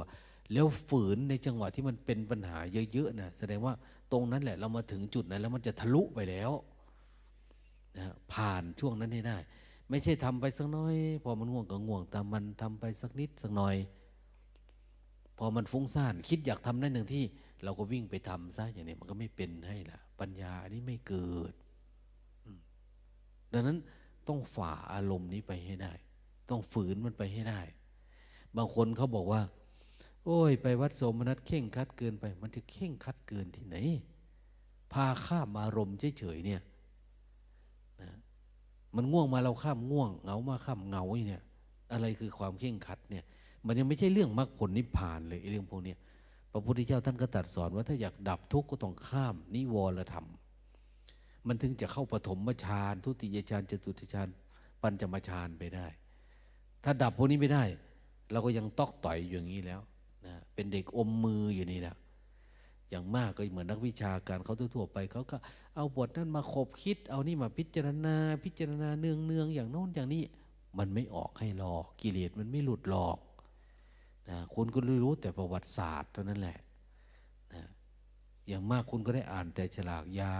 [0.53, 2.59] แล้วฝืนในจังหวะที่มันเป็นปัญหา
[2.93, 3.75] เยอะๆนะแสดงว่า
[4.13, 6.51] ตรงนั้นแหละ เรามาถึงจุดนั้นแล้วมันจะทะลุไปแล้ว
[7.99, 9.39] นะผ่านช่วงนั้นให้ได้
[9.91, 13.77] ไม่ใช่ทำไปสักน้อย พอมันง่วงก็ง่วงแต่มันทำไปสักนิดสักหน่อย
[15.39, 17.25] พอมันฟุ้งซ่านคิดอยากทำได้หนึ่งที่
[17.65, 21.53] เราก็วิ่งไปทำซะอย่างนี้มันก็ไม่เป็นให้ละปัญญาอันนี้ไม่เกิด
[23.53, 23.79] ดังนั้น
[24.29, 25.93] ต้องฝ่าอารมณ์นี้ไปให้ได้
[26.51, 27.61] ต้องฝืนมันไปให้ได้
[28.57, 29.41] บางคนเขาบอกว่า
[30.25, 33.77] โอ้ย ไปวัดโสมนัสเข่งคัดเกินไป มันจะเข่งคัดเกินที่ไหน
[34.93, 36.61] พาข้ามอารมณ์เฉยๆเนี่ย
[38.01, 38.11] นะ
[38.97, 41.43] มันง่วงมาเราข้ามง่วงเหงามาข้ามเหงาเนี่ย
[41.93, 43.25] อะไรคือความเข่งคัดเนี่ย
[43.67, 45.95] มันยังไม่ใช่เรื่องมรรคผลนิพพานเลยเรื่องพวกนี้
[46.53, 50.27] พระพุทธเจ้าท่านก็ตรัสสอนว่าถ้าอยากดับทุกข์ก็ต้องข้ามนิวรธรรม
[51.47, 54.29] มันถึงจะเข้าปฐมฌานทุติยฌานจตุติฌาน
[54.83, 55.87] ปัญจมฌานไปได้
[56.85, 57.65] ถ้าดับพวกนี้ไม่ได้
[58.33, 59.81] เราก็ยังตอกต่อยอย่างนี้แล้ว
[60.27, 61.97] นะเป็นเด็กอมมืออยู่นี่แหละ
[62.91, 65.37] อย่างมากก็เหมือนนักวิชาการเขาทั่วไปเขาก็
[65.77, 70.23] เอาบทนั้นมาขบคิด เอานี่มาพิจารณา พิจารณาเนืองเนืองอย่างโน้นอย่างนี้
[70.79, 73.19] มันไม่ออกให้หลอก กิเลสมันไม่หลุดหลอก
[74.29, 76.59] นะคุณก็รู้แต่ประวัติศาสตร์เท่านั้นแหละ
[77.53, 77.63] นะ
[78.49, 80.37] อย่างมากคุณก็ได้อ่านแต่ฉลากยา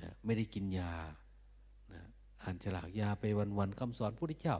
[0.00, 0.92] นะไม่ได้กินยา
[2.48, 3.24] อ่านฉลากยาไป
[3.58, 4.56] วันๆคำสอนพระพุทธเจ้า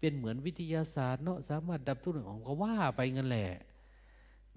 [0.00, 3.48] เป็นเหมือนวิทยาศาสตร์เนาะสามารถดับทุกเรื่องของก็ว่าไปงั้นแหละ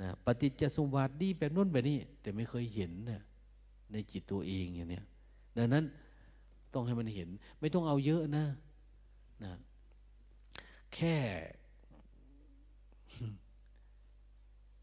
[0.01, 3.21] นะปฏิจจสมบัติดีแบบนู้นแบบนี้ แต่ไม่เคยเห็นนะ
[3.91, 5.05] ในจิตตัวเองอย่างเนี้ย
[5.57, 5.83] ดังนั้น
[6.73, 7.29] ต้องให้มันเห็น
[7.59, 8.45] ไม่ต้องเอาเยอะนะ
[9.43, 9.53] นะ
[10.95, 11.15] แค่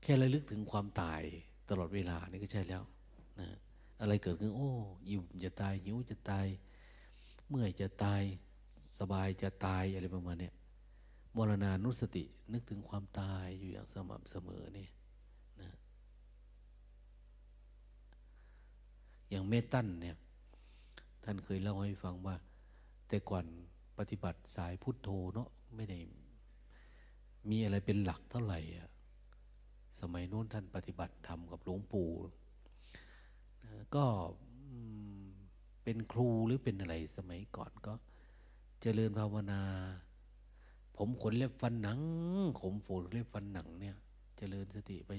[0.03, 1.23] แค่ระลึกถึงความตาย
[1.69, 2.83] ตลอดเวลานี่ก็ใช่แล้ว
[3.41, 3.49] นะ
[4.01, 4.71] อะไรเกิดขึ้นโอ้
[5.09, 6.47] ยิ่มจะตายหิวจะตาย
[7.55, 8.23] เมื่อยจะตาย
[8.99, 10.51] สบายจะตายอะไรประมาณนี้
[11.37, 14.89] มรณานุสตินึกถึงความตายอยู่อย่างสม่ำเสมอนี่
[15.61, 15.71] นะ
[19.31, 20.17] อย่างเมตันเนี่ย
[21.25, 22.37] ท่านเคยเล่าให้ฟังว่า
[23.09, 23.45] แต่ก่อน
[23.99, 25.99] ปฏิบัติสายพุทโธเนาะไม่ได้
[27.51, 28.89] มีอะไรเป็นหลักเท่าไหร่อะ
[30.01, 32.09] สมัยนู้นท่านปฏิบัติธรรมกับหลวงปู่
[33.95, 34.05] ก็
[35.83, 37.93] เป็นครูหรือเป็นอะไรสมัยก่อนก็
[38.83, 39.61] เจริญภาวนา
[40.97, 42.01] ผมขนเล็บฟันหนัง
[42.61, 43.97] ขมฝูเล็บฟันหนังเนี่ย
[44.37, 45.11] เจริญสติไป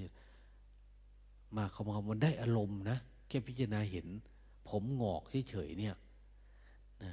[1.56, 4.06] มาเขามามันได้อารมณ์นะแค่พิจารณาเห็น
[4.68, 5.94] ผมงอกเฉยๆเนี่ย
[7.02, 7.12] นะ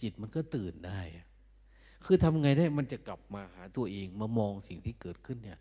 [0.00, 1.00] จิตมันก็ตื่นได้
[2.04, 5.58] คือทำไงได้มันจะกลับมาหาตัวเองมามองสิ่งที่เกิดขึ้นเนี่ย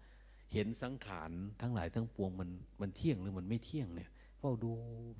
[0.53, 1.31] เห็นสังขาร
[1.61, 2.49] ทั้งหลายทั้งปวงมัน
[2.81, 4.72] มันเที่ยงหรือมันไม่เที่ยงเนี่ย เฝ้าดู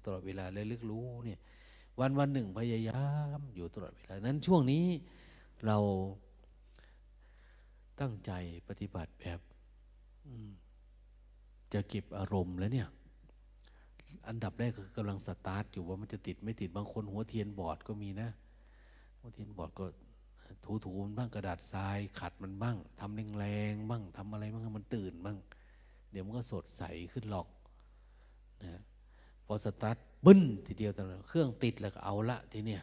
[0.03, 1.39] ตลอดเวลาและลึกรู้เนี่ย
[1.99, 3.03] วันวันหนึ่งพยายา
[3.38, 4.85] มอยู่ตลอดเวลา นั้นช่วงนี้
[5.65, 5.77] เรา
[7.99, 8.31] ตั้งใจ
[8.68, 9.39] ปฏิบัติแบบ
[11.73, 12.88] จะเก็บอารมณ์แล้วเนี่ย
[14.27, 18.30] อันดับแรกคือกำลังสตาร์ทอยู่ว่ามันจะติดไม่ติดบางคนหัวเทียนบอดก็มีนะ
[19.19, 19.85] หัวเทียนบอดก็
[20.65, 25.38] ถูถูมันบ้างกระดาษทราย ขัดมันบ้างทำแรงๆบ้างทำอะไรบ้างมันตื่นบ้าง
[26.11, 27.48] เดี๋ยวมันก็สดใสขึ้นหรอก
[28.64, 28.81] นะ
[29.48, 32.82] พอสตาร์ทบึ้นทีเดียวตอนเครื่องติดแล้วก็เอาละทีเนี้ย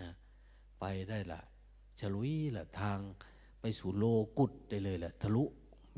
[0.00, 0.10] นะ
[0.80, 1.40] ไปได้ละ
[2.00, 2.98] ฉลุยละทาง
[3.60, 4.04] ไปสู่โล
[4.38, 5.44] กุดได้เลยแหละทะลุ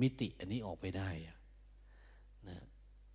[0.01, 1.09] มิติอันนี้ออกไปได้
[2.49, 2.59] นะ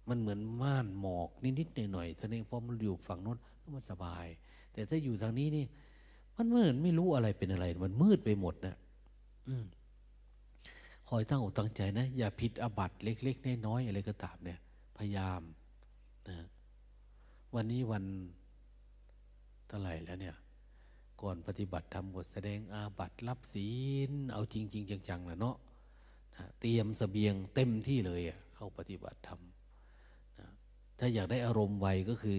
[0.10, 3.38] มันเหมือนม่านหมอกนิดๆหน่อยๆท่านี้เพราะมันอยู่ฝั่งโน้น
[3.76, 4.26] มันสบาย
[4.74, 5.66] แต่ถ้าอยู่ทางนี้นี่
[6.38, 8.76] มันเหมือนไม่รู้อะไรเป็นอะไร มันมืดไปหมดนะ
[9.48, 9.66] อืม
[11.10, 14.60] คอยตั้งอกตั้งใจนะ อย่าผิดอบัตเล็ก ๆ น้อยๆอะไรก็ตามเนี่ย
[14.98, 15.42] พยายาม
[16.28, 16.38] นะ
[17.56, 18.04] วันนี้วัน
[19.68, 20.36] เท่าไหร่แล้วเนี่ย
[21.22, 23.70] ก่อนปฏิบัติทำบทแสดงอาบัตรับศี
[24.10, 25.56] ล เอาจริงจริงจังๆนะเนาะ
[26.60, 29.40] เตรียมสเสบียงเต็มที่เลยอะเข้าปฏิบัติธรรม
[31.00, 32.38] ถ้าอยากได้อารมณ์ไวก็คือ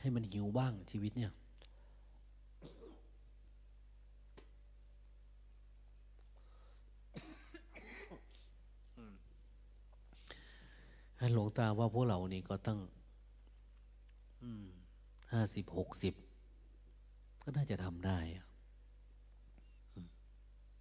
[0.00, 1.32] ให้มันหิวบ้างชีวิตเนี่ย
[11.34, 12.78] หลวงตาว่าพวกเรานี่ก็ตั้ง
[15.32, 16.14] ห้าสิบหกสิบ
[17.42, 18.18] ก็น่าจะทำได้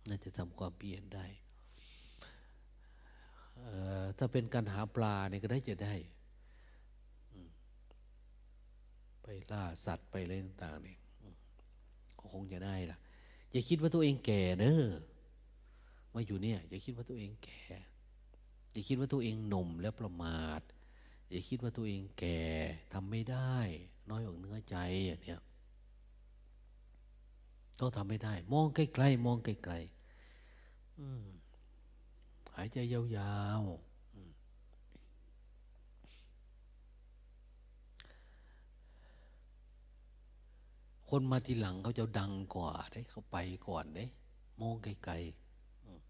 [0.09, 1.25] น่าจะทำความเปลี่ยนได้
[4.17, 5.95] ถ้าเป็นการหาปลาเนี่ยก็ได้จะได้
[9.21, 10.99] ไปล่าสัตว์ไปอะไรต่างๆเนี่ย
[12.19, 12.97] ก็คงจะได้ล่ะ
[13.51, 14.83] อย่าคิดว่าตัวเองแก่เนอะ
[16.13, 17.61] มาอยู่เนี่ย อย่าคิดว่าตัวเองแก่
[18.71, 20.61] อย่าคิดว่าตัวเองหนุ่มแล้วประมาท
[21.29, 22.39] อย่าคิดว่าตัวเองแก่
[22.93, 23.55] ทำไม่ได้
[24.09, 24.75] น้อยอกเนื้อใจ
[25.07, 25.39] อย่างเนี้ย
[27.79, 29.95] ต้องทำไม่ได้ มองใกล้ๆมองไกลๆ
[32.55, 33.01] หายใจยา
[33.59, 33.95] วๆ
[41.09, 43.37] คนมาทีหลังเขาจะดังกว่าได้เขาไป
[43.67, 44.05] ก่อนได้
[44.61, 45.13] มองไกล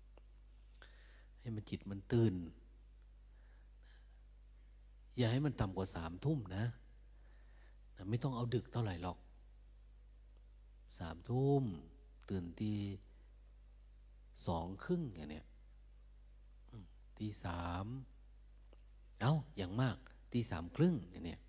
[0.03, 2.33] ๆให้มันจิตมันตื่น
[5.17, 6.65] อย่าให้มันต่ำกว่าสามทุ่มนะ
[8.09, 9.17] ไม่ต้องเอาดึกเท่าไหร่หรอก
[10.99, 11.63] สามทุ่ม
[12.29, 12.73] ตื่นตี
[14.47, 15.45] สองครึ่งอย่างเนี้ย
[17.17, 17.85] ตีสาม
[19.19, 19.97] เอาอย่างมาก
[20.33, 21.39] ตีสามครึ่งอย่างเนี้ย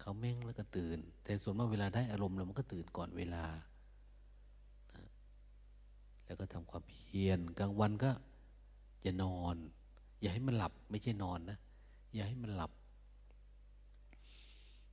[0.00, 3.44] เขาแม่งแล้วก็ตื่น แต่ส่วนมากเวลาได้อารมณ์แล้วมันก็ตื่นก่อนเวลา
[6.24, 8.10] แล้วก็ทำความเพียรกลางวันก็
[9.02, 9.56] อย่านอน
[10.20, 11.58] อย่าให้มันหลับไม่ใช่นอนนะ
[12.14, 12.70] อย่าให้มันหลับ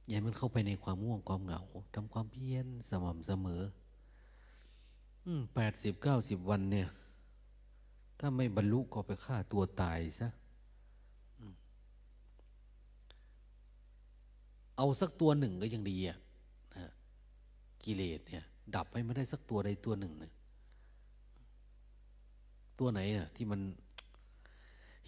[0.08, 1.62] อย่ามันเข้าไปในความง่วงความเหงา
[1.96, 3.62] ทำความเพียรสม่ำเสมอ
[5.56, 6.88] แปดสิบเก้าสิบวันเนี่ย
[8.20, 10.28] ถ้าไม่บรรลุก็ไปฆ่าตัวตายซะ
[14.78, 16.18] เอาสักตัวหนึ่งก็ยังดีอะ
[16.76, 16.92] นะ
[17.84, 18.44] กิเลสเนี่ย
[18.76, 20.34] ดับให้ไม่ได้สักตัวใดตัวหนึ่งเนี่ย
[22.80, 23.62] ตัวไหนอะ ที่มัน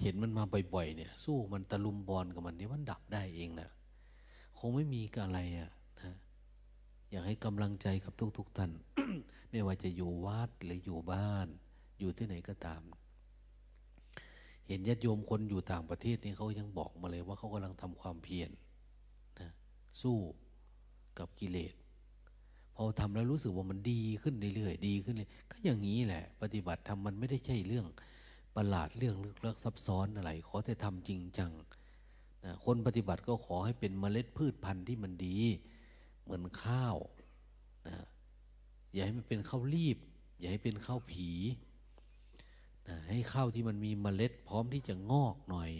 [0.01, 0.43] เห็นมันมา
[0.73, 3.69] บ่อยๆเนี่ย สู้มันตะลุมบอลกับมันเนี่ยมันดับได้เองนะ
[4.59, 5.71] คงไม่มีอะไรอะ
[6.01, 6.13] นะ
[7.09, 8.71] อยากให้กำลังใจกับทุกๆท่าน
[9.49, 11.47] ไม่ว่าจะอยู่วัดหรืออยู่บ้าน
[11.99, 12.81] อยู่ที่ไหนก็ตาม
[14.67, 18.49] เห็นญาติโยมคนอยู่ต่างประเทศนี่เขายังบอกมาเลยว่าเขากำลังทำความเพียร
[19.39, 19.49] นะ
[20.01, 20.17] สู้
[21.19, 21.73] กับกิเลส
[22.75, 27.85] พอทำแล้วรู้สึกว่ามันดีขึ้นเรื่อยๆดีขึ้นเลยก็อย่างนี้แหละ ปฏิบัติทำมันไม่ได้ใช่เรื่อง
[28.55, 31.51] ประหลาดเรื่องลึกลับซับซ้อนอะไรขอแต่ทำจริงจัง
[32.65, 35.37] คนปฏิบัติก็ขอให้เป็นเมล็ดพืชพันธุ์ที่มันดี
[36.21, 36.95] เหมือนข้าว
[37.87, 37.95] นะ
[38.93, 39.97] อย่าให้มันเป็นข้าวรีบ
[40.39, 41.29] อย่าให้เป็นข้าวผี
[42.87, 45.71] นะให้ข้าวที่มันมีเมล็ดพร้อมที่จะงอกหน่อย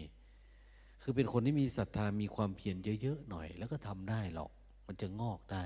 [1.02, 4.52] คือเป็นคนที่มีศรัทธามีความเพียรเยอะๆหน่อย แล้วก็ทำได้หรอก
[4.88, 5.64] มันจะงอกได้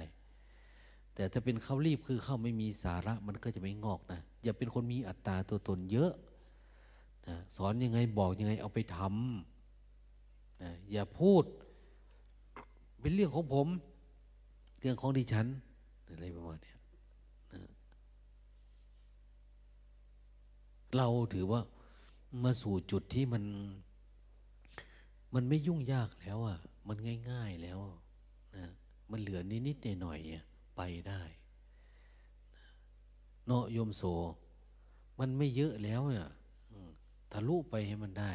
[1.15, 6.11] แต่ถ้าเป็นข้าวรีบคือข้าวไม่มีสาระมันก็จะไม่งอกนะอย่าเป็นคนมีอัตตาตัวตนเยอะ
[7.27, 9.52] นะสอนยังไงบอกยังไงเอาไปทำนะ
[10.91, 11.43] อย่าพูด
[12.99, 13.67] เป็นเรื่องของผม
[14.79, 15.47] เรื่องของดิฉัน
[16.09, 16.73] อะไรประมาณนี้
[20.97, 21.61] เราถือว่า
[22.43, 23.43] มาสู่จุดที่มัน
[25.33, 26.57] มันไม่ยุ่งยากแล้วอะ
[26.87, 26.97] มัน
[27.31, 27.79] ง่าย ๆแล้ว
[28.55, 28.65] นะ
[29.11, 31.21] มันเหลือนิดๆหน่อยๆไปได้
[33.47, 34.03] เนาะโยมโส
[35.19, 36.29] มันไม่เยอะแล้วเนี่ย
[37.31, 38.31] ทะลุไปให้มันได้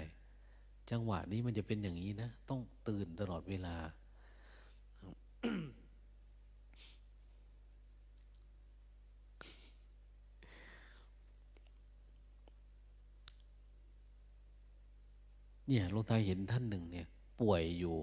[0.90, 3.76] จังหวะนี้มันจะเป็นอย่างนี้นะ ต้องตื่นตลอดเวลา
[15.66, 17.06] เนี่ยหลวงตาเห็นท่านหนึ่งเนี่ย
[17.40, 17.96] ป่วยอยู่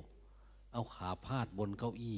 [0.72, 2.18] เอาขาพาดบนเก้าอี้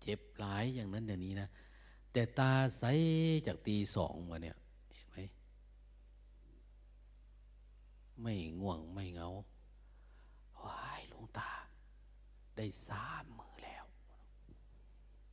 [0.00, 1.48] เจ็บหลายอย่างนั้นอย่างนี้นะ
[2.12, 2.84] แต่ตาใส
[3.46, 4.56] จากตีสองมาเนี่ย
[4.94, 5.18] เห็นไหม
[8.22, 9.28] ไม่ง่วงไม่เหงา
[10.62, 11.50] ว้ายหลวงตา
[12.56, 13.84] ได้สามมือแล้ว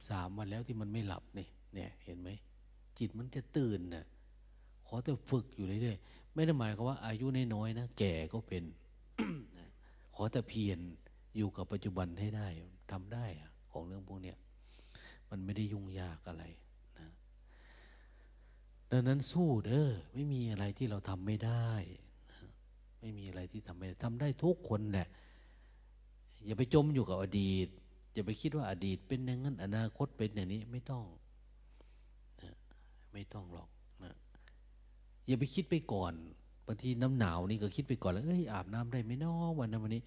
[0.08, 2.30] สามวันแล้วที่มันไม่หลับนี่เนี่ยเห็นไหม
[2.98, 4.06] จิตมันจะตื่นน่ะ
[4.88, 8.64] ขอแต่ฝึกอยู่เรื่อยๆไม่ได้หมายความว่า อายุน้อยๆนะแก่ก็เป็น
[10.16, 10.80] ขอแต่เพียร
[11.36, 12.48] อยู่กับปัจจุบันให้ได้
[12.92, 14.38] ทำได้อะของเรื่องพวกเนี้ย
[15.30, 16.44] มันไม่ได้ยุ่งยากอะไร
[17.00, 17.10] นะ
[18.92, 21.70] ดังนั้นสู้เด้อไม่มีอะไรที่เราทำไม่ได้
[23.02, 25.08] ไม่มีอะไรที่ทำไม่ได้ทำได้ทุกคนแหละ
[26.46, 27.68] อย่าไปจมอยู่กับอดีต
[28.14, 31.06] อย่าไปคิดว่าอดีตเป็นอย่างนั้น อนาคตเป็นอย่างนี้ไม่ต้อง
[32.42, 32.56] นะ
[33.14, 33.70] ไม่ต้องหรอก
[34.04, 34.14] นะ
[35.28, 36.14] อย่าไปคิดไปก่อน
[36.68, 40.04] บางทีน้ำหนาวนี่ก็คิดไปก่อนแล้วเอ้ยอาบน้ำได้ไหมน้อวันนั้นวันนี้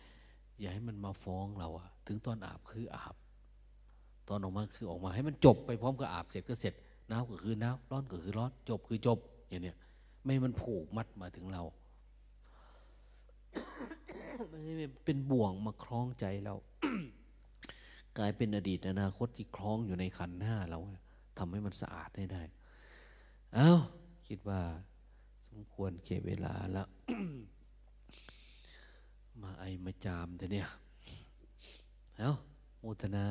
[0.61, 3.15] อย่าให้มันมาฟ้องเราอะถึงตอนอาบคืออาบ
[4.29, 6.75] ตอนออกมาคือออกมาให้มันจบไปพร้อมกับอาบเสร็จก็เสร็จ
[7.09, 9.19] หนาวก็คือหนาวร้อนก็คือร้อน จบคือจบ
[9.49, 9.77] อย่างเนี้ย
[10.23, 11.63] ไม่ให้มันผูกมัดมาถึงเรา
[14.53, 16.55] ม่ให้เป็นบ่วงมาคล้องใจเรา
[18.19, 20.79] กลายเป็นอดีตอนาคตที่คล้องอยู่ในขันหน้าเรา
[21.39, 22.43] ทำให้มันสะอาดให้ได้
[23.55, 23.71] เอา้า
[24.29, 24.61] คิดว่า
[25.49, 26.89] สมควรเก็บเวลาแล้ว
[29.43, 30.69] มาไอมาจามแต่เนี่ย
[32.19, 32.33] เอา
[32.79, 33.27] โมทนา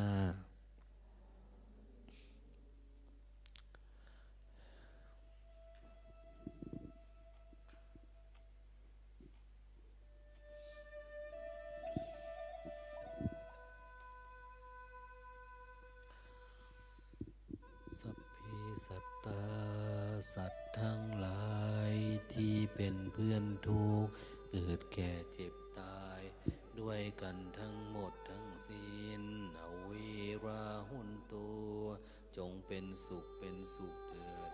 [20.84, 21.62] ทั้งหลา
[21.92, 21.94] ย
[22.34, 24.14] ที่เป็นเพื่อนทุกข์
[24.52, 26.22] เกิดแก่เจ็บตาย
[26.80, 29.24] ด้วยกันทั้งหมดทั้งสิ้น
[29.62, 29.92] อเว
[30.46, 31.78] ราหุนตัว
[32.38, 34.52] จงเป็นสุขเป็นสุขเถิด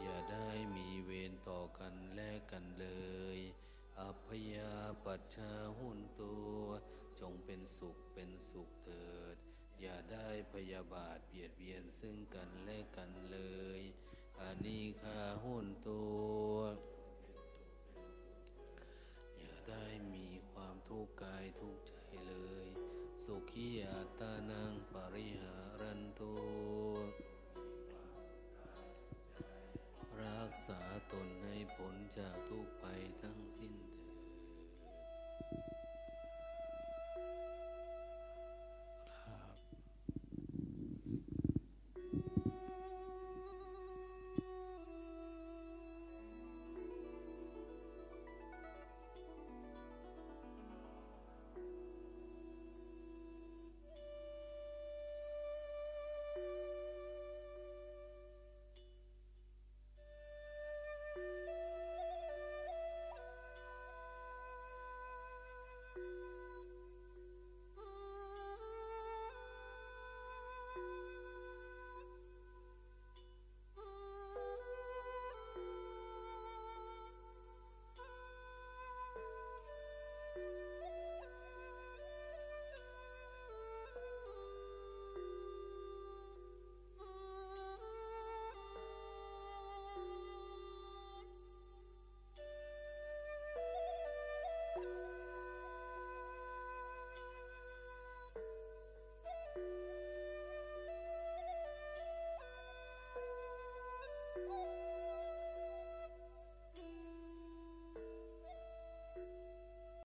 [0.00, 2.88] อย่าได้มีเวรต่อกันและกันเล
[3.36, 3.38] ย
[4.00, 4.72] อัพยา
[5.04, 6.58] ปัชชาหุนตัว
[7.20, 9.36] จงเป็นสุขเป็นสุขเถิด
[9.80, 13.38] อย่าได้พยาบาทเบียดเบียนซึ่งกันและกันเล
[13.80, 13.82] ย
[14.40, 16.02] อนิคาหุนตั
[16.50, 16.54] ว
[19.38, 21.94] อย่าได้มีความทุกข์กายทุกข์ใจ
[22.26, 22.32] เล
[22.66, 22.68] ย
[23.24, 26.34] สุขียาตานังปริหารันตุ
[30.22, 30.80] รักษา
[31.12, 32.66] ตนให้ผลจากทุก